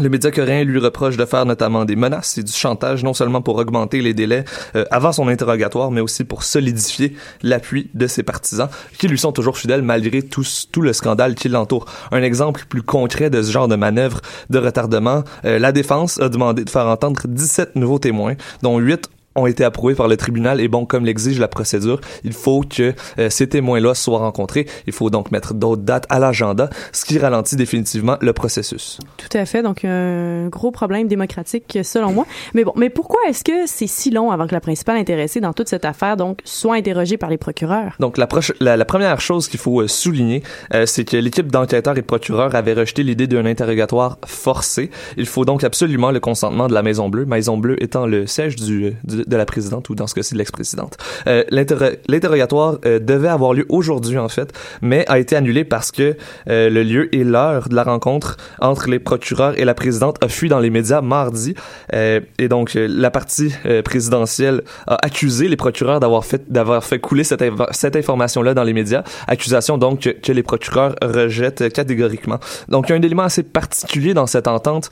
Le 0.00 0.08
média 0.08 0.32
coréen 0.32 0.64
lui 0.64 0.80
reproche 0.80 1.16
de 1.16 1.24
faire 1.24 1.46
notamment 1.46 1.84
des 1.84 1.94
menaces 1.94 2.36
et 2.36 2.42
du 2.42 2.50
chantage, 2.50 3.04
non 3.04 3.14
seulement 3.14 3.42
pour 3.42 3.54
augmenter 3.54 4.02
les 4.02 4.12
délais 4.12 4.44
euh, 4.74 4.84
avant 4.90 5.12
son 5.12 5.28
interrogatoire, 5.28 5.92
mais 5.92 6.00
aussi 6.00 6.24
pour 6.24 6.42
solidifier 6.42 7.14
l'appui 7.44 7.90
de 7.94 8.08
ses 8.08 8.24
partisans, 8.24 8.68
qui 8.98 9.06
lui 9.06 9.18
sont 9.18 9.30
toujours 9.30 9.56
fidèles 9.56 9.82
malgré 9.82 10.20
tout, 10.22 10.42
le 10.82 10.92
scandale 10.92 11.36
qui 11.36 11.48
l'entoure. 11.48 11.84
Un 12.10 12.24
exemple 12.24 12.64
plus 12.68 12.82
concret 12.82 13.30
de 13.30 13.40
ce 13.40 13.52
genre 13.52 13.68
de 13.68 13.76
manœuvre 13.76 14.20
de 14.50 14.58
retardement, 14.58 15.22
euh, 15.44 15.60
la 15.60 15.70
défense 15.70 16.18
a 16.18 16.28
demandé 16.28 16.64
de 16.64 16.70
faire 16.70 16.88
entendre 16.88 17.20
17 17.28 17.76
nouveaux 17.76 18.00
témoins, 18.00 18.34
dont 18.62 18.80
8 18.80 19.08
ont 19.36 19.46
été 19.46 19.64
approuvés 19.64 19.94
par 19.94 20.08
le 20.08 20.16
tribunal 20.16 20.60
et 20.60 20.68
bon, 20.68 20.86
comme 20.86 21.04
l'exige 21.04 21.38
la 21.38 21.48
procédure, 21.48 22.00
il 22.24 22.32
faut 22.32 22.62
que 22.62 22.94
euh, 23.18 23.30
ces 23.30 23.48
témoins-là 23.48 23.94
soient 23.94 24.18
rencontrés. 24.18 24.66
Il 24.86 24.92
faut 24.92 25.10
donc 25.10 25.30
mettre 25.30 25.54
d'autres 25.54 25.82
dates 25.82 26.06
à 26.08 26.18
l'agenda, 26.18 26.70
ce 26.92 27.04
qui 27.04 27.18
ralentit 27.18 27.56
définitivement 27.56 28.16
le 28.20 28.32
processus. 28.32 28.98
Tout 29.16 29.36
à 29.36 29.44
fait. 29.46 29.62
Donc, 29.62 29.84
un 29.84 30.48
gros 30.48 30.70
problème 30.70 31.08
démocratique, 31.08 31.78
selon 31.82 32.12
moi. 32.12 32.26
Mais 32.54 32.64
bon, 32.64 32.72
mais 32.76 32.90
pourquoi 32.90 33.20
est-ce 33.28 33.44
que 33.44 33.66
c'est 33.66 33.86
si 33.86 34.10
long 34.10 34.30
avant 34.30 34.46
que 34.46 34.54
la 34.54 34.60
principale 34.60 34.96
intéressée 34.96 35.40
dans 35.40 35.52
toute 35.52 35.68
cette 35.68 35.84
affaire, 35.84 36.16
donc, 36.16 36.40
soit 36.44 36.74
interrogée 36.76 37.16
par 37.16 37.30
les 37.30 37.38
procureurs? 37.38 37.96
Donc 37.98 38.18
la, 38.18 38.28
la, 38.60 38.76
la 38.76 38.84
première 38.84 39.20
chose 39.20 39.48
qu'il 39.48 39.60
faut 39.60 39.80
euh, 39.80 39.88
souligner, 39.88 40.42
euh, 40.74 40.86
c'est 40.86 41.04
que 41.04 41.16
l'équipe 41.16 41.50
d'enquêteurs 41.50 41.96
et 41.98 42.02
procureurs 42.02 42.54
avait 42.54 42.74
rejeté 42.74 43.02
l'idée 43.02 43.26
d'un 43.26 43.46
interrogatoire 43.46 44.18
forcé. 44.26 44.90
Il 45.16 45.26
faut 45.26 45.44
donc 45.44 45.64
absolument 45.64 46.10
le 46.10 46.20
consentement 46.20 46.68
de 46.68 46.74
la 46.74 46.82
Maison 46.82 47.08
Bleue, 47.08 47.24
Maison 47.26 47.56
Bleue 47.58 47.82
étant 47.82 48.06
le 48.06 48.26
siège 48.26 48.56
du, 48.56 48.92
du- 49.04 49.23
de 49.26 49.36
la 49.36 49.46
présidente 49.46 49.88
ou 49.90 49.94
dans 49.94 50.06
ce 50.06 50.14
cas-ci 50.14 50.34
de 50.34 50.38
l'ex-présidente. 50.38 50.96
Euh, 51.26 51.44
l'interro- 51.50 51.96
L'interrogatoire 52.08 52.78
euh, 52.84 52.98
devait 52.98 53.28
avoir 53.28 53.52
lieu 53.54 53.66
aujourd'hui 53.68 54.18
en 54.18 54.28
fait, 54.28 54.52
mais 54.82 55.04
a 55.08 55.18
été 55.18 55.36
annulé 55.36 55.64
parce 55.64 55.90
que 55.90 56.16
euh, 56.48 56.70
le 56.70 56.82
lieu 56.82 57.14
et 57.14 57.24
l'heure 57.24 57.68
de 57.68 57.74
la 57.74 57.82
rencontre 57.82 58.36
entre 58.60 58.88
les 58.88 58.98
procureurs 58.98 59.58
et 59.58 59.64
la 59.64 59.74
présidente 59.74 60.16
a 60.22 60.28
fui 60.28 60.48
dans 60.48 60.60
les 60.60 60.70
médias 60.70 61.00
mardi. 61.00 61.54
Euh, 61.92 62.20
et 62.38 62.48
donc 62.48 62.76
euh, 62.76 62.86
la 62.88 63.10
partie 63.10 63.52
euh, 63.66 63.82
présidentielle 63.82 64.62
a 64.86 64.96
accusé 65.04 65.48
les 65.48 65.56
procureurs 65.56 66.00
d'avoir 66.00 66.24
fait 66.24 66.42
fait 66.82 66.98
couler 66.98 67.24
cette, 67.24 67.42
cette 67.70 67.96
information-là 67.96 68.54
dans 68.54 68.64
les 68.64 68.72
médias. 68.72 69.02
Accusation 69.26 69.78
donc 69.78 70.00
que, 70.00 70.32
les 70.32 70.42
procureurs 70.42 70.94
rejettent 71.02 71.72
catégoriquement. 71.72 72.38
Donc 72.68 72.88
il 72.88 72.92
y 72.92 72.94
a 72.94 72.98
un 72.98 73.02
élément 73.02 73.22
assez 73.22 73.42
particulier 73.42 74.14
dans 74.14 74.26
cette 74.26 74.48
entente, 74.48 74.90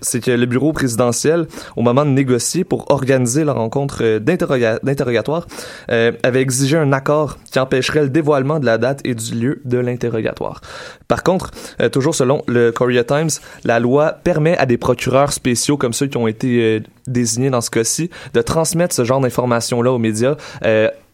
c'est 0.00 0.20
que 0.20 0.30
le 0.30 0.46
bureau 0.46 0.72
présidentiel, 0.72 1.46
au 1.76 1.82
moment 1.82 2.04
de 2.04 2.10
négocier 2.10 2.64
pour 2.64 2.90
organiser 2.90 3.44
la 3.44 3.52
rencontre 3.60 3.98
euh, 4.02 4.18
d'interroga- 4.18 4.80
d'interrogatoire, 4.82 5.46
euh, 5.90 6.12
avait 6.22 6.42
exigé 6.42 6.76
un 6.76 6.92
accord 6.92 7.38
qui 7.50 7.58
empêcherait 7.58 8.02
le 8.02 8.08
dévoilement 8.08 8.58
de 8.58 8.66
la 8.66 8.78
date 8.78 9.00
et 9.04 9.14
du 9.14 9.34
lieu 9.34 9.60
de 9.64 9.78
l'interrogatoire. 9.78 10.60
Par 11.08 11.22
contre, 11.22 11.50
euh, 11.80 11.88
toujours 11.88 12.14
selon 12.14 12.42
le 12.46 12.72
Korea 12.72 13.04
Times, 13.04 13.30
la 13.64 13.78
loi 13.80 14.12
permet 14.24 14.56
à 14.58 14.66
des 14.66 14.78
procureurs 14.78 15.32
spéciaux 15.32 15.76
comme 15.76 15.92
ceux 15.92 16.06
qui 16.06 16.16
ont 16.16 16.28
été 16.28 16.82
désignés 17.06 17.50
dans 17.50 17.60
ce 17.60 17.70
cas-ci 17.70 18.10
de 18.34 18.42
transmettre 18.42 18.94
ce 18.94 19.04
genre 19.04 19.20
d'informations-là 19.20 19.90
aux 19.92 19.98
médias. 19.98 20.36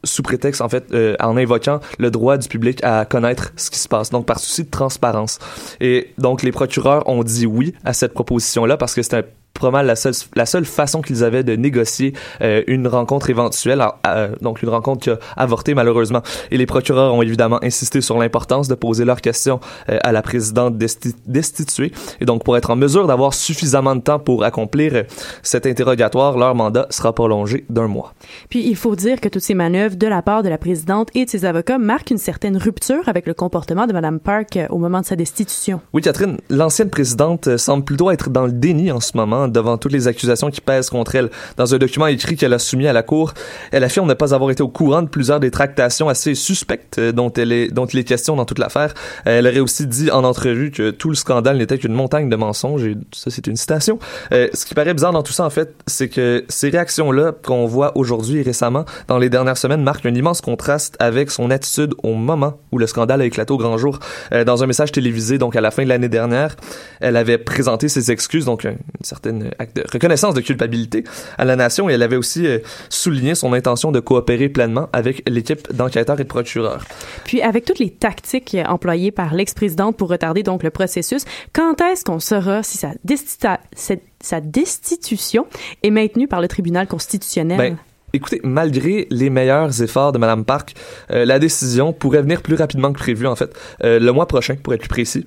sous 0.05 0.23
prétexte, 0.23 0.61
en 0.61 0.69
fait, 0.69 0.85
en 1.21 1.37
invoquant 1.37 1.81
le 1.99 2.11
droit 2.11 2.37
du 2.39 2.47
public 2.49 2.79
à 2.85 3.05
connaître 3.05 3.53
ce 3.57 3.71
qui 3.71 3.79
se 3.79 3.89
passe, 3.89 4.11
donc 4.11 4.25
par 4.25 4.39
souci 4.39 4.63
de 4.63 4.71
transparence. 4.71 5.41
Et 5.81 6.13
donc, 6.17 6.43
les 6.45 6.53
procureurs 6.53 7.09
ont 7.09 7.25
dit 7.25 7.47
oui 7.47 7.75
à 7.85 7.93
cette 7.93 8.15
proposition-là 8.15 8.77
parce 8.77 8.95
que 8.95 9.03
c'était 9.03 9.25
mal 9.71 9.87
la 9.87 9.97
seule, 9.97 10.15
la 10.35 10.47
seule 10.47 10.65
façon 10.65 11.03
qu'ils 11.03 11.25
avaient 11.25 11.45
de 11.45 11.57
négocier 11.57 12.13
euh, 12.43 12.63
une 12.67 12.87
rencontre 12.89 13.31
éventuelle, 13.31 13.81
à- 13.81 13.99
à- 14.03 14.29
donc 14.41 14.63
une 14.63 14.69
rencontre 14.69 15.03
qui 15.03 15.11
a 15.11 15.19
avorté 15.37 15.75
malheureusement. 15.75 16.23
Et 16.51 16.57
les 16.57 16.67
procureurs 16.67 17.13
ont 17.15 17.23
évidemment 17.23 17.59
insisté 17.63 18.01
sur 18.01 18.19
l'importance 18.19 18.69
de 18.69 18.75
poser 18.75 19.05
leurs 19.05 19.21
questions 19.21 19.61
euh, 19.89 19.99
à 20.03 20.13
la 20.13 20.23
présidente 20.23 20.77
desti- 20.77 21.15
destituée. 21.27 21.93
Et 22.21 22.25
donc, 22.25 22.45
pour 22.45 22.57
être 22.57 22.71
en 22.71 22.77
mesure 22.77 23.07
d'avoir 23.07 23.35
suffisamment 23.35 23.97
de 23.97 24.01
temps 24.01 24.19
pour 24.19 24.45
accomplir 24.45 24.93
euh, 24.95 25.03
cet 25.43 25.67
interrogatoire, 25.67 26.37
leur 26.39 26.55
mandat 26.55 26.87
sera 26.91 27.13
prolongé 27.15 27.65
d'un 27.71 27.89
mois. 27.89 28.15
Puis, 28.49 28.67
il 28.67 28.77
faut 28.77 28.97
dire 28.97 29.21
que 29.21 29.29
toutes 29.29 29.43
ces 29.43 29.55
manœuvres 29.55 29.97
de 29.97 30.07
la 30.07 30.23
part 30.23 30.43
de 30.43 30.49
la 30.49 30.59
présidente 30.59 31.09
et 31.15 31.25
de 31.25 31.31
ses 31.31 31.45
avocats 31.45 31.79
marquent 31.79 32.11
une 32.11 32.19
certaine 32.19 32.57
rupture 32.57 33.09
avec 33.09 33.27
le 33.27 33.35
comportement 33.35 33.87
de 33.87 33.93
Mme 33.93 34.21
Park 34.21 34.57
euh, 34.57 34.67
au 34.71 34.79
moment 34.79 35.01
de 35.01 35.07
sa 35.07 35.17
destitution. 35.17 35.81
Oui, 35.93 36.03
Catherine, 36.03 36.39
l'ancienne 36.51 36.91
présidente 36.91 37.49
euh, 37.49 37.57
semble 37.59 37.85
plutôt 37.85 38.11
être 38.11 38.31
dans 38.31 38.47
le 38.47 38.53
déni 38.53 38.91
en 38.91 39.01
ce 39.01 39.17
moment 39.17 39.46
devant 39.53 39.79
toutes 39.79 39.93
les 39.93 40.09
accusations 40.09 40.51
qui 40.51 40.61
pèsent 40.61 40.91
contre 40.91 41.15
elle. 41.15 41.31
Dans 41.57 41.75
un 41.75 41.79
document 41.79 42.07
écrit 42.07 42.37
qu'elle 42.37 42.53
a 42.53 42.59
soumis 42.59 42.87
à 42.87 42.93
la 42.93 43.03
Cour, 43.03 43.35
elle 43.73 43.85
affirme 43.85 44.09
ne 44.09 44.15
pas 44.15 44.35
avoir 44.35 44.51
été 44.51 44.63
au 44.63 44.69
courant 44.69 45.03
de 45.03 45.09
plusieurs 45.09 45.41
des 45.41 45.51
tractations 45.51 46.09
assez 46.09 46.35
suspectes 46.35 46.99
euh, 46.99 47.13
dont, 47.13 47.33
elle 47.33 47.53
est, 47.53 47.69
dont 47.69 47.87
il 47.87 47.99
est 47.99 48.05
question 48.05 48.37
dans 48.37 48.45
toute 48.45 48.59
l'affaire. 48.59 48.95
Euh, 49.27 49.39
Elle 49.39 49.47
aurait 49.47 49.61
aussi 49.61 49.87
dit 49.87 50.11
en 50.11 50.25
entrevue 50.25 50.71
que 50.71 50.91
tout 50.91 51.09
le 51.09 51.15
scandale 51.15 51.59
n'était 51.59 51.79
qu'une 51.79 51.93
montagne 51.93 52.29
de 52.29 52.37
mensonges, 52.37 52.85
et 52.85 52.97
ça 53.13 53.31
c'est 53.31 53.47
une 53.47 53.57
citation. 53.57 53.99
Euh, 54.33 54.49
ce 54.55 54.65
qui 54.67 54.75
paraît 54.75 54.95
bizarre 54.95 55.13
dans 55.13 55.23
tout 55.23 55.33
ça, 55.33 55.45
en 55.45 55.51
fait, 55.51 55.75
c'est 55.87 56.09
que 56.09 56.45
ces 56.49 56.69
réactions-là 56.71 57.33
qu'on 57.45 57.67
voit 57.67 57.97
aujourd'hui 57.97 58.39
et 58.39 58.43
récemment, 58.43 58.85
dans 59.09 59.19
les 59.19 59.29
dernières 59.31 59.57
semaines, 59.57 59.83
marquent 59.83 60.07
un 60.07 60.15
immense 60.15 60.41
contraste 60.41 60.97
avec 60.99 61.31
son 61.31 61.51
attitude 61.51 61.95
au 62.03 62.15
moment 62.15 62.59
où 62.73 62.79
le 62.79 62.87
scandale 62.87 63.21
a 63.21 63.25
éclaté 63.25 63.53
au 63.53 63.57
grand 63.59 63.77
jour. 63.79 63.99
Dans 64.47 64.63
un 64.63 64.67
message 64.67 64.93
télévisé, 64.93 65.39
donc 65.39 65.57
à 65.57 65.61
la 65.61 65.71
fin 65.71 65.85
de 65.85 65.89
l'année 65.89 66.09
dernière, 66.09 66.57
elle 67.01 67.17
avait 67.17 67.39
présenté 67.39 67.89
ses 67.89 68.11
excuses, 68.11 68.45
donc 68.45 68.65
un- 68.65 68.71
une 68.71 69.05
certaine 69.05 69.36
acte 69.59 69.77
de 69.77 69.85
reconnaissance 69.91 70.35
de 70.35 70.41
culpabilité 70.41 71.05
à 71.39 71.45
la 71.45 71.57
nation, 71.57 71.89
et 71.89 71.95
elle 71.95 72.03
avait 72.03 72.17
aussi 72.17 72.47
euh, 72.47 72.59
souligné 72.89 73.35
son 73.35 73.53
intention 73.53 73.93
de 73.93 74.01
coopérer 74.01 74.49
pleinement 74.49 74.89
avec 74.93 75.23
l'équipe 75.29 75.73
d'enquêteurs 75.73 76.21
et 76.21 76.25
de 76.25 76.29
procureurs. 76.29 76.85
Puis, 77.25 77.43
avec 77.43 77.65
toutes 77.65 77.79
les 77.79 77.91
tactiques 77.91 78.55
euh, 78.55 78.65
employées 78.65 79.11
par 79.11 79.35
l'ex-présidente 79.35 79.97
pour 79.97 80.09
retarder 80.09 80.43
donc 80.43 80.63
le 80.63 80.71
processus, 80.71 81.25
quand 81.53 81.81
est-ce 81.81 82.05
qu'on 82.05 82.21
saura 82.21 82.63
si 82.63 82.79
sa, 82.79 84.41
destitution 84.41 85.47
est 85.83 85.91
maintenue 85.91 86.29
par 86.29 86.41
le 86.41 86.49
tribunal 86.49 86.87
constitutionnel? 86.87 87.59
Ben, 87.59 87.77
Écoutez, 88.13 88.41
malgré 88.45 89.07
les 89.11 89.29
meilleurs 89.29 89.83
efforts 89.83 90.13
de 90.13 90.19
Mme 90.19 90.47
Park, 90.47 90.75
euh, 91.11 91.27
la 91.27 91.39
décision 91.39 91.93
pourrait 91.93 92.23
venir 92.23 92.41
plus 92.41 92.55
rapidement 92.55 92.91
que 92.91 92.99
prévu, 92.99 93.27
en 93.27 93.37
fait, 93.37 93.55
euh, 93.85 93.99
le 93.99 94.11
mois 94.13 94.27
prochain, 94.27 94.55
pour 94.55 94.73
être 94.73 94.81
plus 94.81 94.89
précis. 94.89 95.27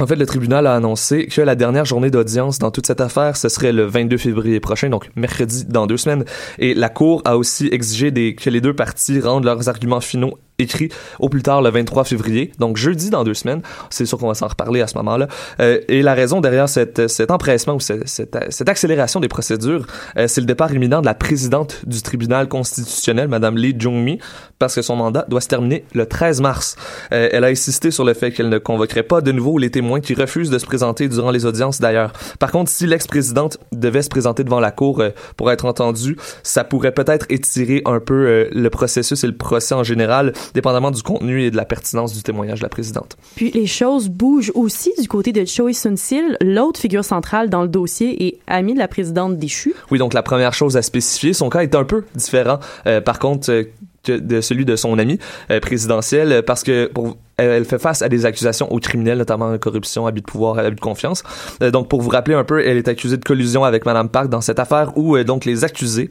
En 0.00 0.06
fait, 0.08 0.16
le 0.16 0.26
tribunal 0.26 0.66
a 0.66 0.74
annoncé 0.74 1.26
que 1.26 1.40
la 1.40 1.54
dernière 1.54 1.84
journée 1.84 2.10
d'audience 2.10 2.58
dans 2.58 2.72
toute 2.72 2.86
cette 2.86 3.00
affaire, 3.00 3.36
ce 3.36 3.48
serait 3.48 3.72
le 3.72 3.84
22 3.84 4.16
février 4.16 4.58
prochain, 4.58 4.88
donc 4.88 5.08
mercredi 5.14 5.64
dans 5.66 5.86
deux 5.86 5.96
semaines. 5.96 6.24
Et 6.58 6.74
la 6.74 6.88
Cour 6.88 7.22
a 7.24 7.36
aussi 7.36 7.68
exigé 7.70 8.34
que 8.34 8.50
les 8.50 8.60
deux 8.60 8.74
parties 8.74 9.20
rendent 9.20 9.44
leurs 9.44 9.68
arguments 9.68 10.00
finaux 10.00 10.38
écrit 10.58 10.88
au 11.18 11.28
plus 11.28 11.42
tard 11.42 11.62
le 11.62 11.70
23 11.70 12.04
février, 12.04 12.52
donc 12.58 12.76
jeudi 12.76 13.10
dans 13.10 13.24
deux 13.24 13.34
semaines. 13.34 13.62
C'est 13.90 14.06
sûr 14.06 14.18
qu'on 14.18 14.28
va 14.28 14.34
s'en 14.34 14.48
reparler 14.48 14.80
à 14.80 14.86
ce 14.86 14.96
moment-là. 14.98 15.28
Euh, 15.60 15.80
et 15.88 16.02
la 16.02 16.14
raison 16.14 16.40
derrière 16.40 16.68
cette, 16.68 17.08
cet 17.08 17.30
empressement 17.30 17.74
ou 17.74 17.80
cette, 17.80 18.08
cette, 18.08 18.36
cette 18.50 18.68
accélération 18.68 19.20
des 19.20 19.28
procédures, 19.28 19.86
euh, 20.16 20.26
c'est 20.28 20.40
le 20.40 20.46
départ 20.46 20.72
imminent 20.72 21.00
de 21.00 21.06
la 21.06 21.14
présidente 21.14 21.82
du 21.86 22.02
tribunal 22.02 22.48
constitutionnel, 22.48 23.28
Madame 23.28 23.56
Lee 23.56 23.74
Jung-mi, 23.78 24.18
parce 24.58 24.74
que 24.74 24.82
son 24.82 24.96
mandat 24.96 25.26
doit 25.28 25.40
se 25.40 25.48
terminer 25.48 25.84
le 25.94 26.06
13 26.06 26.40
mars. 26.40 26.76
Euh, 27.12 27.28
elle 27.32 27.44
a 27.44 27.48
insisté 27.48 27.90
sur 27.90 28.04
le 28.04 28.14
fait 28.14 28.30
qu'elle 28.30 28.48
ne 28.48 28.58
convoquerait 28.58 29.02
pas 29.02 29.20
de 29.20 29.32
nouveau 29.32 29.58
les 29.58 29.70
témoins 29.70 30.00
qui 30.00 30.14
refusent 30.14 30.50
de 30.50 30.58
se 30.58 30.66
présenter 30.66 31.08
durant 31.08 31.30
les 31.30 31.46
audiences 31.46 31.80
d'ailleurs. 31.80 32.12
Par 32.38 32.50
contre, 32.50 32.70
si 32.70 32.86
l'ex-présidente 32.86 33.58
devait 33.72 34.02
se 34.02 34.08
présenter 34.08 34.44
devant 34.44 34.60
la 34.60 34.70
cour 34.70 35.00
euh, 35.00 35.10
pour 35.36 35.50
être 35.50 35.64
entendue, 35.64 36.16
ça 36.42 36.64
pourrait 36.64 36.92
peut-être 36.92 37.26
étirer 37.28 37.82
un 37.84 38.00
peu 38.00 38.26
euh, 38.26 38.48
le 38.52 38.70
processus 38.70 39.24
et 39.24 39.26
le 39.26 39.36
procès 39.36 39.74
en 39.74 39.84
général, 39.84 40.32
dépendamment 40.52 40.90
du 40.90 41.02
contenu 41.02 41.42
et 41.42 41.50
de 41.50 41.56
la 41.56 41.64
pertinence 41.64 42.14
du 42.14 42.22
témoignage 42.22 42.58
de 42.58 42.64
la 42.64 42.68
présidente. 42.68 43.16
Puis 43.36 43.50
les 43.50 43.66
choses 43.66 44.08
bougent 44.08 44.52
aussi 44.54 44.92
du 45.00 45.08
côté 45.08 45.32
de 45.32 45.44
Choi 45.44 45.72
Sun-sil, 45.72 46.36
l'autre 46.40 46.80
figure 46.80 47.04
centrale 47.04 47.50
dans 47.50 47.62
le 47.62 47.68
dossier 47.68 48.26
et 48.26 48.38
ami 48.46 48.74
de 48.74 48.78
la 48.78 48.88
présidente 48.88 49.38
déchue. 49.38 49.74
Oui, 49.90 49.98
donc 49.98 50.14
la 50.14 50.22
première 50.22 50.54
chose 50.54 50.76
à 50.76 50.82
spécifier, 50.82 51.32
son 51.32 51.48
cas 51.48 51.60
est 51.60 51.74
un 51.74 51.84
peu 51.84 52.04
différent. 52.14 52.58
Euh, 52.86 53.00
par 53.00 53.18
contre, 53.18 53.50
euh, 53.50 53.64
de 54.06 54.40
celui 54.40 54.64
de 54.64 54.76
son 54.76 54.98
ami 54.98 55.18
euh, 55.50 55.60
présidentiel 55.60 56.42
parce 56.46 56.62
que 56.62 56.86
pour 56.86 57.16
elle, 57.36 57.50
elle 57.50 57.64
fait 57.64 57.78
face 57.78 58.02
à 58.02 58.08
des 58.08 58.26
accusations 58.26 58.70
aux 58.72 58.78
criminels, 58.78 59.18
notamment 59.18 59.58
corruption, 59.58 60.06
abus 60.06 60.20
de 60.20 60.26
pouvoir, 60.26 60.58
abus 60.58 60.76
de 60.76 60.80
confiance. 60.80 61.22
Euh, 61.62 61.70
donc, 61.70 61.88
pour 61.88 62.00
vous 62.00 62.10
rappeler 62.10 62.34
un 62.34 62.44
peu, 62.44 62.64
elle 62.64 62.76
est 62.76 62.88
accusée 62.88 63.16
de 63.16 63.24
collusion 63.24 63.64
avec 63.64 63.86
Madame 63.86 64.08
Park 64.08 64.28
dans 64.28 64.40
cette 64.40 64.58
affaire 64.58 64.96
où 64.96 65.16
euh, 65.16 65.24
donc 65.24 65.44
les 65.44 65.64
accusés 65.64 66.10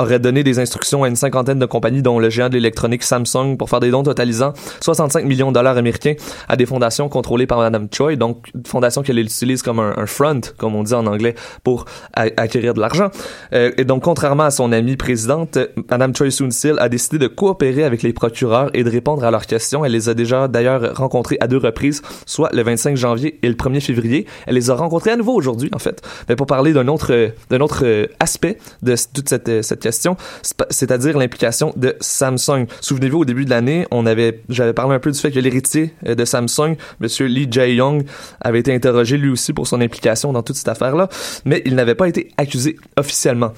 aurait 0.00 0.20
donné 0.20 0.44
des 0.44 0.60
instructions 0.60 1.02
à 1.02 1.08
une 1.08 1.16
cinquantaine 1.16 1.58
de 1.58 1.66
compagnies, 1.66 2.02
dont 2.02 2.20
le 2.20 2.30
géant 2.30 2.48
de 2.48 2.54
l'électronique 2.54 3.02
Samsung, 3.02 3.56
pour 3.58 3.68
faire 3.68 3.80
des 3.80 3.90
dons 3.90 4.04
totalisant 4.04 4.52
65 4.80 5.24
millions 5.24 5.48
de 5.48 5.54
dollars 5.54 5.76
américains 5.76 6.14
à 6.48 6.54
des 6.54 6.66
fondations 6.66 7.08
contrôlées 7.08 7.48
par 7.48 7.58
Madame 7.58 7.88
Choi, 7.92 8.14
donc 8.14 8.46
une 8.54 8.64
fondation 8.64 9.02
qu'elle 9.02 9.18
utilise 9.18 9.62
comme 9.62 9.80
un, 9.80 10.06
front, 10.06 10.40
comme 10.56 10.76
on 10.76 10.84
dit 10.84 10.94
en 10.94 11.04
anglais, 11.06 11.34
pour 11.64 11.86
acquérir 12.14 12.74
de 12.74 12.80
l'argent. 12.80 13.10
Euh, 13.52 13.72
et 13.76 13.84
donc, 13.84 14.04
contrairement 14.04 14.44
à 14.44 14.52
son 14.52 14.70
amie 14.70 14.96
présidente, 14.96 15.58
Madame 15.90 16.14
Choi 16.14 16.30
Soon-sil 16.30 16.76
a 16.78 16.88
décidé 16.88 17.18
de 17.18 17.26
coopérer 17.26 17.82
avec 17.82 18.02
les 18.02 18.12
procureurs 18.12 18.70
et 18.74 18.84
de 18.84 18.90
répondre 18.90 19.24
à 19.24 19.32
leurs 19.32 19.46
questions. 19.46 19.84
Elle 19.84 19.92
les 19.92 20.08
a 20.08 20.14
déjà 20.14 20.46
d'ailleurs 20.46 20.96
rencontrés 20.96 21.38
à 21.40 21.48
deux 21.48 21.58
reprises, 21.58 22.02
soit 22.24 22.50
le 22.52 22.62
25 22.62 22.96
janvier 22.96 23.40
et 23.42 23.48
le 23.48 23.54
1er 23.54 23.80
février. 23.80 24.26
Elle 24.46 24.54
les 24.54 24.70
a 24.70 24.76
rencontrés 24.76 25.10
à 25.10 25.16
nouveau 25.16 25.34
aujourd'hui, 25.34 25.70
en 25.74 25.80
fait, 25.80 26.02
mais 26.28 26.36
pour 26.36 26.46
parler 26.46 26.72
d'un 26.72 26.86
autre, 26.86 27.32
d'un 27.50 27.60
autre 27.60 28.08
aspect 28.20 28.58
de 28.82 28.94
toute 29.12 29.28
cette, 29.28 29.62
cette 29.62 29.87
c'est-à-dire 29.90 31.18
l'implication 31.18 31.72
de 31.76 31.96
Samsung. 32.00 32.66
Souvenez-vous, 32.80 33.18
au 33.18 33.24
début 33.24 33.44
de 33.44 33.50
l'année, 33.50 33.86
on 33.90 34.06
avait, 34.06 34.42
j'avais 34.48 34.72
parlé 34.72 34.94
un 34.94 34.98
peu 34.98 35.10
du 35.10 35.18
fait 35.18 35.30
que 35.30 35.38
l'héritier 35.38 35.94
de 36.04 36.24
Samsung, 36.24 36.76
Monsieur 37.00 37.26
Lee 37.26 37.48
Jae-yong, 37.50 38.04
avait 38.40 38.60
été 38.60 38.74
interrogé 38.74 39.16
lui 39.16 39.30
aussi 39.30 39.52
pour 39.52 39.66
son 39.66 39.80
implication 39.80 40.32
dans 40.32 40.42
toute 40.42 40.56
cette 40.56 40.68
affaire-là, 40.68 41.08
mais 41.44 41.62
il 41.64 41.74
n'avait 41.74 41.94
pas 41.94 42.08
été 42.08 42.28
accusé 42.36 42.76
officiellement. 42.96 43.52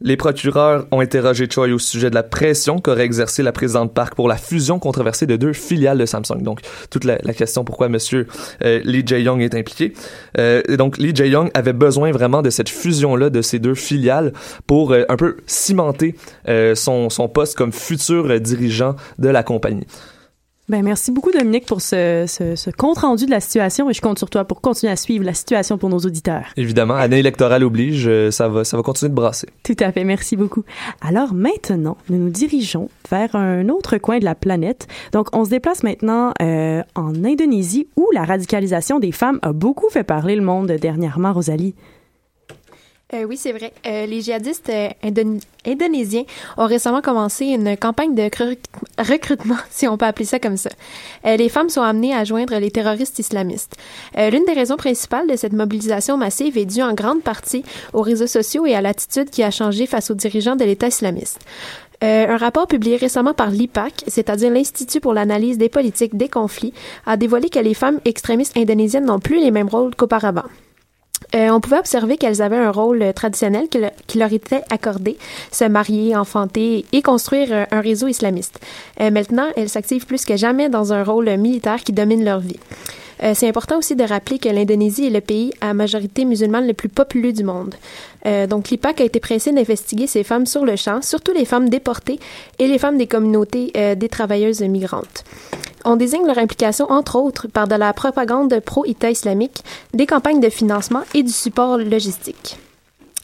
Les 0.00 0.16
procureurs 0.16 0.86
ont 0.90 1.00
interrogé 1.00 1.48
Choi 1.48 1.68
au 1.68 1.78
sujet 1.78 2.10
de 2.10 2.14
la 2.14 2.22
pression 2.22 2.78
qu'aurait 2.78 3.04
exercé 3.04 3.42
la 3.42 3.52
présidente 3.52 3.94
Park 3.94 4.14
pour 4.14 4.28
la 4.28 4.36
fusion 4.36 4.78
controversée 4.78 5.26
de 5.26 5.36
deux 5.36 5.52
filiales 5.52 5.98
de 5.98 6.06
Samsung. 6.06 6.42
Donc, 6.42 6.60
toute 6.90 7.04
la, 7.04 7.16
question 7.32 7.64
pourquoi 7.64 7.88
Monsieur 7.88 8.26
Lee 8.60 9.02
Jae-yong 9.06 9.40
est 9.40 9.54
impliqué. 9.54 9.92
Euh, 10.38 10.62
donc, 10.76 10.98
Lee 10.98 11.14
Jae-yong 11.14 11.50
avait 11.54 11.72
besoin 11.72 12.10
vraiment 12.10 12.42
de 12.42 12.50
cette 12.50 12.68
fusion-là 12.68 13.30
de 13.30 13.42
ces 13.42 13.58
deux 13.58 13.74
filiales 13.74 14.32
pour 14.66 14.92
euh, 14.92 15.04
un 15.08 15.16
peu 15.16 15.36
cimenter 15.46 16.14
euh, 16.48 16.74
son, 16.74 17.08
son 17.10 17.28
poste 17.28 17.56
comme 17.56 17.72
futur 17.72 18.40
dirigeant 18.40 18.96
de 19.18 19.28
la 19.28 19.42
compagnie. 19.42 19.86
Ben, 20.70 20.82
merci 20.82 21.12
beaucoup, 21.12 21.30
Dominique, 21.30 21.66
pour 21.66 21.82
ce, 21.82 22.24
ce, 22.26 22.56
ce, 22.56 22.70
compte 22.70 22.98
rendu 22.98 23.26
de 23.26 23.30
la 23.30 23.40
situation 23.40 23.90
et 23.90 23.92
je 23.92 24.00
compte 24.00 24.16
sur 24.16 24.30
toi 24.30 24.44
pour 24.44 24.62
continuer 24.62 24.90
à 24.90 24.96
suivre 24.96 25.22
la 25.22 25.34
situation 25.34 25.76
pour 25.76 25.90
nos 25.90 25.98
auditeurs. 25.98 26.46
Évidemment, 26.56 26.94
année 26.94 27.18
électorale 27.18 27.64
oblige, 27.64 28.10
ça 28.30 28.48
va, 28.48 28.64
ça 28.64 28.78
va 28.78 28.82
continuer 28.82 29.10
de 29.10 29.14
brasser. 29.14 29.46
Tout 29.62 29.76
à 29.80 29.92
fait, 29.92 30.04
merci 30.04 30.36
beaucoup. 30.36 30.64
Alors 31.02 31.34
maintenant, 31.34 31.98
nous 32.08 32.16
nous 32.16 32.30
dirigeons 32.30 32.88
vers 33.10 33.36
un 33.36 33.68
autre 33.68 33.98
coin 33.98 34.18
de 34.18 34.24
la 34.24 34.34
planète. 34.34 34.86
Donc, 35.12 35.28
on 35.36 35.44
se 35.44 35.50
déplace 35.50 35.82
maintenant 35.82 36.32
euh, 36.40 36.82
en 36.94 37.24
Indonésie 37.24 37.86
où 37.96 38.08
la 38.14 38.24
radicalisation 38.24 38.98
des 39.00 39.12
femmes 39.12 39.40
a 39.42 39.52
beaucoup 39.52 39.90
fait 39.90 40.04
parler 40.04 40.34
le 40.34 40.42
monde 40.42 40.72
dernièrement, 40.72 41.34
Rosalie. 41.34 41.74
Euh, 43.12 43.24
oui, 43.24 43.36
c'est 43.36 43.52
vrai. 43.52 43.72
Euh, 43.86 44.06
les 44.06 44.22
djihadistes 44.22 44.70
euh, 44.70 44.88
indon 45.02 45.38
indonésiens 45.66 46.24
ont 46.56 46.66
récemment 46.66 47.02
commencé 47.02 47.46
une 47.46 47.76
campagne 47.76 48.14
de 48.14 48.30
recrutement, 48.98 49.56
si 49.70 49.86
on 49.86 49.98
peut 49.98 50.06
appeler 50.06 50.24
ça 50.24 50.38
comme 50.38 50.56
ça. 50.56 50.70
Les 51.24 51.48
femmes 51.48 51.68
sont 51.68 51.82
amenées 51.82 52.14
à 52.14 52.24
joindre 52.24 52.58
les 52.58 52.70
terroristes 52.70 53.18
islamistes. 53.18 53.76
L'une 54.14 54.44
des 54.44 54.52
raisons 54.52 54.76
principales 54.76 55.26
de 55.26 55.36
cette 55.36 55.54
mobilisation 55.54 56.18
massive 56.18 56.58
est 56.58 56.66
due 56.66 56.82
en 56.82 56.92
grande 56.92 57.22
partie 57.22 57.64
aux 57.94 58.02
réseaux 58.02 58.26
sociaux 58.26 58.66
et 58.66 58.74
à 58.74 58.82
l'attitude 58.82 59.30
qui 59.30 59.42
a 59.42 59.50
changé 59.50 59.86
face 59.86 60.10
aux 60.10 60.14
dirigeants 60.14 60.56
de 60.56 60.64
l'État 60.64 60.88
islamiste. 60.88 61.40
Un 62.02 62.36
rapport 62.36 62.66
publié 62.66 62.96
récemment 62.96 63.32
par 63.32 63.48
l'IPAC, 63.48 64.04
c'est-à-dire 64.06 64.50
l'Institut 64.50 65.00
pour 65.00 65.14
l'analyse 65.14 65.56
des 65.56 65.70
politiques 65.70 66.18
des 66.18 66.28
conflits, 66.28 66.74
a 67.06 67.16
dévoilé 67.16 67.48
que 67.48 67.58
les 67.58 67.74
femmes 67.74 68.00
extrémistes 68.04 68.56
indonésiennes 68.58 69.06
n'ont 69.06 69.18
plus 69.18 69.40
les 69.40 69.50
mêmes 69.50 69.68
rôles 69.68 69.94
qu'auparavant. 69.94 70.44
Euh, 71.34 71.50
on 71.50 71.60
pouvait 71.60 71.78
observer 71.78 72.16
qu'elles 72.16 72.42
avaient 72.42 72.56
un 72.56 72.70
rôle 72.70 73.12
traditionnel 73.14 73.68
qui, 73.68 73.78
le, 73.78 73.88
qui, 74.06 74.18
leur 74.18 74.32
était 74.32 74.62
accordé, 74.70 75.18
se 75.50 75.64
marier, 75.64 76.16
enfanter 76.16 76.84
et 76.92 77.02
construire 77.02 77.48
euh, 77.50 77.64
un 77.70 77.80
réseau 77.80 78.06
islamiste. 78.06 78.60
Euh, 79.00 79.10
maintenant, 79.10 79.48
elles 79.56 79.68
s'activent 79.68 80.06
plus 80.06 80.24
que 80.24 80.36
jamais 80.36 80.68
dans 80.68 80.92
un 80.92 81.02
rôle 81.02 81.36
militaire 81.36 81.82
qui 81.82 81.92
domine 81.92 82.24
leur 82.24 82.40
vie. 82.40 82.58
Euh, 83.22 83.32
c'est 83.34 83.48
important 83.48 83.78
aussi 83.78 83.96
de 83.96 84.04
rappeler 84.04 84.38
que 84.38 84.48
l'Indonésie 84.48 85.06
est 85.06 85.10
le 85.10 85.20
pays 85.20 85.52
à 85.60 85.74
majorité 85.74 86.24
musulmane 86.24 86.66
le 86.66 86.74
plus 86.74 86.88
populeux 86.88 87.32
du 87.32 87.44
monde. 87.44 87.74
Euh, 88.26 88.46
donc, 88.46 88.70
l'IPAC 88.70 89.00
a 89.00 89.04
été 89.04 89.20
pressé 89.20 89.52
d'investiguer 89.52 90.06
ces 90.06 90.24
femmes 90.24 90.46
sur 90.46 90.64
le 90.64 90.76
champ, 90.76 91.02
surtout 91.02 91.32
les 91.32 91.44
femmes 91.44 91.68
déportées 91.68 92.18
et 92.58 92.66
les 92.66 92.78
femmes 92.78 92.98
des 92.98 93.06
communautés 93.06 93.72
euh, 93.76 93.94
des 93.94 94.08
travailleuses 94.08 94.62
migrantes. 94.62 95.24
On 95.84 95.96
désigne 95.96 96.26
leur 96.26 96.38
implication, 96.38 96.90
entre 96.90 97.16
autres, 97.16 97.46
par 97.46 97.68
de 97.68 97.74
la 97.74 97.92
propagande 97.92 98.58
pro-État 98.60 99.10
islamique, 99.10 99.62
des 99.92 100.06
campagnes 100.06 100.40
de 100.40 100.48
financement 100.48 101.02
et 101.12 101.22
du 101.22 101.32
support 101.32 101.76
logistique. 101.76 102.56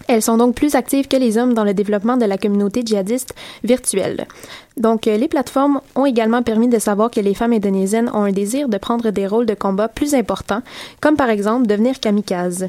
Elles 0.09 0.23
sont 0.23 0.37
donc 0.37 0.55
plus 0.55 0.75
actives 0.75 1.09
que 1.09 1.17
les 1.17 1.39
hommes 1.39 1.55
dans 1.55 1.65
le 1.65 1.75
développement 1.75 2.17
de 2.17 2.25
la 2.25 2.39
communauté 2.39 2.83
djihadiste 2.85 3.35
virtuelle. 3.63 4.27
Donc, 4.77 5.07
les 5.07 5.29
plateformes 5.29 5.81
ont 5.95 6.07
également 6.07 6.43
permis 6.43 6.69
de 6.69 6.79
savoir 6.79 7.11
que 7.11 7.21
les 7.21 7.35
femmes 7.35 7.53
indonésiennes 7.53 8.11
ont 8.15 8.23
un 8.23 8.33
désir 8.33 8.69
de 8.69 8.79
prendre 8.79 9.11
des 9.11 9.27
rôles 9.27 9.47
de 9.47 9.55
combat 9.55 9.89
plus 9.89 10.15
importants, 10.15 10.63
comme 11.01 11.17
par 11.17 11.31
exemple 11.31 11.67
devenir 11.67 12.01
kamikaze. 12.01 12.69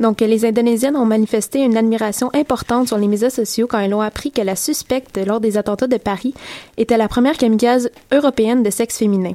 Donc, 0.00 0.20
les 0.20 0.44
Indonésiennes 0.44 0.96
ont 0.96 1.06
manifesté 1.06 1.60
une 1.60 1.76
admiration 1.76 2.28
importante 2.34 2.88
sur 2.88 2.98
les 2.98 3.06
médias 3.06 3.30
sociaux 3.30 3.68
quand 3.68 3.78
elles 3.78 3.94
ont 3.94 4.00
appris 4.00 4.32
que 4.32 4.42
la 4.42 4.56
suspecte 4.56 5.16
lors 5.24 5.38
des 5.38 5.56
attentats 5.56 5.86
de 5.86 5.96
Paris 5.96 6.34
était 6.76 6.96
la 6.96 7.06
première 7.06 7.36
kamikaze 7.36 7.88
européenne 8.12 8.64
de 8.64 8.70
sexe 8.70 8.98
féminin. 8.98 9.34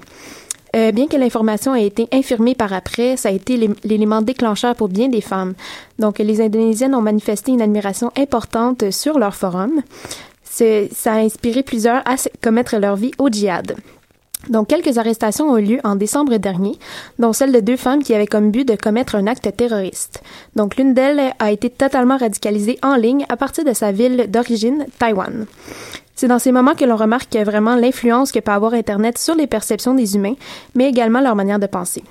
Euh, 0.75 0.91
bien 0.91 1.07
que 1.07 1.17
l'information 1.17 1.75
ait 1.75 1.85
été 1.85 2.07
infirmée 2.11 2.55
par 2.55 2.73
après, 2.73 3.17
ça 3.17 3.29
a 3.29 3.31
été 3.31 3.69
l'élément 3.83 4.21
déclencheur 4.21 4.75
pour 4.75 4.89
bien 4.89 5.07
des 5.07 5.21
femmes. 5.21 5.53
Donc, 5.99 6.19
les 6.19 6.41
Indonésiennes 6.41 6.95
ont 6.95 7.01
manifesté 7.01 7.51
une 7.51 7.61
admiration 7.61 8.11
importante 8.17 8.91
sur 8.91 9.17
leur 9.19 9.35
forum. 9.35 9.81
Ça 10.43 11.13
a 11.13 11.17
inspiré 11.19 11.63
plusieurs 11.63 12.01
à 12.07 12.15
commettre 12.41 12.77
leur 12.77 12.95
vie 12.95 13.11
au 13.19 13.29
djihad. 13.29 13.75
Donc, 14.49 14.67
quelques 14.67 14.97
arrestations 14.97 15.49
ont 15.49 15.57
eu 15.57 15.63
lieu 15.63 15.79
en 15.83 15.95
décembre 15.95 16.37
dernier, 16.37 16.77
dont 17.19 17.33
celle 17.33 17.51
de 17.51 17.59
deux 17.59 17.75
femmes 17.75 18.01
qui 18.01 18.13
avaient 18.13 18.27
comme 18.27 18.51
but 18.51 18.67
de 18.67 18.75
commettre 18.75 19.15
un 19.15 19.27
acte 19.27 19.55
terroriste. 19.55 20.23
Donc, 20.55 20.77
l'une 20.77 20.93
d'elles 20.93 21.33
a 21.39 21.51
été 21.51 21.69
totalement 21.69 22.17
radicalisée 22.17 22.79
en 22.81 22.95
ligne 22.95 23.25
à 23.29 23.35
partir 23.35 23.65
de 23.65 23.73
sa 23.73 23.91
ville 23.91 24.27
d'origine, 24.29 24.85
Taïwan. 24.99 25.45
C'est 26.17 26.27
dans 26.27 26.39
ces 26.39 26.51
moments 26.51 26.73
que 26.73 26.83
l'on 26.83 26.95
remarque 26.95 27.35
vraiment 27.35 27.75
l'influence 27.75 28.31
que 28.31 28.39
peut 28.39 28.51
avoir 28.51 28.73
Internet 28.73 29.19
sur 29.19 29.35
les 29.35 29.45
perceptions 29.45 29.93
des 29.93 30.15
humains, 30.15 30.33
mais 30.73 30.89
également 30.89 31.21
leur 31.21 31.35
manière 31.35 31.59
de 31.59 31.67
penser. 31.67 32.03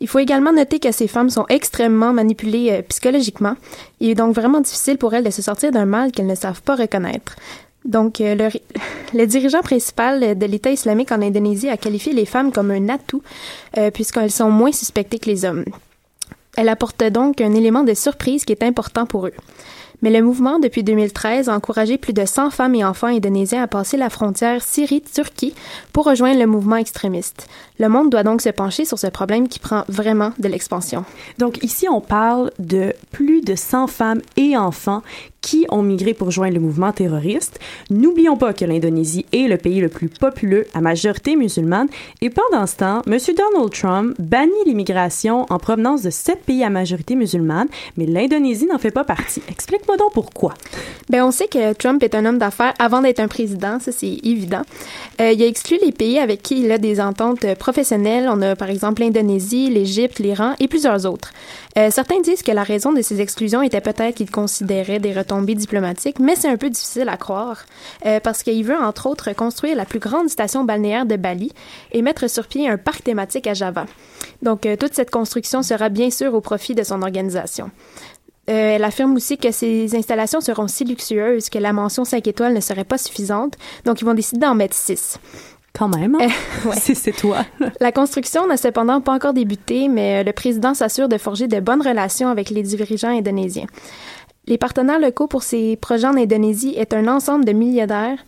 Il 0.00 0.08
faut 0.08 0.20
également 0.20 0.54
noter 0.54 0.78
que 0.78 0.90
ces 0.90 1.06
femmes 1.06 1.28
sont 1.28 1.44
extrêmement 1.50 2.14
manipulées 2.14 2.70
euh, 2.72 2.82
psychologiquement. 2.88 3.54
Il 4.00 4.08
est 4.08 4.14
donc 4.14 4.34
vraiment 4.34 4.62
difficile 4.62 4.96
pour 4.96 5.12
elles 5.12 5.22
de 5.22 5.30
se 5.30 5.42
sortir 5.42 5.70
d'un 5.70 5.84
mal 5.84 6.12
qu'elles 6.12 6.26
ne 6.26 6.34
savent 6.34 6.62
pas 6.62 6.76
reconnaître. 6.76 7.36
Donc, 7.84 8.22
euh, 8.22 8.48
le, 9.12 9.26
dirigeant 9.26 9.60
principal 9.60 10.38
de 10.38 10.46
l'État 10.46 10.70
islamique 10.70 11.12
en 11.12 11.20
Indonésie 11.20 11.68
a 11.68 11.76
qualifié 11.76 12.14
les 12.14 12.24
femmes 12.24 12.52
comme 12.52 12.70
un 12.70 12.88
atout, 12.88 13.22
euh, 13.76 13.90
puisqu'elles 13.90 14.30
sont 14.30 14.50
moins 14.50 14.72
suspectées 14.72 15.18
que 15.18 15.28
les 15.28 15.44
hommes. 15.44 15.66
Elle 16.56 16.70
apporte 16.70 17.04
donc 17.04 17.42
un 17.42 17.52
élément 17.52 17.84
de 17.84 17.92
surprise 17.92 18.46
qui 18.46 18.52
est 18.52 18.62
important 18.62 19.04
pour 19.04 19.26
eux. 19.26 19.34
Mais 20.02 20.10
le 20.10 20.20
mouvement, 20.20 20.58
depuis 20.58 20.82
2013, 20.82 21.48
a 21.48 21.54
encouragé 21.54 21.96
plus 21.96 22.12
de 22.12 22.26
100 22.26 22.50
femmes 22.50 22.74
et 22.74 22.84
enfants 22.84 23.06
indonésiens 23.06 23.62
à 23.62 23.68
passer 23.68 23.96
la 23.96 24.10
frontière 24.10 24.62
Syrie-Turquie 24.62 25.54
pour 25.92 26.04
rejoindre 26.04 26.40
le 26.40 26.46
mouvement 26.46 26.76
extrémiste. 26.76 27.48
Le 27.78 27.88
monde 27.88 28.10
doit 28.10 28.24
donc 28.24 28.42
se 28.42 28.48
pencher 28.48 28.84
sur 28.84 28.98
ce 28.98 29.06
problème 29.06 29.48
qui 29.48 29.60
prend 29.60 29.84
vraiment 29.88 30.32
de 30.38 30.48
l'expansion. 30.48 31.04
Donc 31.38 31.62
ici, 31.62 31.88
on 31.88 32.00
parle 32.00 32.50
de 32.58 32.92
plus 33.12 33.40
de 33.40 33.54
100 33.54 33.86
femmes 33.86 34.22
et 34.36 34.56
enfants 34.56 35.02
qui 35.42 35.66
ont 35.68 35.82
migré 35.82 36.14
pour 36.14 36.30
joindre 36.30 36.54
le 36.54 36.60
mouvement 36.60 36.92
terroriste. 36.92 37.58
N'oublions 37.90 38.36
pas 38.36 38.54
que 38.54 38.64
l'Indonésie 38.64 39.26
est 39.32 39.48
le 39.48 39.58
pays 39.58 39.80
le 39.80 39.88
plus 39.88 40.08
populeux 40.08 40.66
à 40.72 40.80
majorité 40.80 41.36
musulmane 41.36 41.88
et 42.20 42.30
pendant 42.30 42.66
ce 42.66 42.76
temps, 42.76 43.02
M. 43.06 43.18
Donald 43.36 43.72
Trump 43.72 44.14
bannit 44.18 44.52
l'immigration 44.64 45.46
en 45.50 45.58
provenance 45.58 46.02
de 46.02 46.10
sept 46.10 46.42
pays 46.44 46.64
à 46.64 46.70
majorité 46.70 47.16
musulmane, 47.16 47.68
mais 47.96 48.06
l'Indonésie 48.06 48.66
n'en 48.66 48.78
fait 48.78 48.92
pas 48.92 49.04
partie. 49.04 49.42
Explique-moi 49.50 49.96
donc 49.96 50.12
pourquoi. 50.12 50.54
Ben, 51.10 51.24
on 51.24 51.32
sait 51.32 51.48
que 51.48 51.72
Trump 51.72 52.02
est 52.02 52.14
un 52.14 52.24
homme 52.24 52.38
d'affaires 52.38 52.74
avant 52.78 53.02
d'être 53.02 53.20
un 53.20 53.28
président, 53.28 53.80
ça 53.80 53.90
c'est 53.90 54.18
évident. 54.22 54.62
Euh, 55.20 55.32
il 55.32 55.42
a 55.42 55.46
exclu 55.46 55.76
les 55.84 55.92
pays 55.92 56.20
avec 56.20 56.42
qui 56.42 56.62
il 56.62 56.70
a 56.70 56.78
des 56.78 57.00
ententes 57.00 57.54
professionnelles. 57.56 58.28
On 58.30 58.40
a 58.42 58.54
par 58.54 58.70
exemple 58.70 59.02
l'Indonésie, 59.02 59.68
l'Égypte, 59.70 60.20
l'Iran 60.20 60.54
et 60.60 60.68
plusieurs 60.68 61.04
autres. 61.04 61.32
Euh, 61.76 61.90
certains 61.90 62.20
disent 62.20 62.42
que 62.42 62.52
la 62.52 62.62
raison 62.62 62.92
de 62.92 63.02
ces 63.02 63.20
exclusions 63.20 63.62
était 63.62 63.80
peut-être 63.80 64.14
qu'il 64.14 64.30
considérait 64.30 65.00
des 65.00 65.12
retombées 65.12 65.31
diplomatiques, 65.40 66.18
mais 66.18 66.36
c'est 66.36 66.48
un 66.48 66.56
peu 66.56 66.68
difficile 66.68 67.08
à 67.08 67.16
croire 67.16 67.64
euh, 68.04 68.20
parce 68.20 68.42
qu'il 68.42 68.64
veut 68.64 68.76
entre 68.76 69.06
autres 69.06 69.32
construire 69.34 69.76
la 69.76 69.86
plus 69.86 69.98
grande 69.98 70.28
station 70.28 70.64
balnéaire 70.64 71.06
de 71.06 71.16
Bali 71.16 71.52
et 71.92 72.02
mettre 72.02 72.28
sur 72.28 72.46
pied 72.46 72.68
un 72.68 72.76
parc 72.76 73.04
thématique 73.04 73.46
à 73.46 73.54
Java. 73.54 73.86
Donc 74.42 74.66
euh, 74.66 74.76
toute 74.76 74.94
cette 74.94 75.10
construction 75.10 75.62
sera 75.62 75.88
bien 75.88 76.10
sûr 76.10 76.34
au 76.34 76.40
profit 76.40 76.74
de 76.74 76.82
son 76.82 77.02
organisation. 77.02 77.70
Euh, 78.50 78.74
elle 78.74 78.84
affirme 78.84 79.14
aussi 79.14 79.38
que 79.38 79.52
ces 79.52 79.94
installations 79.94 80.40
seront 80.40 80.68
si 80.68 80.84
luxueuses 80.84 81.48
que 81.48 81.58
la 81.58 81.72
mention 81.72 82.04
5 82.04 82.26
étoiles 82.26 82.54
ne 82.54 82.60
serait 82.60 82.84
pas 82.84 82.98
suffisante, 82.98 83.54
donc 83.84 84.00
ils 84.00 84.04
vont 84.04 84.14
décider 84.14 84.40
d'en 84.40 84.54
mettre 84.54 84.74
6. 84.74 85.18
Quand 85.74 85.88
même, 85.88 86.18
hein? 86.20 86.28
si 86.76 86.94
c'est 86.94 87.12
toi. 87.12 87.46
La 87.80 87.92
construction 87.92 88.46
n'a 88.46 88.58
cependant 88.58 89.00
pas 89.00 89.12
encore 89.12 89.32
débuté, 89.32 89.88
mais 89.88 90.22
le 90.22 90.32
président 90.32 90.74
s'assure 90.74 91.08
de 91.08 91.16
forger 91.16 91.48
de 91.48 91.60
bonnes 91.60 91.80
relations 91.80 92.28
avec 92.28 92.50
les 92.50 92.62
dirigeants 92.62 93.08
indonésiens. 93.08 93.66
Les 94.46 94.58
partenaires 94.58 94.98
locaux 94.98 95.28
pour 95.28 95.42
ces 95.44 95.76
projets 95.76 96.08
en 96.08 96.16
Indonésie 96.16 96.74
est 96.76 96.94
un 96.94 97.06
ensemble 97.06 97.44
de 97.44 97.52
milliardaires 97.52 98.18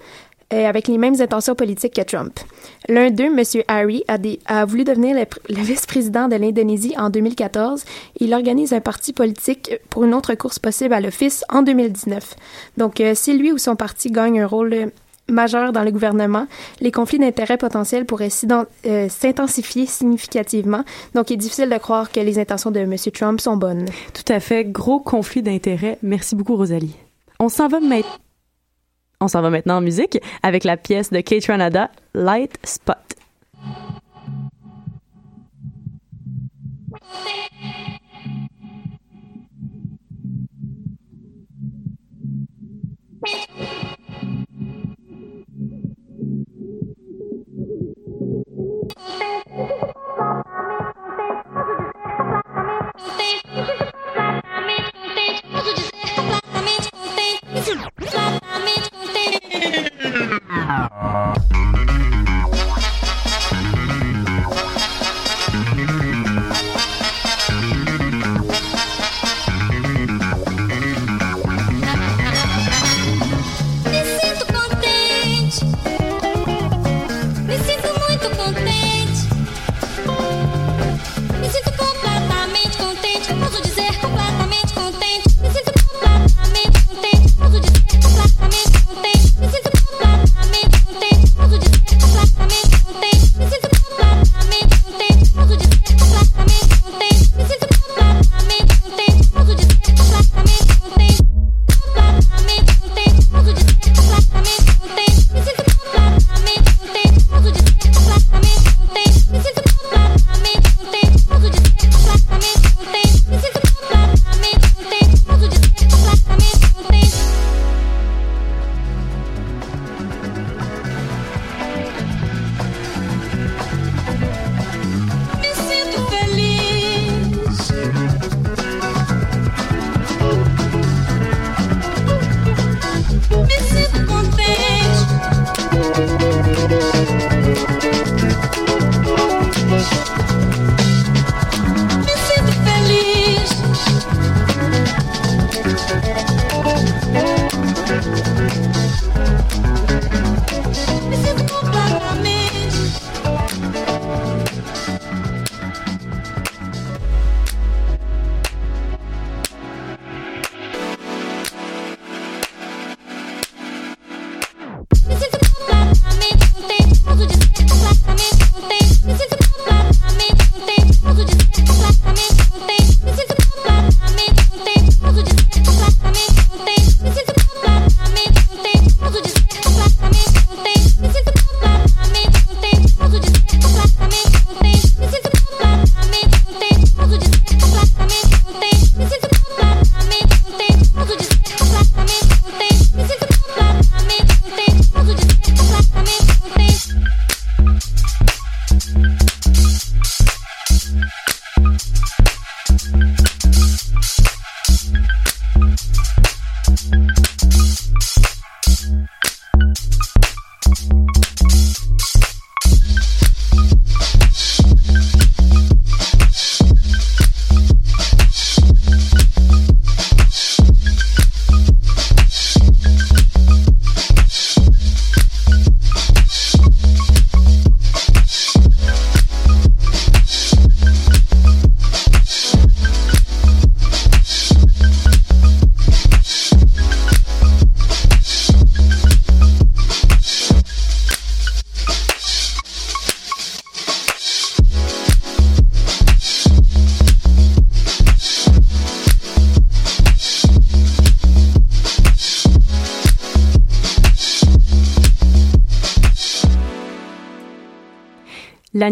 euh, 0.53 0.67
avec 0.69 0.87
les 0.87 0.97
mêmes 0.99 1.21
intentions 1.21 1.57
politiques 1.57 1.95
que 1.95 2.03
Trump. 2.03 2.39
L'un 2.89 3.11
d'eux, 3.11 3.25
M. 3.25 3.43
Harry, 3.67 4.05
a, 4.47 4.65
voulu 4.65 4.85
devenir 4.85 5.17
le, 5.17 5.23
pr- 5.23 5.39
le 5.49 5.61
vice-président 5.63 6.29
de 6.29 6.37
l'Indonésie 6.37 6.95
en 6.97 7.11
2014 7.11 7.83
et 8.21 8.25
il 8.25 8.35
organise 8.35 8.73
un 8.73 8.81
parti 8.81 9.13
politique 9.13 9.73
pour 9.91 10.05
une 10.05 10.15
autre 10.15 10.35
course 10.35 10.61
possible 10.61 10.95
à 10.95 11.01
l'office 11.01 11.45
en 11.49 11.63
2019. 11.63 12.37
Donc, 12.77 13.01
euh, 13.01 13.15
si 13.17 13.37
lui 13.37 13.51
ou 13.51 13.59
son 13.59 13.75
parti 13.75 14.11
gagne 14.11 14.41
un 14.41 14.47
rôle 14.47 14.73
euh, 14.75 14.87
majeur 15.29 15.73
dans 15.73 15.83
le 15.83 15.91
gouvernement, 15.91 16.47
les 16.81 16.93
conflits 16.93 17.19
d'intérêts 17.19 17.57
potentiels 17.57 18.05
pourraient 18.05 18.29
euh, 18.87 19.09
s'intensifier 19.09 19.87
significativement. 19.87 20.85
Donc, 21.15 21.31
il 21.31 21.35
est 21.35 21.39
difficile 21.39 21.71
de 21.71 21.79
croire 21.79 22.11
que 22.11 22.21
les 22.21 22.39
intentions 22.39 22.71
de 22.71 22.81
M. 22.81 22.95
Trump 23.13 23.41
sont 23.41 23.57
bonnes. 23.57 23.87
Tout 24.13 24.33
à 24.33 24.41
fait, 24.41 24.65
gros 24.65 25.01
conflit 25.01 25.43
d'intérêts. 25.43 25.99
Merci 26.03 26.35
beaucoup, 26.35 26.57
Rosalie. 26.57 26.97
On 27.41 27.49
s'en 27.49 27.69
va 27.69 27.81
maintenant. 27.81 28.11
On 29.21 29.29
s'en 29.29 29.43
va 29.43 29.51
maintenant 29.51 29.77
en 29.79 29.81
musique 29.81 30.19
avec 30.43 30.65
la 30.65 30.77
pièce 30.77 31.11
de 31.11 31.21
Kate 31.21 31.47
Ranada, 31.47 31.91
Light 32.15 32.59
Spot. 32.65 32.97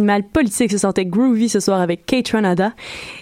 L'animal 0.02 0.24
politique 0.24 0.72
se 0.72 0.78
sentait 0.78 1.04
groovy 1.06 1.48
ce 1.48 1.60
soir 1.60 1.80
avec 1.80 2.06
Kate 2.06 2.30
Ranada. 2.30 2.72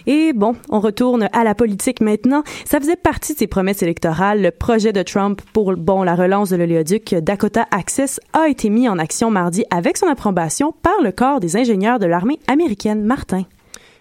Et 0.07 0.33
bon, 0.33 0.55
on 0.69 0.79
retourne 0.79 1.29
à 1.31 1.43
la 1.43 1.53
politique 1.53 2.01
maintenant. 2.01 2.41
Ça 2.65 2.79
faisait 2.79 2.95
partie 2.95 3.33
de 3.33 3.37
ses 3.37 3.45
promesses 3.45 3.83
électorales. 3.83 4.41
Le 4.41 4.49
projet 4.49 4.91
de 4.91 5.03
Trump 5.03 5.39
pour, 5.53 5.75
bon, 5.77 6.01
la 6.01 6.15
relance 6.15 6.49
de 6.49 6.55
l'oléoduc 6.55 7.13
Dakota 7.13 7.67
Access 7.69 8.19
a 8.33 8.49
été 8.49 8.71
mis 8.71 8.89
en 8.89 8.97
action 8.97 9.29
mardi 9.29 9.63
avec 9.69 9.95
son 9.95 10.07
approbation 10.07 10.73
par 10.81 10.99
le 11.03 11.11
corps 11.11 11.39
des 11.39 11.55
ingénieurs 11.55 11.99
de 11.99 12.07
l'armée 12.07 12.39
américaine. 12.47 13.03
Martin. 13.03 13.43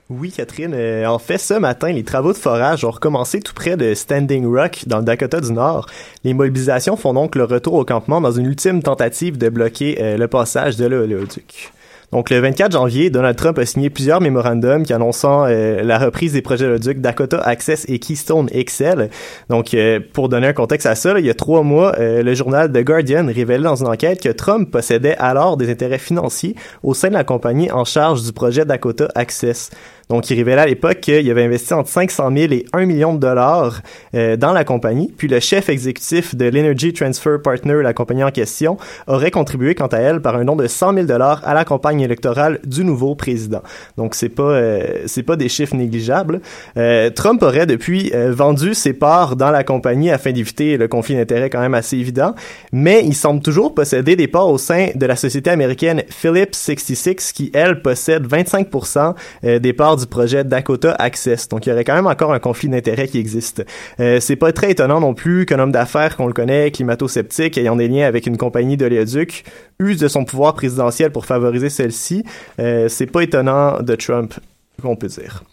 Oui, 0.08 0.32
Catherine. 0.32 0.72
Euh, 0.74 1.04
en 1.04 1.18
fait, 1.18 1.36
ce 1.36 1.54
matin, 1.54 1.92
les 1.92 2.02
travaux 2.02 2.32
de 2.32 2.38
forage 2.38 2.82
ont 2.86 2.90
recommencé 2.90 3.40
tout 3.40 3.52
près 3.52 3.76
de 3.76 3.92
Standing 3.92 4.46
Rock, 4.46 4.84
dans 4.86 4.98
le 5.00 5.04
Dakota 5.04 5.38
du 5.38 5.52
Nord. 5.52 5.84
Les 6.24 6.32
mobilisations 6.32 6.96
font 6.96 7.12
donc 7.12 7.36
le 7.36 7.44
retour 7.44 7.74
au 7.74 7.84
campement 7.84 8.22
dans 8.22 8.32
une 8.32 8.46
ultime 8.46 8.82
tentative 8.82 9.36
de 9.36 9.50
bloquer 9.50 9.98
euh, 10.00 10.16
le 10.16 10.28
passage 10.28 10.76
de 10.76 10.86
l'oléoduc. 10.86 11.72
Donc, 12.12 12.30
le 12.30 12.40
24 12.40 12.72
janvier, 12.72 13.08
Donald 13.08 13.36
Trump 13.36 13.58
a 13.58 13.64
signé 13.64 13.88
plusieurs 13.88 14.20
mémorandums 14.20 14.82
qui 14.82 14.92
annonçant 14.92 15.44
euh, 15.46 15.82
la 15.82 15.98
reprise 15.98 16.32
des 16.32 16.42
projets 16.42 16.66
de 16.66 16.76
Duc 16.76 17.00
Dakota 17.00 17.38
Access 17.38 17.84
et 17.88 18.00
Keystone 18.00 18.48
XL. 18.52 19.10
Donc, 19.48 19.74
euh, 19.74 20.00
pour 20.12 20.28
donner 20.28 20.48
un 20.48 20.52
contexte 20.52 20.86
à 20.86 20.96
ça, 20.96 21.18
il 21.20 21.24
y 21.24 21.30
a 21.30 21.34
trois 21.34 21.62
mois, 21.62 21.94
euh, 22.00 22.24
le 22.24 22.34
journal 22.34 22.72
The 22.72 22.82
Guardian 22.82 23.26
révélait 23.26 23.62
dans 23.62 23.76
une 23.76 23.86
enquête 23.86 24.20
que 24.20 24.28
Trump 24.28 24.70
possédait 24.70 25.16
alors 25.18 25.56
des 25.56 25.70
intérêts 25.70 25.98
financiers 25.98 26.56
au 26.82 26.94
sein 26.94 27.08
de 27.08 27.14
la 27.14 27.24
compagnie 27.24 27.70
en 27.70 27.84
charge 27.84 28.24
du 28.24 28.32
projet 28.32 28.64
Dakota 28.64 29.08
Access. 29.14 29.70
Donc, 30.10 30.28
il 30.28 30.34
révélait 30.34 30.60
à 30.60 30.66
l'époque 30.66 30.98
qu'il 31.00 31.30
avait 31.30 31.44
investi 31.44 31.72
entre 31.72 31.88
500 31.88 32.30
000 32.36 32.52
et 32.52 32.66
1 32.72 32.84
million 32.84 33.14
de 33.14 33.20
dollars 33.20 33.80
euh, 34.16 34.36
dans 34.36 34.52
la 34.52 34.64
compagnie. 34.64 35.14
Puis 35.16 35.28
le 35.28 35.38
chef 35.38 35.68
exécutif 35.68 36.34
de 36.34 36.46
l'Energy 36.46 36.92
Transfer 36.92 37.40
Partner, 37.40 37.80
la 37.80 37.94
compagnie 37.94 38.24
en 38.24 38.32
question, 38.32 38.76
aurait 39.06 39.30
contribué 39.30 39.76
quant 39.76 39.86
à 39.86 39.98
elle 39.98 40.20
par 40.20 40.34
un 40.34 40.44
don 40.44 40.56
de 40.56 40.66
100 40.66 40.94
000 40.94 41.06
dollars 41.06 41.42
à 41.44 41.54
la 41.54 41.64
campagne 41.64 42.00
électorale 42.00 42.58
du 42.64 42.84
nouveau 42.84 43.14
président. 43.14 43.62
Donc, 43.96 44.16
c'est 44.16 44.30
pas 44.30 44.42
euh, 44.42 44.82
c'est 45.06 45.22
pas 45.22 45.36
des 45.36 45.48
chiffres 45.48 45.76
négligeables. 45.76 46.40
Euh, 46.76 47.10
Trump 47.10 47.40
aurait 47.44 47.66
depuis 47.66 48.10
vendu 48.30 48.74
ses 48.74 48.94
parts 48.94 49.36
dans 49.36 49.52
la 49.52 49.62
compagnie 49.62 50.10
afin 50.10 50.32
d'éviter 50.32 50.76
le 50.76 50.88
conflit 50.88 51.14
d'intérêts 51.14 51.50
quand 51.50 51.60
même 51.60 51.74
assez 51.74 51.96
évident, 51.96 52.34
mais 52.72 53.04
il 53.04 53.14
semble 53.14 53.42
toujours 53.42 53.76
posséder 53.76 54.16
des 54.16 54.26
parts 54.26 54.48
au 54.48 54.58
sein 54.58 54.88
de 54.92 55.06
la 55.06 55.14
société 55.14 55.50
américaine 55.50 56.02
Phillips 56.08 56.56
66 56.56 57.32
qui 57.32 57.52
elle 57.54 57.80
possède 57.80 58.26
25% 58.26 59.14
des 59.60 59.72
parts 59.72 59.99
du 60.00 60.06
projet 60.06 60.44
Dakota 60.44 60.92
Access. 60.98 61.48
Donc, 61.48 61.66
il 61.66 61.70
y 61.70 61.72
aurait 61.72 61.84
quand 61.84 61.94
même 61.94 62.06
encore 62.06 62.32
un 62.32 62.38
conflit 62.38 62.68
d'intérêts 62.68 63.08
qui 63.08 63.18
existe. 63.18 63.64
Euh, 64.00 64.20
c'est 64.20 64.36
pas 64.36 64.52
très 64.52 64.72
étonnant 64.72 65.00
non 65.00 65.14
plus 65.14 65.46
qu'un 65.46 65.58
homme 65.58 65.72
d'affaires 65.72 66.16
qu'on 66.16 66.26
le 66.26 66.32
connaît, 66.32 66.70
climato-sceptique, 66.70 67.56
ayant 67.58 67.76
des 67.76 67.88
liens 67.88 68.06
avec 68.06 68.26
une 68.26 68.36
compagnie 68.36 68.76
d'oléoduc, 68.76 69.44
use 69.78 69.98
de 69.98 70.08
son 70.08 70.24
pouvoir 70.24 70.54
présidentiel 70.54 71.12
pour 71.12 71.26
favoriser 71.26 71.70
celle-ci. 71.70 72.24
Euh, 72.58 72.88
c'est 72.88 73.06
pas 73.06 73.22
étonnant 73.22 73.80
de 73.80 73.94
Trump, 73.94 74.34
qu'on 74.82 74.96
peut 74.96 75.08
dire. 75.08 75.44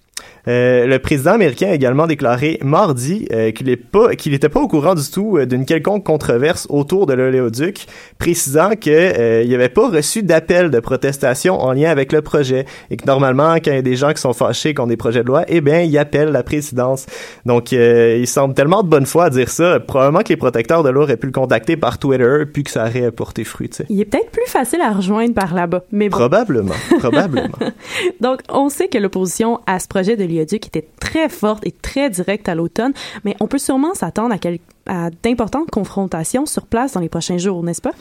Euh, 0.48 0.86
le 0.86 1.00
président 1.00 1.32
américain 1.32 1.68
a 1.68 1.74
également 1.74 2.08
déclaré 2.08 2.60
mardi 2.64 3.28
euh, 3.34 3.52
qu'il 3.52 3.68
n'était 3.68 4.50
pas, 4.50 4.62
au 4.62 4.68
courant 4.68 4.96
du 4.96 5.10
tout 5.10 5.38
euh, 5.38 5.46
d'une 5.46 5.66
quelconque 5.66 6.06
controverse 6.06 6.68
autour 6.70 7.06
de 7.06 7.14
l'oléoduc, 7.14 7.86
précisant 8.18 8.72
qu'il 8.72 9.48
n'y 9.48 9.56
avait 9.56 9.70
pas 9.70 9.90
reçu 9.90 10.24
d'appel 10.24 10.72
de 10.72 10.80
protestation 10.80 11.60
en 11.60 11.74
lien 11.74 11.90
avec 11.90 12.12
le 12.12 12.22
projet 12.22 12.66
et 12.90 12.98
que 12.98 13.06
normalement, 13.06 13.56
quand 13.56 13.72
il 13.72 13.76
y 13.76 13.78
a 13.78 13.82
des 13.82 13.96
gens 13.96 14.14
qui 14.14 14.22
sont 14.22 14.34
fâchés 14.34 14.74
contre 14.74 14.90
des 14.90 14.98
projets 14.98 15.22
de 15.22 15.28
loi, 15.28 15.44
eh 15.48 15.62
bien, 15.62 15.82
ils 15.82 15.98
appellent 15.98 16.32
la 16.32 16.44
présidence. 16.44 17.06
Donc, 17.46 17.72
il 17.72 18.28
semble 18.28 18.54
tellement 18.54 18.84
de 18.84 18.90
bonne 18.90 19.06
foi 19.06 19.26
à 19.26 19.30
dire 19.30 19.50
ça. 19.50 19.80
Probablement 19.80 20.22
que 20.24 20.30
les 20.30 20.38
protecteurs 20.38 20.84
de 20.84 20.90
l'eau 20.90 21.04
auraient 21.04 21.18
pu 21.18 21.28
le 21.28 21.34
contacter 21.34 21.78
par 21.78 21.98
Twitter, 21.98 22.44
puis 22.52 22.64
que 22.64 22.72
ça 22.72 22.86
aurait 22.86 23.12
porté 23.12 23.44
fruit. 23.44 23.70
Il 23.90 24.00
est 24.00 24.06
peut-être 24.06 24.32
plus 24.32 24.48
facile 24.48 24.82
à 24.82 24.92
rejoindre 24.92 25.34
par 25.34 25.54
là-bas, 25.54 25.84
mais 25.92 26.10
bon. 26.10 26.18
Probablement, 26.18 26.76
probablement. 27.00 27.58
Donc, 28.22 28.42
on 28.50 28.70
sait 28.70 28.88
que 28.88 28.98
l'opposition 28.98 29.60
à 29.68 29.80
ce 29.80 29.88
projet 29.88 30.07
de 30.16 30.24
qui 30.58 30.70
était 30.70 30.88
très 31.00 31.30
forte 31.30 31.66
et 31.66 31.72
très 31.72 32.10
directe 32.10 32.50
à 32.50 32.56
l'automne, 32.56 32.94
mais 33.24 33.36
on 33.40 33.48
peut 33.48 33.58
sûrement 33.58 33.94
s'attendre 33.94 34.34
à, 34.34 34.38
quel, 34.38 34.60
à 34.88 35.10
d'importantes 35.24 35.70
confrontations 35.70 36.46
sur 36.46 36.66
place 36.66 36.94
dans 36.94 37.00
les 37.00 37.10
prochains 37.10 37.38
jours, 37.38 37.64
n'est-ce 37.64 37.82
pas? 37.82 37.92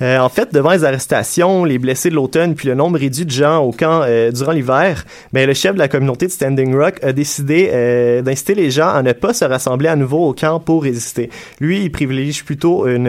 Euh, 0.00 0.18
en 0.18 0.28
fait, 0.28 0.52
devant 0.52 0.70
les 0.70 0.84
arrestations, 0.84 1.64
les 1.64 1.78
blessés 1.78 2.10
de 2.10 2.14
l'automne, 2.14 2.54
puis 2.54 2.68
le 2.68 2.74
nombre 2.74 2.98
réduit 2.98 3.24
de 3.24 3.30
gens 3.30 3.58
au 3.58 3.72
camp 3.72 4.02
euh, 4.04 4.30
durant 4.30 4.52
l'hiver, 4.52 5.04
ben, 5.32 5.46
le 5.46 5.54
chef 5.54 5.74
de 5.74 5.78
la 5.78 5.88
communauté 5.88 6.26
de 6.26 6.32
Standing 6.32 6.74
Rock 6.76 7.02
a 7.02 7.12
décidé 7.12 7.70
euh, 7.72 8.22
d'inciter 8.22 8.54
les 8.54 8.70
gens 8.70 8.88
à 8.88 9.02
ne 9.02 9.12
pas 9.12 9.34
se 9.34 9.44
rassembler 9.44 9.88
à 9.88 9.96
nouveau 9.96 10.28
au 10.28 10.32
camp 10.32 10.60
pour 10.60 10.82
résister. 10.82 11.30
Lui, 11.60 11.84
il 11.84 11.92
privilégie 11.92 12.42
plutôt 12.42 12.86
une, 12.86 13.08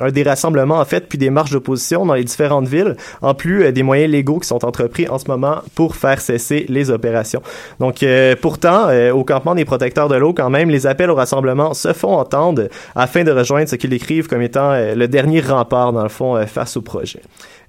un 0.00 0.10
des 0.10 0.22
rassemblements, 0.22 0.80
en 0.80 0.84
fait, 0.84 1.08
puis 1.08 1.18
des 1.18 1.30
marches 1.30 1.50
d'opposition 1.50 2.06
dans 2.06 2.14
les 2.14 2.24
différentes 2.24 2.68
villes, 2.68 2.96
en 3.22 3.34
plus 3.34 3.72
des 3.72 3.82
moyens 3.82 4.10
légaux 4.10 4.38
qui 4.38 4.48
sont 4.48 4.64
entrepris 4.64 5.08
en 5.08 5.18
ce 5.18 5.26
moment 5.28 5.58
pour 5.74 5.96
faire 5.96 6.20
cesser 6.20 6.66
les 6.68 6.90
opérations. 6.90 7.42
Donc, 7.78 8.04
pourtant, 8.40 8.88
au 9.12 9.24
campement 9.24 9.54
des 9.54 9.64
protecteurs 9.64 10.08
de 10.08 10.16
l'eau, 10.16 10.32
quand 10.32 10.50
même, 10.50 10.70
les 10.70 10.86
appels 10.86 11.10
au 11.10 11.14
rassemblement 11.14 11.74
se 11.74 11.92
font 12.00 12.16
entendre 12.16 12.68
afin 12.94 13.24
de 13.24 13.30
rejoindre 13.30 13.68
ce 13.68 13.76
qu'ils 13.76 13.90
décrivent 13.90 14.26
comme 14.26 14.42
étant 14.42 14.72
euh, 14.72 14.94
le 14.94 15.08
dernier 15.08 15.40
rempart, 15.40 15.92
dans 15.92 16.02
le 16.02 16.08
fond, 16.08 16.36
euh, 16.36 16.46
face 16.46 16.76
au 16.76 16.82
projet. 16.82 17.20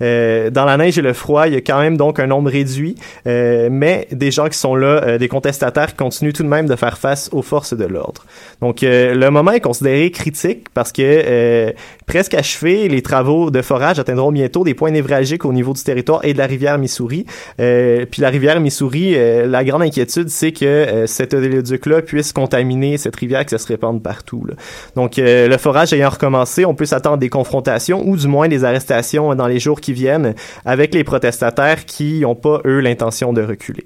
Euh, 0.01 0.49
dans 0.49 0.65
la 0.65 0.77
neige 0.77 0.97
et 0.97 1.01
le 1.01 1.13
froid, 1.13 1.47
il 1.47 1.53
y 1.53 1.57
a 1.57 1.61
quand 1.61 1.79
même 1.79 1.97
donc 1.97 2.19
un 2.19 2.27
nombre 2.27 2.49
réduit, 2.49 2.95
euh, 3.27 3.69
mais 3.71 4.07
des 4.11 4.31
gens 4.31 4.47
qui 4.47 4.57
sont 4.57 4.75
là, 4.75 5.03
euh, 5.03 5.17
des 5.17 5.27
contestataires 5.27 5.95
continuent 5.95 6.33
tout 6.33 6.43
de 6.43 6.47
même 6.47 6.65
de 6.65 6.75
faire 6.75 6.97
face 6.97 7.29
aux 7.31 7.41
forces 7.41 7.73
de 7.73 7.85
l'ordre. 7.85 8.25
Donc 8.61 8.79
le 8.81 9.29
moment 9.29 9.51
est 9.51 9.59
considéré 9.59 10.11
critique 10.11 10.67
parce 10.73 10.91
que 10.91 11.73
presque 12.05 12.33
achevé, 12.33 12.87
les 12.87 13.01
travaux 13.01 13.51
de 13.51 13.61
forage 13.61 13.99
atteindront 13.99 14.31
bientôt 14.31 14.63
des 14.63 14.73
points 14.73 14.91
névralgiques 14.91 15.45
au 15.45 15.53
niveau 15.53 15.73
du 15.73 15.83
territoire 15.83 16.23
et 16.23 16.33
de 16.33 16.37
la 16.37 16.45
rivière 16.45 16.77
Missouri. 16.77 17.25
puis 17.57 18.21
la 18.21 18.29
rivière 18.29 18.59
Missouri, 18.59 19.15
la 19.47 19.63
grande 19.63 19.81
inquiétude, 19.83 20.29
c'est 20.29 20.51
que 20.51 21.05
cet 21.07 21.33
oléoduc-là 21.33 22.01
puisse 22.01 22.33
contaminer 22.33 22.97
cette 22.97 23.15
rivière 23.15 23.45
qui 23.45 23.57
se 23.57 23.67
répande 23.67 24.01
partout. 24.03 24.20
Là. 24.45 24.55
Donc 24.95 25.13
le 25.17 25.57
forage 25.57 25.93
ayant 25.93 26.09
recommencé, 26.09 26.65
on 26.65 26.75
peut 26.75 26.85
s'attendre 26.85 27.17
des 27.17 27.29
confrontations 27.29 28.03
ou 28.05 28.15
du 28.17 28.27
moins 28.27 28.47
des 28.47 28.63
arrestations 28.63 29.35
dans 29.35 29.47
les 29.47 29.59
jours 29.59 29.81
qui 29.81 29.93
viennent 29.93 30.33
avec 30.65 30.93
les 30.93 31.03
protestataires 31.03 31.85
qui 31.85 32.21
n'ont 32.21 32.35
pas, 32.35 32.61
eux, 32.65 32.79
l'intention 32.79 33.33
de 33.33 33.41
reculer. 33.41 33.83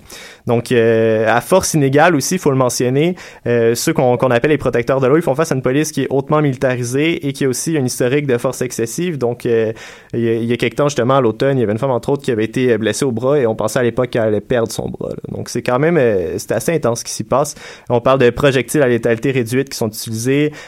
Donc, 0.48 0.72
euh, 0.72 1.28
à 1.28 1.42
force 1.42 1.74
inégale 1.74 2.16
aussi, 2.16 2.36
il 2.36 2.40
faut 2.40 2.52
le 2.52 2.58
mentionner, 2.58 3.16
euh, 3.48 3.76
ceux 3.76 3.94
qu'on 3.94 4.16
appelle 4.16 4.52
les 4.52 4.58
protecteurs 4.58 5.00
de 5.02 5.08
l'eau, 5.08 5.18
ils 5.18 5.22
font 5.24 5.36
face 5.36 5.52
à 5.52 5.56
une 5.56 5.62
police 5.62 5.92
qui 5.92 6.04
est 6.04 6.08
hautement 6.10 6.42
militarisée 6.42 7.28
et 7.28 7.34
qui 7.34 7.46
a 7.46 7.50
aussi 7.50 7.74
une 7.74 7.86
historique 7.86 8.28
de 8.28 8.38
force 8.38 8.62
excessive. 8.62 9.18
Donc, 9.18 9.46
euh, 9.46 9.74
il, 10.14 10.20
y 10.22 10.30
a, 10.30 10.34
il 10.34 10.46
y 10.46 10.54
a 10.54 10.58
quelques 10.58 10.76
temps, 10.76 10.88
justement, 10.88 11.16
à 11.16 11.22
l'automne, 11.22 11.58
il 11.58 11.62
y 11.62 11.64
avait 11.64 11.74
une 11.74 11.80
femme, 11.80 11.92
entre 11.92 12.10
autres, 12.10 12.24
qui 12.24 12.32
avait 12.32 12.46
été 12.46 12.78
blessée 12.78 13.06
au 13.06 13.12
bras 13.12 13.40
et 13.40 13.48
on 13.48 13.56
pensait 13.56 13.80
à 13.80 13.84
l'époque 13.84 14.12
qu'elle 14.12 14.24
allait 14.24 14.42
perdre 14.42 14.72
son 14.72 14.90
bras. 14.90 15.10
Donc, 15.30 15.50
c'est 15.50 15.62
quand 15.62 15.80
même, 15.80 16.00
c'est 16.38 16.52
assez 16.52 16.74
intense 16.74 17.00
ce 17.00 17.06
qui 17.06 17.12
s'y 17.12 17.24
passe. 17.24 17.56
On 17.90 18.02
parle 18.02 18.20
de 18.20 18.30
projectiles 18.30 18.82
à 18.82 18.88
létalité 18.88 19.32
réduite 19.32 19.70
qui 19.70 19.78
sont 19.78 19.88
utilisés, 19.88 20.15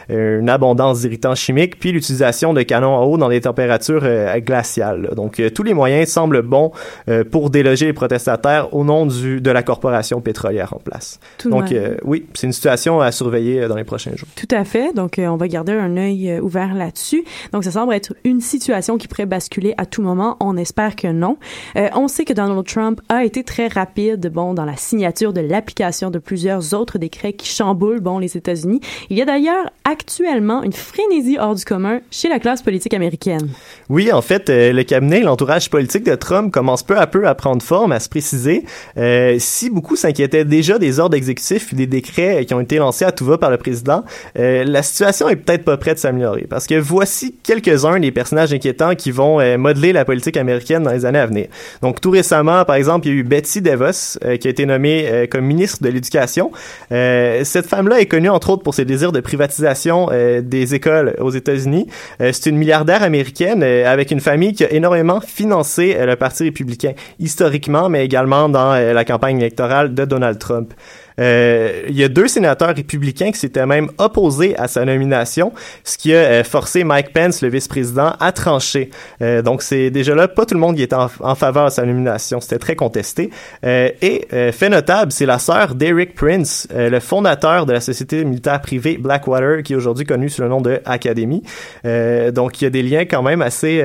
une 0.10 0.50
abondance 0.50 1.02
d'irritants 1.02 1.36
chimiques, 1.36 1.80
puis 1.80 1.92
l'utilisation 1.92 2.54
de 2.54 2.64
canons 2.64 2.98
à 2.98 3.02
eau 3.02 3.18
dans 3.18 3.30
des 3.30 3.42
températures 3.42 4.06
glaciales. 4.40 5.12
Donc, 5.16 5.28
donc, 5.28 5.42
euh, 5.42 5.50
tous 5.50 5.64
les 5.64 5.74
moyens 5.74 6.08
semblent 6.08 6.42
bons 6.42 6.72
euh, 7.10 7.26
pour 7.26 7.50
déloger 7.50 7.86
les 7.86 7.92
protestataires 7.92 8.74
au 8.74 8.86
nom 8.86 9.06
du, 9.06 9.42
de 9.42 9.52
la 9.52 9.62
corporation 9.62 10.22
pétrolière 10.22 10.72
en 10.74 10.78
place. 10.78 11.20
Donc, 11.44 11.74
euh, 11.74 11.98
oui, 12.06 12.26
c'est 12.34 12.48
une 12.48 12.54
situation 12.54 13.02
à 13.02 13.12
surveiller 13.12 13.68
dans 13.68 13.76
les 13.76 13.84
prochains 13.84 14.16
jours. 14.16 14.30
Tout 14.38 14.48
à 14.56 14.64
fait. 14.64 14.94
Donc, 14.94 15.16
on 15.20 15.36
va 15.36 15.50
garder 15.50 15.74
un 15.74 15.98
œil 15.98 16.40
ouvert 16.40 16.74
là-dessus. 16.74 17.26
Donc, 17.52 17.66
ça 17.66 17.72
semble 17.72 17.94
être 17.94 18.14
une 18.24 18.40
situation 18.40 18.98
qui 18.98 19.10
pourrait 19.10 19.26
basculer 19.26 19.74
à 19.78 19.86
tout 19.86 20.02
moment. 20.02 20.38
On 20.40 20.56
espère 20.56 20.96
que 20.96 21.08
non. 21.08 21.36
on 21.76 22.08
sait 22.08 22.24
que 22.24 22.32
Donald 22.32 22.66
Trump 22.66 23.02
a 23.10 23.26
été 23.26 23.44
très 23.44 23.68
rapide, 23.68 24.32
bon, 24.32 24.54
dans 24.54 24.66
la 24.66 24.78
signature 24.78 25.34
de 25.34 25.42
l'application 25.42 26.10
de 26.10 26.20
plusieurs 26.20 26.74
autres 26.74 27.00
décrets 27.00 27.34
qui 27.34 27.50
chamboulent, 27.50 28.00
bon, 28.00 28.18
les 28.18 28.38
États-Unis. 28.38 28.80
Il 29.10 29.18
y 29.18 29.22
a 29.22 29.26
d'ailleurs 29.38 29.70
actuellement 29.84 30.64
une 30.64 30.74
frénésie 30.74 31.38
hors 31.40 31.54
du 31.54 31.64
commun 31.64 32.00
chez 32.10 32.28
la 32.28 32.40
classe 32.40 32.62
politique 32.62 32.94
américaine. 32.94 33.50
Oui, 33.90 34.12
en 34.12 34.22
fait, 34.22 34.50
le 34.50 34.82
cabinet 34.84 35.22
l'entourage 35.22 35.70
politique 35.70 36.04
de 36.04 36.16
Trump 36.16 36.52
commence 36.52 36.84
peu 36.84 36.98
à 36.98 37.06
peu 37.06 37.28
à 37.28 37.36
prendre 37.36 37.62
forme, 37.62 37.92
à 37.92 38.00
se 38.00 38.10
préciser. 38.10 38.64
Euh, 38.98 39.36
si 39.40 39.70
beaucoup 39.70 39.96
s'inquiétaient 39.96 40.46
déjà 40.46 40.80
des 40.80 41.00
ordres 41.00 41.16
exécutifs 41.16 41.74
et 41.74 41.76
des 41.76 41.88
décrets 41.88 42.46
qui 42.46 42.54
ont 42.54 42.60
été 42.60 42.78
lancés 42.78 43.06
à 43.06 43.12
tout 43.12 43.26
va 43.26 43.38
par 43.38 43.52
le 43.52 43.58
président, 43.58 44.04
euh, 44.40 44.64
la 44.64 44.82
situation 44.82 45.30
est 45.30 45.36
peut-être 45.36 45.64
pas 45.64 45.78
prête 45.78 45.96
de 45.96 46.00
s'améliorer. 46.00 46.48
Parce 46.50 46.66
que 46.66 46.76
voici 46.76 47.36
quelques-uns 47.44 48.00
des 48.00 48.12
personnages 48.12 48.54
inquiétants 48.54 48.96
qui 48.96 49.12
vont 49.12 49.40
euh, 49.40 49.58
modeler 49.58 49.94
la 49.94 50.06
politique 50.06 50.38
américaine 50.38 50.84
dans 50.84 50.92
les 50.92 51.06
années 51.06 51.20
à 51.20 51.28
venir. 51.28 51.48
Donc 51.82 52.02
tout 52.02 52.12
récemment, 52.12 52.66
par 52.66 52.76
exemple, 52.76 53.08
il 53.08 53.14
y 53.14 53.16
a 53.16 53.20
eu 53.20 53.24
Betsy 53.24 53.62
DeVos 53.62 54.18
qui 54.40 54.48
a 54.48 54.52
été 54.52 54.66
nommée 54.66 55.28
comme 55.32 55.46
ministre 55.46 55.84
de 55.84 55.90
l'Éducation. 55.90 56.52
cette 56.90 57.68
femme-là 57.68 58.00
est 58.00 58.06
connue 58.06 58.30
entre 58.30 58.50
autres 58.50 58.64
pour 58.64 58.74
ses 58.74 58.86
désirs 58.86 59.12
de 59.12 59.20
privatisation 59.28 60.08
euh, 60.12 60.42
des 60.42 60.74
écoles 60.74 61.16
aux 61.20 61.32
États-Unis. 61.32 61.86
Euh, 62.22 62.32
c'est 62.32 62.50
une 62.50 62.58
milliardaire 62.58 63.04
américaine 63.04 63.62
euh, 63.62 63.86
avec 63.86 64.10
une 64.10 64.22
famille 64.22 64.54
qui 64.54 64.64
a 64.64 64.72
énormément 64.72 65.20
financé 65.20 65.98
le 66.00 66.16
Parti 66.16 66.44
républicain 66.44 66.94
historiquement, 67.20 67.90
mais 67.90 68.06
également 68.06 68.48
dans 68.48 68.74
la 68.74 69.06
campagne 69.06 69.40
électorale 69.40 69.94
de 69.94 70.06
Donald 70.06 70.40
Trump. 70.40 70.74
Euh, 71.20 71.84
il 71.90 71.96
y 71.96 72.04
a 72.04 72.08
deux 72.08 72.28
sénateurs 72.28 72.76
républicains 72.76 73.32
qui 73.32 73.40
s'étaient 73.40 73.66
même 73.66 73.90
opposés 73.98 74.56
à 74.58 74.68
sa 74.68 74.86
nomination, 74.86 75.52
ce 75.84 75.98
qui 75.98 76.14
a 76.14 76.18
euh, 76.18 76.44
forcé 76.44 76.84
Mike 76.84 77.14
Pence, 77.14 77.42
le 77.42 77.50
vice-président, 77.50 78.14
à 78.20 78.32
trancher. 78.32 78.92
Euh, 79.22 79.42
donc 79.42 79.62
c'est 79.62 79.90
déjà 79.90 80.16
là, 80.16 80.28
pas 80.28 80.46
tout 80.46 80.54
le 80.54 80.60
monde 80.60 80.76
qui 80.76 80.84
était 80.84 80.96
en, 80.96 81.36
faveur 81.36 81.66
de 81.66 81.72
sa 81.72 81.86
nomination. 81.86 82.40
C'était 82.40 82.60
très 82.60 82.76
contesté. 82.76 83.30
Euh, 83.66 83.90
et 84.02 84.28
fait 84.52 84.70
notable, 84.70 85.12
c'est 85.12 85.26
la 85.26 85.40
sœur 85.40 85.76
d'Eric 85.76 86.14
Prince, 86.16 86.68
le 86.74 87.00
fondateur 87.00 87.66
de 87.66 87.74
la 87.74 87.82
société 87.82 88.24
militaire 88.26 88.62
privée 88.62 88.98
Blackwater, 88.98 89.64
qui 89.64 89.74
est 89.74 89.76
aujourd'hui 89.76 90.06
connue 90.06 90.30
sous 90.30 90.42
le 90.42 90.50
nom 90.50 90.62
de 90.62 90.80
Academy. 90.86 91.44
Donc 91.84 92.62
il 92.62 92.64
y 92.64 92.68
a 92.68 92.70
des 92.70 92.84
liens 92.84 93.06
quand 93.06 93.22
même 93.22 93.42
assez 93.42 93.82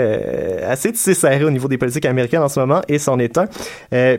assez 0.66 0.92
tissés 0.92 1.14
serrés 1.14 1.44
au 1.44 1.50
niveau 1.50 1.68
des 1.68 1.78
politiques 1.78 2.06
américaines 2.06 2.42
en 2.42 2.48
ce 2.48 2.60
moment, 2.60 2.82
et 2.88 2.98
c'en 2.98 3.18
est 3.18 3.38
un. 3.38 3.46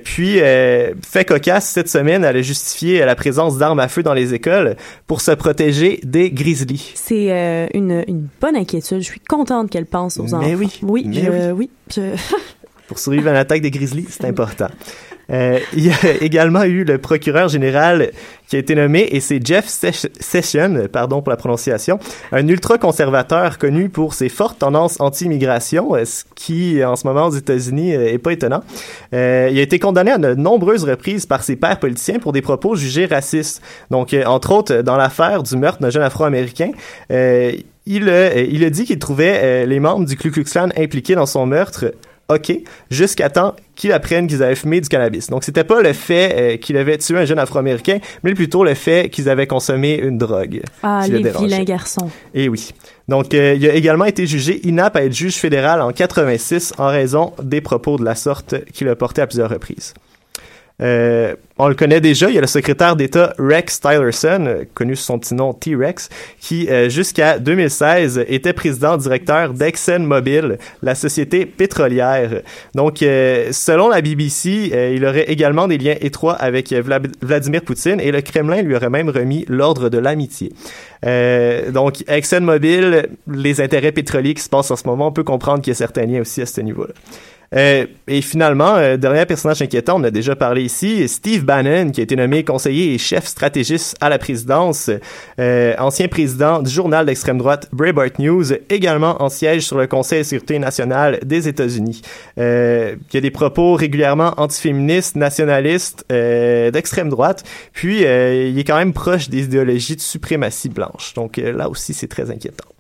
Puis 0.04 0.40
fait 0.40 1.26
cocasse 1.26 1.70
cette 1.70 1.90
semaine, 1.90 2.24
elle 2.24 2.38
a 2.38 2.42
justifié 2.42 3.03
la 3.06 3.16
présence 3.16 3.58
d'armes 3.58 3.80
à 3.80 3.88
feu 3.88 4.04
dans 4.04 4.14
les 4.14 4.34
écoles 4.34 4.76
pour 5.08 5.22
se 5.22 5.32
protéger 5.32 6.00
des 6.04 6.32
grizzlies. 6.32 6.92
C'est 6.96 7.32
euh, 7.32 7.68
une, 7.74 8.04
une 8.08 8.28
bonne 8.42 8.56
inquiétude. 8.56 9.00
Je 9.00 9.06
suis 9.06 9.20
contente 9.20 9.70
qu'elle 9.70 9.86
pense 9.86 10.18
aux 10.18 10.24
Mais 10.24 10.34
enfants. 10.34 10.54
oui. 10.58 10.80
Oui, 10.84 11.04
Mais 11.08 11.24
je, 11.24 11.52
oui. 11.52 11.70
je- 11.94 12.16
Pour 12.88 13.00
survivre 13.00 13.28
à 13.30 13.32
une 13.32 13.38
attaque 13.38 13.62
des 13.62 13.72
grizzlies, 13.72 14.06
c'est 14.10 14.26
important. 14.26 14.68
Euh, 15.34 15.60
il 15.74 15.86
y 15.86 15.90
a 15.90 15.96
également 16.22 16.64
eu 16.64 16.84
le 16.84 16.98
procureur 17.00 17.50
général 17.50 18.12
qui 18.48 18.56
a 18.56 18.60
été 18.60 18.76
nommé 18.76 19.08
et 19.12 19.20
c'est 19.20 19.46
Jeff 19.46 19.66
Sessions, 19.68 20.88
pardon 20.92 21.22
pour 21.22 21.32
la 21.32 21.38
prononciation, 21.38 21.98
un 22.32 22.48
ultra-conservateur 22.48 23.58
connu 23.58 23.90
pour 23.90 24.14
ses 24.14 24.30
fortes 24.30 24.60
tendances 24.60 25.00
anti-immigration, 25.00 25.96
euh, 25.96 26.06
ce 26.06 26.24
qui 26.36 26.84
en 26.84 26.96
ce 26.96 27.08
moment 27.08 27.28
aux 27.28 27.36
États-Unis 27.36 27.96
euh, 27.96 28.14
est 28.14 28.18
pas 28.20 28.32
étonnant. 28.34 28.62
Il 29.12 29.18
a 29.18 29.48
été 29.50 29.80
condamné 29.80 30.12
à 30.12 30.18
de 30.18 30.36
nombreuses 30.36 30.84
reprises 30.84 31.26
par 31.26 31.44
ses 31.44 31.56
pairs 31.56 31.80
politiciens 31.80 32.20
pour 32.20 32.32
des 32.34 32.42
propos 32.42 32.76
jugés 32.76 33.06
racistes. 33.06 33.62
Donc, 33.92 34.16
entre 34.26 34.52
autres, 34.52 34.82
dans 34.82 34.98
l'affaire 34.98 35.44
du 35.44 35.56
meurtre 35.58 35.82
d'un 35.82 35.90
jeune 35.90 36.04
Afro-Américain, 36.04 36.72
il, 37.10 38.10
a- 38.10 38.36
il 38.40 38.64
a 38.64 38.70
dit 38.70 38.86
qu'il 38.86 39.00
trouvait 39.00 39.66
les 39.66 39.80
membres 39.80 40.06
du 40.06 40.16
Ku 40.18 40.32
Klux 40.32 40.44
Klan 40.46 40.70
impliqués 40.78 41.16
dans 41.16 41.26
son 41.26 41.46
meurtre 41.46 41.94
OK, 42.30 42.58
jusqu'à 42.90 43.30
temps 43.30 43.54
qu'ils 43.76 43.92
apprennent 43.92 44.28
qu'ils 44.28 44.42
avaient 44.42 44.56
fumé 44.56 44.80
du 44.80 44.88
cannabis. 44.88 45.30
Donc, 45.30 45.44
c'était 45.44 45.64
pas 45.64 45.82
le 45.82 45.92
fait 45.94 46.36
euh, 46.36 46.58
qu'il 46.58 46.78
avait 46.78 46.98
tué 46.98 47.18
un 47.18 47.26
jeune 47.26 47.40
Afro-Américain, 47.40 48.00
mais 48.24 48.34
plutôt 48.34 48.64
le 48.64 48.74
fait 48.76 49.10
qu'ils 49.10 49.30
avaient 49.30 49.48
consommé 49.48 49.96
une 49.96 50.18
drogue. 50.18 50.62
Ah, 50.84 51.06
le 51.08 51.18
les 51.18 51.24
dérangeait. 51.24 51.48
vilains 51.48 51.64
garçons. 51.64 52.10
Et 52.34 52.48
oui. 52.48 52.72
Donc, 53.10 53.34
euh, 53.34 53.56
il 53.56 53.70
a 53.70 53.74
également 53.74 54.06
été 54.06 54.26
jugé 54.26 54.66
inapte 54.66 54.96
à 54.96 55.04
être 55.04 55.14
juge 55.14 55.36
fédéral 55.36 55.82
en 55.82 55.92
86 55.92 56.74
en 56.78 56.88
raison 56.88 57.34
des 57.42 57.60
propos 57.60 57.98
de 57.98 58.06
la 58.06 58.16
sorte 58.16 58.64
qu'il 58.72 58.88
a 58.88 58.96
portés 58.96 59.22
à 59.22 59.28
plusieurs 59.28 59.50
reprises. 59.50 59.94
Euh, 60.84 61.36
on 61.60 61.68
le 61.68 61.76
connaît 61.76 62.02
déjà, 62.02 62.30
il 62.30 62.36
y 62.36 62.38
a 62.38 62.42
le 62.42 62.48
secrétaire 62.48 62.96
d'État 62.96 63.34
Rex 63.38 63.80
Tillerson, 63.80 64.46
euh, 64.48 64.64
connu 64.74 64.96
sous 64.96 65.04
son 65.04 65.20
petit 65.20 65.36
nom 65.36 65.54
T-Rex, 65.54 66.10
qui 66.42 66.68
euh, 66.70 66.90
jusqu'à 66.90 67.38
2016 67.40 68.26
était 68.28 68.54
président 68.54 68.98
directeur 68.98 69.54
d'ExxonMobil, 69.54 70.58
la 70.82 70.96
société 70.96 71.46
pétrolière. 71.46 72.42
Donc, 72.74 73.02
euh, 73.04 73.50
selon 73.52 73.88
la 73.90 74.02
BBC, 74.02 74.72
il 74.96 75.06
aurait 75.06 75.26
également 75.32 75.68
des 75.68 75.78
liens 75.78 75.96
étroits 76.02 76.34
avec 76.34 76.72
Vla- 76.72 77.02
Vladimir 77.22 77.62
Poutine 77.62 78.00
et 78.00 78.12
le 78.12 78.22
Kremlin 78.22 78.62
lui 78.64 78.76
aurait 78.76 78.90
même 78.90 79.10
remis 79.10 79.46
l'ordre 79.48 79.90
de 79.90 80.00
l'amitié. 80.00 80.52
Euh, 81.06 81.70
donc, 81.72 82.04
ExxonMobil, 82.08 83.08
les 83.32 83.62
intérêts 83.62 83.92
pétroliers 83.92 84.34
qui 84.34 84.42
se 84.42 84.50
passent 84.50 84.72
en 84.72 84.76
ce 84.76 84.88
moment, 84.88 85.08
on 85.08 85.12
peut 85.12 85.24
comprendre 85.24 85.62
qu'il 85.62 85.72
y 85.72 85.76
a 85.76 85.78
certains 85.78 86.06
liens 86.06 86.22
aussi 86.22 86.42
à 86.42 86.46
ce 86.46 86.62
niveau-là. 86.62 86.94
Euh, 87.56 87.86
et 88.08 88.22
finalement, 88.22 88.76
euh, 88.76 88.98
dernier 88.98 89.26
personnage 89.26 89.62
inquiétant, 89.62 90.00
on 90.00 90.04
a 90.04 90.12
déjà 90.12 90.36
parlé 90.36 90.64
ici, 90.64 91.08
Steve 91.08 91.46
Bannon, 91.46 91.92
qui 91.92 92.02
a 92.02 92.04
été 92.04 92.16
nommé 92.16 92.44
conseiller 92.44 92.94
et 92.94 92.98
chef 92.98 93.26
stratégiste 93.26 93.96
à 94.02 94.10
la 94.10 94.18
présidence, 94.18 94.90
euh, 95.40 95.74
ancien 95.78 96.08
président 96.08 96.62
du 96.62 96.70
journal 96.70 97.06
d'extrême 97.06 97.38
droite 97.38 97.70
Breitbart 97.72 98.20
News, 98.20 98.54
également 98.70 99.22
en 99.22 99.30
siège 99.30 99.64
sur 99.64 99.78
le 99.78 99.88
Conseil 99.88 100.20
de 100.20 100.24
sécurité 100.24 100.60
nationale 100.60 101.20
des 101.24 101.48
États-Unis. 101.48 102.02
Euh, 102.38 102.96
il 103.12 103.18
a 103.18 103.22
des 103.22 103.32
propos 103.32 103.76
régulièrement 103.76 104.34
antiféministes, 104.38 105.16
nationalistes, 105.16 106.06
euh, 106.12 106.72
d'extrême 106.72 107.10
droite, 107.10 107.44
puis 107.74 108.06
euh, 108.06 108.50
il 108.50 108.58
est 108.60 108.64
quand 108.64 108.78
même 108.78 108.94
proche 108.94 109.30
des 109.30 109.44
idéologies 109.44 109.96
de 109.96 110.02
suprématie 110.02 110.70
blanche. 110.70 111.14
Donc 111.14 111.38
euh, 111.38 111.52
là 111.52 111.70
aussi, 111.70 111.94
c'est 111.94 112.08
très 112.08 112.32
inquiétant. 112.32 112.73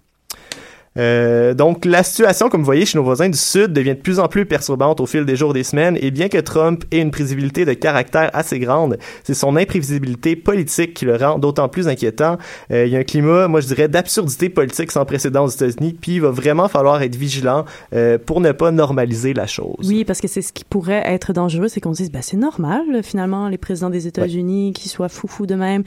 Euh, 0.97 1.53
donc 1.53 1.85
la 1.85 2.03
situation, 2.03 2.49
comme 2.49 2.61
vous 2.61 2.65
voyez, 2.65 2.85
chez 2.85 2.97
nos 2.97 3.03
voisins 3.03 3.29
du 3.29 3.37
Sud 3.37 3.73
devient 3.73 3.95
de 3.95 4.01
plus 4.01 4.19
en 4.19 4.27
plus 4.27 4.45
perturbante 4.45 4.99
au 4.99 5.05
fil 5.05 5.25
des 5.25 5.35
jours 5.35 5.51
et 5.51 5.59
des 5.59 5.63
semaines, 5.63 5.97
et 5.99 6.11
bien 6.11 6.29
que 6.29 6.37
Trump 6.37 6.83
ait 6.91 6.99
une 6.99 7.11
prévisibilité 7.11 7.65
de 7.65 7.73
caractère 7.73 8.29
assez 8.33 8.59
grande, 8.59 8.97
c'est 9.23 9.33
son 9.33 9.55
imprévisibilité 9.55 10.35
politique 10.35 10.93
qui 10.93 11.05
le 11.05 11.15
rend 11.15 11.39
d'autant 11.39 11.69
plus 11.69 11.87
inquiétant. 11.87 12.37
Euh, 12.71 12.85
il 12.85 12.91
y 12.91 12.95
a 12.95 12.99
un 12.99 13.03
climat, 13.03 13.47
moi 13.47 13.61
je 13.61 13.67
dirais, 13.67 13.87
d'absurdité 13.87 14.49
politique 14.49 14.91
sans 14.91 15.05
précédent 15.05 15.45
aux 15.45 15.49
États-Unis, 15.49 15.95
puis 15.99 16.15
il 16.15 16.21
va 16.21 16.29
vraiment 16.29 16.67
falloir 16.67 17.01
être 17.01 17.15
vigilant 17.15 17.65
euh, 17.93 18.17
pour 18.23 18.41
ne 18.41 18.51
pas 18.51 18.71
normaliser 18.71 19.33
la 19.33 19.47
chose. 19.47 19.85
Oui, 19.87 20.05
parce 20.05 20.21
que 20.21 20.27
c'est 20.27 20.41
ce 20.41 20.53
qui 20.53 20.63
pourrait 20.63 21.03
être 21.05 21.33
dangereux, 21.33 21.67
c'est 21.67 21.81
qu'on 21.81 21.93
se 21.93 22.03
dise, 22.03 22.11
bah, 22.11 22.21
c'est 22.21 22.37
normal, 22.37 23.01
finalement, 23.03 23.49
les 23.49 23.57
présidents 23.57 23.89
des 23.89 24.07
États-Unis 24.07 24.73
qui 24.73 24.89
soient 24.89 25.09
foufous 25.09 25.45
de 25.45 25.55
même. 25.55 25.83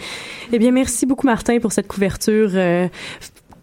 Eh 0.53 0.59
bien, 0.59 0.73
merci 0.73 1.07
beaucoup, 1.07 1.27
Martin, 1.27 1.59
pour 1.61 1.73
cette 1.73 1.89
couverture 1.89 2.51
euh, 2.55 2.89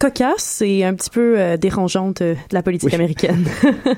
cocasse 0.04 0.62
et 0.62 0.84
un 0.84 0.94
petit 0.96 1.10
peu 1.10 1.40
euh, 1.40 1.56
dérangeante 1.56 2.22
euh, 2.22 2.34
de 2.34 2.54
la 2.54 2.62
politique 2.62 2.90
Oui. 2.90 2.96
américaine. 2.96 3.46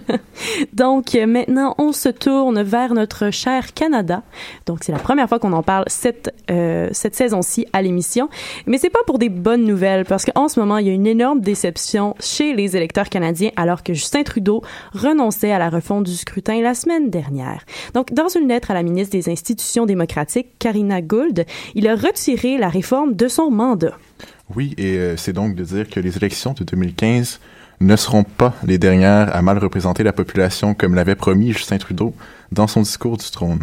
Donc, 0.73 1.15
euh, 1.15 1.25
maintenant, 1.25 1.73
on 1.79 1.93
se 1.93 2.09
tourne 2.09 2.61
vers 2.61 2.93
notre 2.93 3.31
cher 3.31 3.73
Canada. 3.73 4.21
Donc, 4.67 4.83
c'est 4.83 4.91
la 4.91 4.99
première 4.99 5.27
fois 5.27 5.39
qu'on 5.39 5.53
en 5.53 5.63
parle 5.63 5.85
cette, 5.87 6.31
euh, 6.51 6.89
cette 6.91 7.15
saison-ci 7.15 7.65
à 7.73 7.81
l'émission. 7.81 8.29
Mais 8.67 8.77
c'est 8.77 8.91
pas 8.91 8.99
pour 9.07 9.17
des 9.17 9.29
bonnes 9.29 9.63
nouvelles, 9.63 10.05
parce 10.05 10.25
qu'en 10.25 10.47
ce 10.47 10.59
moment, 10.59 10.77
il 10.77 10.85
y 10.85 10.89
a 10.91 10.93
une 10.93 11.07
énorme 11.07 11.41
déception 11.41 12.13
chez 12.19 12.53
les 12.53 12.77
électeurs 12.77 13.09
canadiens, 13.09 13.49
alors 13.55 13.81
que 13.81 13.95
Justin 13.95 14.21
Trudeau 14.21 14.61
renonçait 14.93 15.51
à 15.51 15.57
la 15.57 15.71
refonte 15.71 16.03
du 16.03 16.15
scrutin 16.15 16.61
la 16.61 16.75
semaine 16.75 17.09
dernière. 17.09 17.65
Donc, 17.95 18.13
dans 18.13 18.27
une 18.27 18.47
lettre 18.47 18.69
à 18.69 18.75
la 18.75 18.83
ministre 18.83 19.17
des 19.17 19.27
Institutions 19.27 19.87
démocratiques, 19.87 20.49
Karina 20.59 21.01
Gould, 21.01 21.45
il 21.73 21.87
a 21.87 21.95
retiré 21.95 22.59
la 22.59 22.69
réforme 22.69 23.15
de 23.15 23.27
son 23.27 23.49
mandat. 23.49 23.97
Oui, 24.53 24.73
et 24.77 24.97
euh, 24.97 25.17
c'est 25.17 25.33
donc 25.33 25.55
de 25.55 25.63
dire 25.63 25.89
que 25.89 25.99
les 25.99 26.17
élections 26.17 26.53
de 26.53 26.63
2015 26.63 27.39
ne 27.81 27.95
seront 27.95 28.23
pas 28.23 28.53
les 28.65 28.77
dernières 28.77 29.35
à 29.35 29.41
mal 29.41 29.57
représenter 29.57 30.03
la 30.03 30.13
population 30.13 30.73
comme 30.73 30.95
l'avait 30.95 31.15
promis 31.15 31.51
Justin 31.51 31.77
Trudeau 31.77 32.13
dans 32.51 32.67
son 32.67 32.81
discours 32.81 33.17
du 33.17 33.29
trône. 33.31 33.59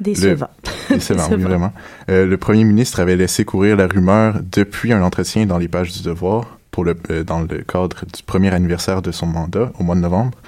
Décevant. 0.00 0.48
Le- 0.90 0.96
Décevant, 0.96 1.22
oui, 1.24 1.28
Décevant. 1.36 1.48
vraiment. 1.48 1.72
Euh, 2.08 2.24
le 2.26 2.36
premier 2.36 2.64
ministre 2.64 3.00
avait 3.00 3.16
laissé 3.16 3.44
courir 3.44 3.76
la 3.76 3.86
rumeur 3.86 4.40
depuis 4.50 4.92
un 4.92 5.02
entretien 5.02 5.44
dans 5.46 5.58
les 5.58 5.68
pages 5.68 5.92
du 5.92 6.02
Devoir 6.02 6.58
pour 6.70 6.84
le, 6.84 6.96
euh, 7.10 7.24
dans 7.24 7.40
le 7.40 7.58
cadre 7.58 8.04
du 8.06 8.22
premier 8.22 8.52
anniversaire 8.54 9.02
de 9.02 9.12
son 9.12 9.26
mandat 9.26 9.72
au 9.78 9.82
mois 9.82 9.94
de 9.96 10.00
novembre. 10.00 10.38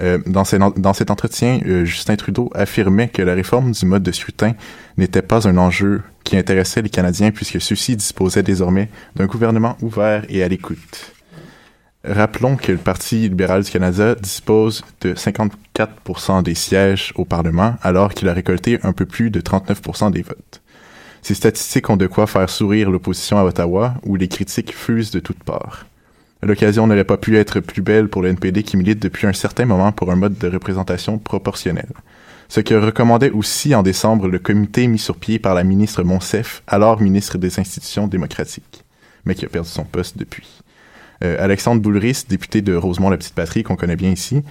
Euh, 0.00 0.18
dans, 0.26 0.44
cet 0.44 1.10
entretien, 1.10 1.60
euh, 1.66 1.84
Justin 1.84 2.14
Trudeau 2.14 2.50
affirmait 2.54 3.08
que 3.08 3.20
la 3.22 3.34
réforme 3.34 3.72
du 3.72 3.84
mode 3.84 4.04
de 4.04 4.12
scrutin 4.12 4.54
n'était 4.96 5.22
pas 5.22 5.48
un 5.48 5.56
enjeu 5.56 6.02
qui 6.22 6.36
intéressait 6.36 6.82
les 6.82 6.88
Canadiens 6.88 7.32
puisque 7.32 7.60
ceux-ci 7.60 7.96
disposaient 7.96 8.44
désormais 8.44 8.90
d'un 9.16 9.26
gouvernement 9.26 9.76
ouvert 9.82 10.24
et 10.28 10.42
à 10.44 10.48
l'écoute. 10.48 11.14
Rappelons 12.04 12.56
que 12.56 12.70
le 12.70 12.78
Parti 12.78 13.28
libéral 13.28 13.64
du 13.64 13.70
Canada 13.70 14.14
dispose 14.14 14.84
de 15.00 15.14
54% 15.14 16.44
des 16.44 16.54
sièges 16.54 17.12
au 17.16 17.24
Parlement, 17.24 17.74
alors 17.82 18.14
qu'il 18.14 18.28
a 18.28 18.32
récolté 18.32 18.78
un 18.84 18.92
peu 18.92 19.04
plus 19.04 19.30
de 19.30 19.40
39% 19.40 20.12
des 20.12 20.22
votes. 20.22 20.62
Ces 21.22 21.34
statistiques 21.34 21.90
ont 21.90 21.96
de 21.96 22.06
quoi 22.06 22.28
faire 22.28 22.48
sourire 22.48 22.90
l'opposition 22.90 23.36
à 23.38 23.44
Ottawa, 23.44 23.94
où 24.04 24.14
les 24.14 24.28
critiques 24.28 24.74
fusent 24.74 25.10
de 25.10 25.18
toutes 25.18 25.42
parts. 25.42 25.86
L'occasion 26.42 26.86
n'aurait 26.86 27.04
pas 27.04 27.16
pu 27.16 27.36
être 27.36 27.60
plus 27.60 27.82
belle 27.82 28.08
pour 28.08 28.22
le 28.22 28.28
NPD 28.28 28.62
qui 28.62 28.76
milite 28.76 29.00
depuis 29.00 29.26
un 29.26 29.32
certain 29.32 29.64
moment 29.64 29.90
pour 29.92 30.10
un 30.12 30.16
mode 30.16 30.38
de 30.38 30.48
représentation 30.48 31.18
proportionnel. 31.18 31.88
Ce 32.48 32.60
que 32.60 32.74
recommandait 32.74 33.30
aussi 33.30 33.74
en 33.74 33.82
décembre 33.82 34.28
le 34.28 34.38
comité 34.38 34.86
mis 34.86 34.98
sur 34.98 35.16
pied 35.16 35.38
par 35.38 35.54
la 35.54 35.64
ministre 35.64 36.02
Monsef, 36.02 36.62
alors 36.66 37.00
ministre 37.00 37.38
des 37.38 37.58
Institutions 37.58 38.06
démocratiques, 38.06 38.84
mais 39.24 39.34
qui 39.34 39.44
a 39.44 39.48
perdu 39.48 39.68
son 39.68 39.84
poste 39.84 40.16
depuis. 40.16 40.62
Euh, 41.24 41.36
Alexandre 41.40 41.82
Boulris, 41.82 42.24
député 42.28 42.62
de 42.62 42.74
Rosemont-la-Petite-Patrie, 42.74 43.64
qu'on 43.64 43.76
connaît 43.76 43.96
bien 43.96 44.10
ici, 44.10 44.42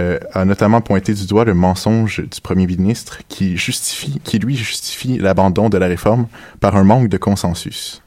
euh, 0.00 0.18
a 0.32 0.44
notamment 0.44 0.80
pointé 0.80 1.12
du 1.12 1.26
doigt 1.26 1.44
le 1.44 1.54
mensonge 1.54 2.20
du 2.20 2.40
premier 2.40 2.66
ministre 2.66 3.20
qui 3.28 3.56
justifie, 3.56 4.20
qui 4.24 4.38
lui 4.38 4.56
justifie 4.56 5.18
l'abandon 5.18 5.68
de 5.68 5.76
la 5.76 5.86
réforme 5.86 6.26
par 6.60 6.76
un 6.76 6.84
manque 6.84 7.08
de 7.08 7.18
consensus. 7.18 8.02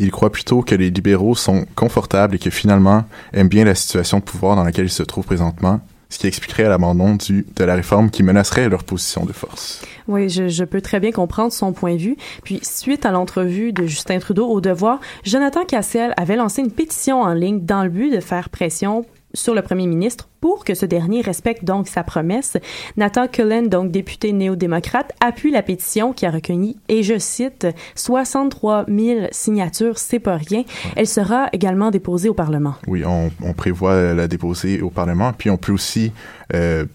Il 0.00 0.10
croit 0.10 0.32
plutôt 0.32 0.62
que 0.62 0.74
les 0.74 0.90
libéraux 0.90 1.34
sont 1.34 1.66
confortables 1.76 2.34
et 2.34 2.38
que 2.38 2.48
finalement 2.48 3.04
aiment 3.34 3.48
bien 3.48 3.66
la 3.66 3.74
situation 3.74 4.18
de 4.18 4.24
pouvoir 4.24 4.56
dans 4.56 4.64
laquelle 4.64 4.86
ils 4.86 4.90
se 4.90 5.02
trouvent 5.02 5.26
présentement, 5.26 5.80
ce 6.08 6.18
qui 6.18 6.26
expliquerait 6.26 6.68
l'abandon 6.70 7.16
de 7.16 7.64
la 7.64 7.74
réforme 7.74 8.10
qui 8.10 8.22
menacerait 8.22 8.70
leur 8.70 8.82
position 8.82 9.26
de 9.26 9.32
force. 9.32 9.82
Oui, 10.08 10.30
je, 10.30 10.48
je, 10.48 10.64
peux 10.64 10.80
très 10.80 11.00
bien 11.00 11.12
comprendre 11.12 11.52
son 11.52 11.72
point 11.72 11.96
de 11.96 12.00
vue. 12.00 12.16
Puis, 12.42 12.60
suite 12.62 13.04
à 13.04 13.10
l'entrevue 13.10 13.74
de 13.74 13.86
Justin 13.86 14.18
Trudeau 14.18 14.48
au 14.48 14.62
Devoir, 14.62 15.00
Jonathan 15.22 15.66
Cassel 15.66 16.14
avait 16.16 16.36
lancé 16.36 16.62
une 16.62 16.72
pétition 16.72 17.20
en 17.20 17.34
ligne 17.34 17.64
dans 17.64 17.84
le 17.84 17.90
but 17.90 18.10
de 18.10 18.20
faire 18.20 18.48
pression 18.48 19.04
sur 19.34 19.54
le 19.54 19.62
premier 19.62 19.86
ministre 19.86 20.28
pour 20.40 20.64
que 20.64 20.74
ce 20.74 20.86
dernier 20.86 21.20
respecte 21.20 21.64
donc 21.64 21.88
sa 21.88 22.02
promesse. 22.02 22.56
Nathan 22.96 23.28
Cullen, 23.28 23.68
donc 23.68 23.90
député 23.90 24.32
néo-démocrate, 24.32 25.12
appuie 25.20 25.50
la 25.50 25.62
pétition 25.62 26.12
qui 26.12 26.26
a 26.26 26.30
recueilli, 26.30 26.76
et 26.88 27.02
je 27.02 27.18
cite, 27.18 27.66
63 27.94 28.86
000 28.88 29.26
signatures, 29.30 29.98
c'est 29.98 30.18
pas 30.18 30.36
rien. 30.36 30.64
Elle 30.96 31.06
sera 31.06 31.48
également 31.52 31.90
déposée 31.90 32.28
au 32.28 32.34
Parlement. 32.34 32.74
Oui, 32.86 33.04
on, 33.04 33.30
on, 33.42 33.52
prévoit 33.52 34.14
la 34.14 34.28
déposer 34.28 34.80
au 34.80 34.90
Parlement, 34.90 35.32
puis 35.32 35.50
on 35.50 35.56
peut 35.56 35.72
aussi 35.72 36.12
euh, 36.54 36.86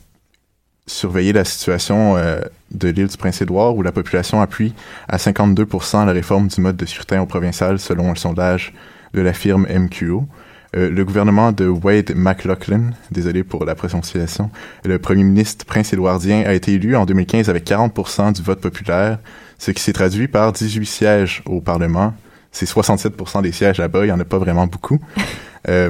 surveiller 0.87 1.33
la 1.33 1.45
situation 1.45 2.17
euh, 2.17 2.41
de 2.71 2.89
l'île 2.89 3.07
du 3.07 3.17
Prince-Édouard 3.17 3.75
où 3.75 3.81
la 3.81 3.91
population 3.91 4.41
appuie 4.41 4.73
à 5.07 5.17
52% 5.17 6.05
la 6.05 6.11
réforme 6.11 6.47
du 6.47 6.61
mode 6.61 6.75
de 6.75 6.85
scrutin 6.85 7.21
au 7.21 7.25
provincial 7.25 7.79
selon 7.79 8.11
un 8.11 8.15
sondage 8.15 8.73
de 9.13 9.21
la 9.21 9.33
firme 9.33 9.65
MQO. 9.67 10.27
Euh, 10.75 10.89
le 10.89 11.05
gouvernement 11.05 11.51
de 11.51 11.67
Wade 11.67 12.13
McLaughlin, 12.15 12.91
désolé 13.11 13.43
pour 13.43 13.63
la 13.65 13.75
prononciation, 13.75 14.49
le 14.83 14.99
premier 14.99 15.23
ministre 15.23 15.65
prince-édouardien 15.65 16.43
a 16.45 16.53
été 16.53 16.73
élu 16.73 16.95
en 16.95 17.05
2015 17.05 17.49
avec 17.49 17.65
40% 17.65 18.33
du 18.33 18.41
vote 18.41 18.59
populaire, 18.59 19.19
ce 19.57 19.71
qui 19.71 19.81
s'est 19.81 19.93
traduit 19.93 20.27
par 20.27 20.51
18 20.51 20.85
sièges 20.85 21.43
au 21.45 21.61
Parlement. 21.61 22.13
C'est 22.51 22.65
67 22.65 23.13
des 23.41 23.51
sièges 23.51 23.77
là-bas, 23.77 24.03
il 24.03 24.07
n'y 24.07 24.11
en 24.11 24.19
a 24.19 24.25
pas 24.25 24.37
vraiment 24.37 24.67
beaucoup. 24.67 24.99
euh, 25.69 25.89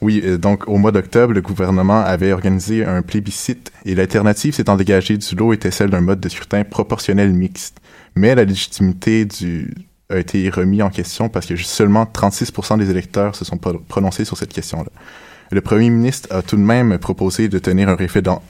oui, 0.00 0.22
donc 0.38 0.68
au 0.68 0.78
mois 0.78 0.90
d'octobre, 0.90 1.32
le 1.32 1.40
gouvernement 1.40 2.00
avait 2.00 2.32
organisé 2.32 2.84
un 2.84 3.02
plébiscite 3.02 3.72
et 3.86 3.94
l'alternative 3.94 4.52
s'étant 4.54 4.76
dégagée 4.76 5.16
du 5.16 5.34
lot 5.36 5.52
était 5.52 5.70
celle 5.70 5.90
d'un 5.90 6.00
mode 6.00 6.20
de 6.20 6.28
scrutin 6.28 6.64
proportionnel 6.64 7.32
mixte. 7.32 7.78
Mais 8.16 8.34
la 8.34 8.44
légitimité 8.44 9.24
du, 9.24 9.72
a 10.10 10.18
été 10.18 10.48
remis 10.50 10.82
en 10.82 10.90
question 10.90 11.28
parce 11.28 11.46
que 11.46 11.56
seulement 11.56 12.04
36% 12.04 12.78
des 12.78 12.90
électeurs 12.90 13.34
se 13.36 13.44
sont 13.44 13.56
prononcés 13.56 14.24
sur 14.24 14.36
cette 14.36 14.52
question-là. 14.52 14.90
Le 15.50 15.60
premier 15.60 15.90
ministre 15.90 16.28
a 16.34 16.42
tout 16.42 16.56
de 16.56 16.62
même 16.62 16.98
proposé 16.98 17.48
de 17.48 17.58
tenir 17.58 17.88
un, 17.88 17.96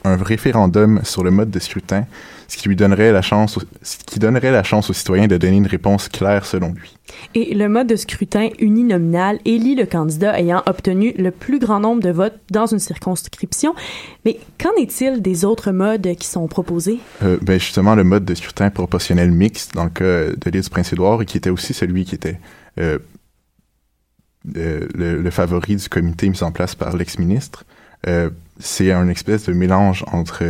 un, 0.05 0.17
référendum 0.17 1.01
sur 1.05 1.25
le 1.25 1.31
mode 1.31 1.51
de 1.51 1.59
scrutin, 1.59 2.07
ce 2.49 2.57
qui 2.57 2.69
lui 2.69 2.77
donnerait 2.77 3.13
la 3.13 3.23
chance, 3.23 3.59
ce 3.83 3.97
qui 4.07 4.19
donnerait 4.19 4.53
la 4.53 4.63
chance 4.63 4.91
aux 4.91 4.93
citoyens 4.93 5.27
de 5.27 5.37
donner 5.37 5.57
une 5.57 5.67
réponse 5.67 6.09
claire 6.09 6.47
selon 6.47 6.73
lui. 6.73 6.97
Et 7.35 7.55
le 7.55 7.69
mode 7.69 7.89
de 7.89 7.97
scrutin 7.97 8.49
uninominal 8.59 9.39
élit 9.45 9.75
le 9.75 9.87
candidat 9.87 10.39
ayant 10.39 10.63
obtenu 10.67 11.13
le 11.19 11.31
plus 11.31 11.59
grand 11.59 11.81
nombre 11.81 12.03
de 12.03 12.11
votes 12.11 12.39
dans 12.51 12.67
une 12.67 12.79
circonscription. 12.79 13.75
Mais 14.25 14.39
qu'en 14.61 14.73
est-il 14.79 15.21
des 15.21 15.45
autres 15.45 15.73
modes 15.73 16.15
qui 16.19 16.27
sont 16.27 16.47
proposés? 16.47 17.01
Euh, 17.23 17.39
ben 17.43 17.59
justement, 17.59 17.95
le 17.95 18.05
mode 18.05 18.25
de 18.25 18.35
scrutin 18.35 18.71
proportionnel 18.71 19.31
mixte 19.31 19.75
dans 19.75 19.85
le 19.85 19.91
cas 19.91 20.31
de 20.31 20.51
l'île 20.51 20.63
du 20.63 20.71
Prince-Édouard, 20.71 21.23
et 21.23 21.27
qui 21.27 21.37
était 21.37 21.51
aussi 21.51 21.75
celui 21.75 22.05
qui 22.05 22.15
était 22.15 22.39
euh, 22.79 22.99
le, 24.53 25.31
favori 25.31 25.77
du 25.77 25.89
comité 25.89 26.29
mis 26.29 26.43
en 26.43 26.53
place 26.53 26.75
par 26.75 26.97
l'ex-ministre. 26.97 27.65
Euh, 28.07 28.31
c'est 28.61 28.93
un 28.93 29.09
espèce 29.09 29.47
de 29.47 29.53
mélange 29.53 30.05
entre 30.13 30.45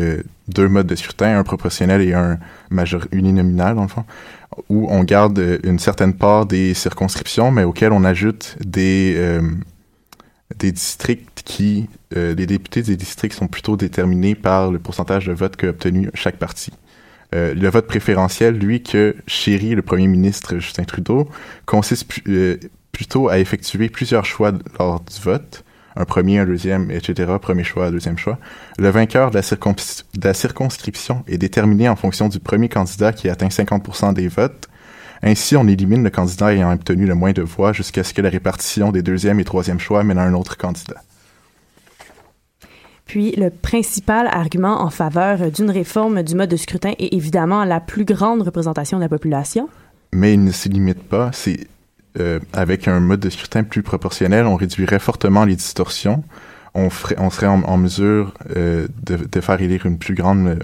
deux 0.49 0.69
modes 0.69 0.87
de 0.87 0.95
scrutin, 0.95 1.39
un 1.39 1.45
proportionnel 1.45 2.03
et 2.03 2.13
un 2.13 2.39
majeur 2.71 3.07
uninominal, 3.13 3.77
dans 3.77 3.83
le 3.83 3.89
fond, 3.89 4.05
où 4.69 4.87
on 4.91 5.05
garde 5.05 5.61
une 5.63 5.79
certaine 5.79 6.15
part 6.15 6.47
des 6.47 6.75
circonscriptions, 6.75 7.51
mais 7.51 7.65
auxquelles 7.65 7.93
on 7.93 8.05
ajoute 8.05 8.57
des, 8.61 9.15
euh, 9.17 9.41
des 10.59 10.73
districts 10.73 11.43
qui, 11.45 11.89
euh, 12.17 12.35
les 12.35 12.47
députés 12.47 12.83
des 12.83 12.97
districts 12.97 13.35
sont 13.35 13.49
plutôt 13.49 13.77
déterminés 13.77 14.35
par 14.35 14.71
le 14.71 14.79
pourcentage 14.79 15.27
de 15.27 15.33
votes 15.33 15.57
qu'a 15.57 15.69
obtenu 15.69 16.11
chaque 16.15 16.37
parti. 16.37 16.73
Euh, 17.35 17.55
le 17.55 17.69
vote 17.69 17.87
préférentiel, 17.87 18.57
lui, 18.57 18.83
que 18.83 19.17
chérit 19.27 19.75
le 19.75 19.83
premier 19.83 20.07
ministre 20.07 20.59
Justin 20.59 20.85
Trudeau, 20.85 21.29
consiste 21.67 22.07
plutôt 22.95 23.29
à 23.29 23.39
effectuer 23.39 23.91
plusieurs 23.91 24.25
choix 24.25 24.53
lors 24.79 25.01
du 25.01 25.21
vote, 25.21 25.65
un 25.97 26.05
premier, 26.05 26.39
un 26.39 26.47
deuxième, 26.47 26.91
etc., 26.91 27.33
premier 27.43 27.65
choix, 27.65 27.91
deuxième 27.91 28.17
choix. 28.17 28.39
Le 28.79 28.89
vainqueur 28.89 29.31
de 29.31 29.37
la, 29.37 29.43
de 29.43 30.27
la 30.27 30.35
circonscription 30.35 31.23
est 31.27 31.39
déterminé 31.39 31.89
en 31.89 31.97
fonction 31.97 32.29
du 32.29 32.41
premier 32.41 32.69
candidat 32.69 33.13
qui 33.13 33.29
atteint 33.29 33.49
50% 33.49 34.15
des 34.15 34.29
votes. 34.29 34.69
Ainsi, 35.23 35.57
on 35.57 35.67
élimine 35.69 36.03
le 36.03 36.11
candidat 36.11 36.55
ayant 36.55 36.73
obtenu 36.73 37.07
le 37.07 37.15
moins 37.15 37.33
de 37.33 37.43
voix 37.43 37.73
jusqu'à 37.73 38.05
ce 38.05 38.15
que 38.15 38.23
la 38.23 38.31
répartition 38.31 38.93
des 38.93 39.03
deuxième 39.03 39.41
et 39.41 39.45
troisième 39.45 39.81
choix 39.81 40.03
mène 40.05 40.19
à 40.19 40.23
un 40.23 40.35
autre 40.35 40.57
candidat. 40.57 41.03
Puis, 43.07 43.33
le 43.33 43.51
principal 43.51 44.29
argument 44.29 44.83
en 44.83 44.91
faveur 44.91 45.51
d'une 45.51 45.71
réforme 45.71 46.23
du 46.23 46.35
mode 46.35 46.49
de 46.49 46.57
scrutin 46.57 46.93
est 46.99 47.13
évidemment 47.13 47.65
la 47.65 47.81
plus 47.81 48.05
grande 48.05 48.43
représentation 48.43 48.99
de 48.99 49.03
la 49.03 49.09
population. 49.09 49.69
Mais 50.13 50.35
il 50.35 50.45
ne 50.45 50.53
se 50.53 50.69
limite 50.69 51.03
pas. 51.03 51.31
C'est 51.33 51.67
euh, 52.21 52.39
avec 52.53 52.87
un 52.87 53.01
mode 53.01 53.21
de 53.21 53.31
scrutin 53.31 53.65
plus 53.65 53.83
proportionnel, 53.83 54.47
on 54.47 54.57
réduirait 54.57 54.99
fortement 54.99 55.45
les 55.45 55.57
distorsions. 55.57 56.23
On, 56.75 56.91
ferait, 56.91 57.17
on 57.19 57.31
serait 57.31 57.47
en, 57.47 57.63
en 57.63 57.77
mesure 57.77 58.35
euh, 58.57 58.87
de, 59.03 59.17
de, 59.17 59.41
faire 59.41 59.61
élire 59.61 59.87
une 59.87 59.99
plus 59.99 60.15
grande 60.15 60.47
euh, 60.47 60.59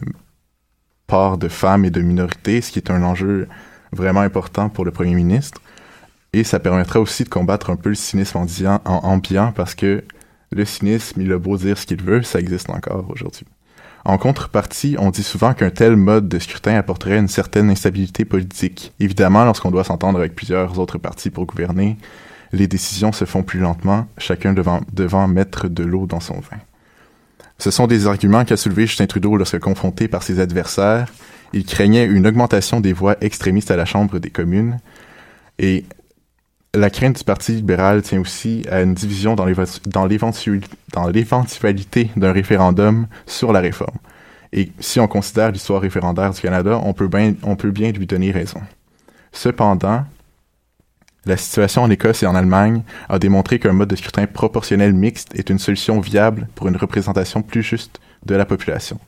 part 1.07 1.39
de 1.39 1.49
femmes 1.49 1.85
et 1.85 1.91
de 1.91 2.01
minorités, 2.01 2.61
ce 2.61 2.71
qui 2.73 2.79
est 2.79 2.91
un 2.91 3.03
enjeu 3.03 3.49
vraiment 3.93 4.21
important 4.21 4.69
pour 4.69 4.85
le 4.85 4.93
premier 4.93 5.15
ministre. 5.15 5.61
Et 6.33 6.45
ça 6.45 6.61
permettrait 6.61 7.01
aussi 7.01 7.25
de 7.25 7.29
combattre 7.29 7.71
un 7.71 7.77
peu 7.77 7.89
le 7.89 7.97
cynisme 7.97 8.39
ambiant, 8.39 8.81
ambiant 8.85 9.53
parce 9.53 9.75
que 9.75 10.05
le 10.53 10.65
cynisme, 10.65 11.21
il 11.21 11.33
a 11.33 11.39
beau 11.39 11.57
dire 11.57 11.79
ce 11.79 11.87
qu'il 11.87 12.03
veut, 12.03 12.23
ça 12.23 12.39
existe 12.39 12.71
encore 12.71 13.11
aujourd'hui. 13.11 13.47
En 14.05 14.17
contrepartie, 14.17 14.97
on 14.99 15.11
dit 15.11 15.23
souvent 15.23 15.53
qu'un 15.53 15.71
tel 15.71 15.97
mode 15.97 16.29
de 16.29 16.39
scrutin 16.39 16.75
apporterait 16.77 17.19
une 17.19 17.29
certaine 17.29 17.71
instabilité 17.71 18.25
politique. 18.25 18.93
Évidemment, 18.99 19.45
lorsqu'on 19.45 19.71
doit 19.71 19.85
s'entendre 19.85 20.19
avec 20.19 20.35
plusieurs 20.35 20.79
autres 20.79 20.99
partis 20.99 21.31
pour 21.31 21.47
gouverner, 21.47 21.99
les 22.53 22.67
décisions 22.67 23.13
se 23.13 23.25
font 23.25 23.43
plus 23.43 23.61
lentement, 23.61 24.07
chacun 24.19 24.53
devant, 24.53 25.29
mettre 25.29 25.69
de 25.69 25.85
l'eau 25.85 26.07
dans 26.07 26.21
son 26.21 26.35
vin. 26.35 26.59
Ce 27.59 27.71
sont 27.71 27.87
des 27.87 28.07
arguments 28.07 28.45
qu'a 28.45 28.57
soulevé 28.57 28.87
Justin 28.87 29.07
Trudeau 29.07 29.37
lorsque 29.37 29.59
confronté 29.59 30.09
par 30.09 30.23
ses 30.23 30.41
adversaires. 30.41 31.09
Il 31.53 31.65
craignait 31.65 32.07
une 32.07 32.27
augmentation 32.27 32.81
des 32.81 32.95
voix 32.95 33.17
extrémistes 33.21 33.71
à 33.71 33.77
la 33.77 33.85
Chambre 33.85 34.19
des 34.19 34.31
communes. 34.31 34.79
Et 35.59 35.85
la 36.75 36.91
crainte 36.91 37.19
du 37.19 37.25
Parti 37.25 37.53
libéral 37.53 38.03
tient 38.03 38.21
aussi 38.21 38.65
à 38.71 38.83
une 38.83 38.95
division 38.95 39.35
dans 39.35 39.45
l'éventualité 41.09 42.11
d'un 42.17 42.33
référendum 42.33 43.07
sur 43.27 43.53
la 43.53 43.61
réforme. 43.61 43.99
Et 44.53 44.71
si 44.81 45.01
on 45.01 45.09
considère 45.09 45.53
l'histoire 45.53 45.81
référendaire 45.81 46.33
du 46.33 46.41
Canada, 46.41 46.81
on 46.83 46.93
peut, 46.93 47.09
bien, 47.09 47.93
lui 47.93 48.07
donner 48.07 48.31
raison. 48.31 48.61
Cependant, 49.33 50.05
la 51.27 51.37
situation 51.37 51.83
en 51.83 51.91
Écosse 51.91 52.23
et 52.23 52.27
en 52.27 52.35
Allemagne 52.35 52.83
a 53.09 53.19
démontré 53.19 53.59
qu'un 53.59 53.73
mode 53.73 53.89
de 53.89 53.97
scrutin 53.97 54.27
proportionnel 54.27 54.93
mixte 54.93 55.35
est 55.39 55.51
une 55.51 55.59
solution 55.59 56.01
viable 56.01 56.49
pour 56.55 56.69
une 56.69 56.77
représentation 56.77 57.43
plus 57.43 57.63
juste 57.63 58.01
de 58.27 58.35
la 58.35 58.45
population. 58.45 58.99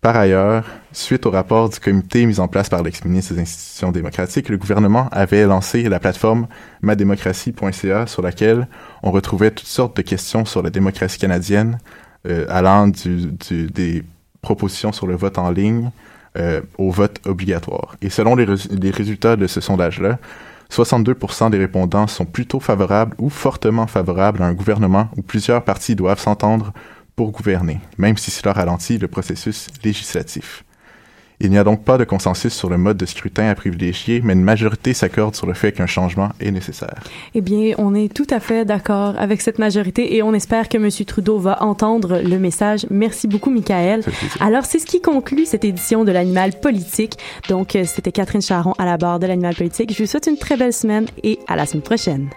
Par 0.00 0.16
ailleurs, 0.16 0.64
suite 0.92 1.26
au 1.26 1.30
rapport 1.30 1.68
du 1.68 1.80
comité 1.80 2.26
mis 2.26 2.38
en 2.38 2.48
place 2.48 2.68
par 2.68 2.82
l'ex-ministre 2.82 3.34
des 3.34 3.40
institutions 3.40 3.90
démocratiques, 3.92 4.48
le 4.48 4.58
gouvernement 4.58 5.08
avait 5.10 5.44
lancé 5.44 5.82
la 5.88 5.98
plateforme 5.98 6.46
madémocratie.ca 6.82 8.06
sur 8.06 8.22
laquelle 8.22 8.68
on 9.02 9.10
retrouvait 9.10 9.50
toutes 9.50 9.66
sortes 9.66 9.96
de 9.96 10.02
questions 10.02 10.44
sur 10.44 10.62
la 10.62 10.70
démocratie 10.70 11.18
canadienne, 11.18 11.78
euh, 12.26 12.46
allant 12.48 12.88
des 12.88 14.04
propositions 14.42 14.92
sur 14.92 15.06
le 15.06 15.16
vote 15.16 15.38
en 15.38 15.50
ligne 15.50 15.90
euh, 16.38 16.60
au 16.78 16.90
vote 16.90 17.20
obligatoire. 17.26 17.96
Et 18.02 18.10
selon 18.10 18.36
les, 18.36 18.46
les 18.70 18.90
résultats 18.90 19.36
de 19.36 19.46
ce 19.46 19.60
sondage-là, 19.60 20.18
62% 20.70 21.50
des 21.50 21.58
répondants 21.58 22.06
sont 22.06 22.24
plutôt 22.24 22.60
favorables 22.60 23.14
ou 23.18 23.30
fortement 23.30 23.86
favorables 23.86 24.42
à 24.42 24.46
un 24.46 24.52
gouvernement 24.52 25.08
où 25.16 25.22
plusieurs 25.22 25.64
partis 25.64 25.94
doivent 25.94 26.20
s'entendre 26.20 26.72
pour 27.16 27.32
gouverner, 27.32 27.80
même 27.98 28.16
si 28.16 28.30
cela 28.30 28.52
ralentit 28.52 28.98
le 28.98 29.08
processus 29.08 29.68
législatif. 29.82 30.64
Il 31.38 31.50
n'y 31.50 31.58
a 31.58 31.64
donc 31.64 31.84
pas 31.84 31.98
de 31.98 32.04
consensus 32.04 32.54
sur 32.54 32.70
le 32.70 32.78
mode 32.78 32.96
de 32.96 33.04
scrutin 33.04 33.48
à 33.48 33.54
privilégier, 33.54 34.22
mais 34.24 34.32
une 34.32 34.42
majorité 34.42 34.94
s'accorde 34.94 35.34
sur 35.34 35.46
le 35.46 35.52
fait 35.52 35.72
qu'un 35.72 35.86
changement 35.86 36.30
est 36.40 36.50
nécessaire. 36.50 37.02
Eh 37.34 37.42
bien, 37.42 37.74
on 37.76 37.94
est 37.94 38.12
tout 38.12 38.26
à 38.30 38.40
fait 38.40 38.64
d'accord 38.64 39.14
avec 39.18 39.42
cette 39.42 39.58
majorité 39.58 40.16
et 40.16 40.22
on 40.22 40.32
espère 40.32 40.68
que 40.70 40.78
M. 40.78 40.88
Trudeau 41.04 41.38
va 41.38 41.62
entendre 41.62 42.22
le 42.24 42.38
message. 42.38 42.86
Merci 42.90 43.28
beaucoup, 43.28 43.50
Michael. 43.50 44.02
Alors, 44.40 44.64
c'est 44.64 44.78
ce 44.78 44.86
qui 44.86 45.02
conclut 45.02 45.44
cette 45.44 45.64
édition 45.64 46.04
de 46.04 46.12
l'Animal 46.12 46.58
politique. 46.58 47.18
Donc, 47.50 47.76
c'était 47.84 48.12
Catherine 48.12 48.42
Charon 48.42 48.72
à 48.78 48.86
la 48.86 48.96
barre 48.96 49.18
de 49.18 49.26
l'Animal 49.26 49.54
politique. 49.54 49.92
Je 49.92 50.02
vous 50.02 50.08
souhaite 50.08 50.28
une 50.28 50.38
très 50.38 50.56
belle 50.56 50.72
semaine 50.72 51.04
et 51.22 51.38
à 51.48 51.56
la 51.56 51.66
semaine 51.66 51.82
prochaine. 51.82 52.30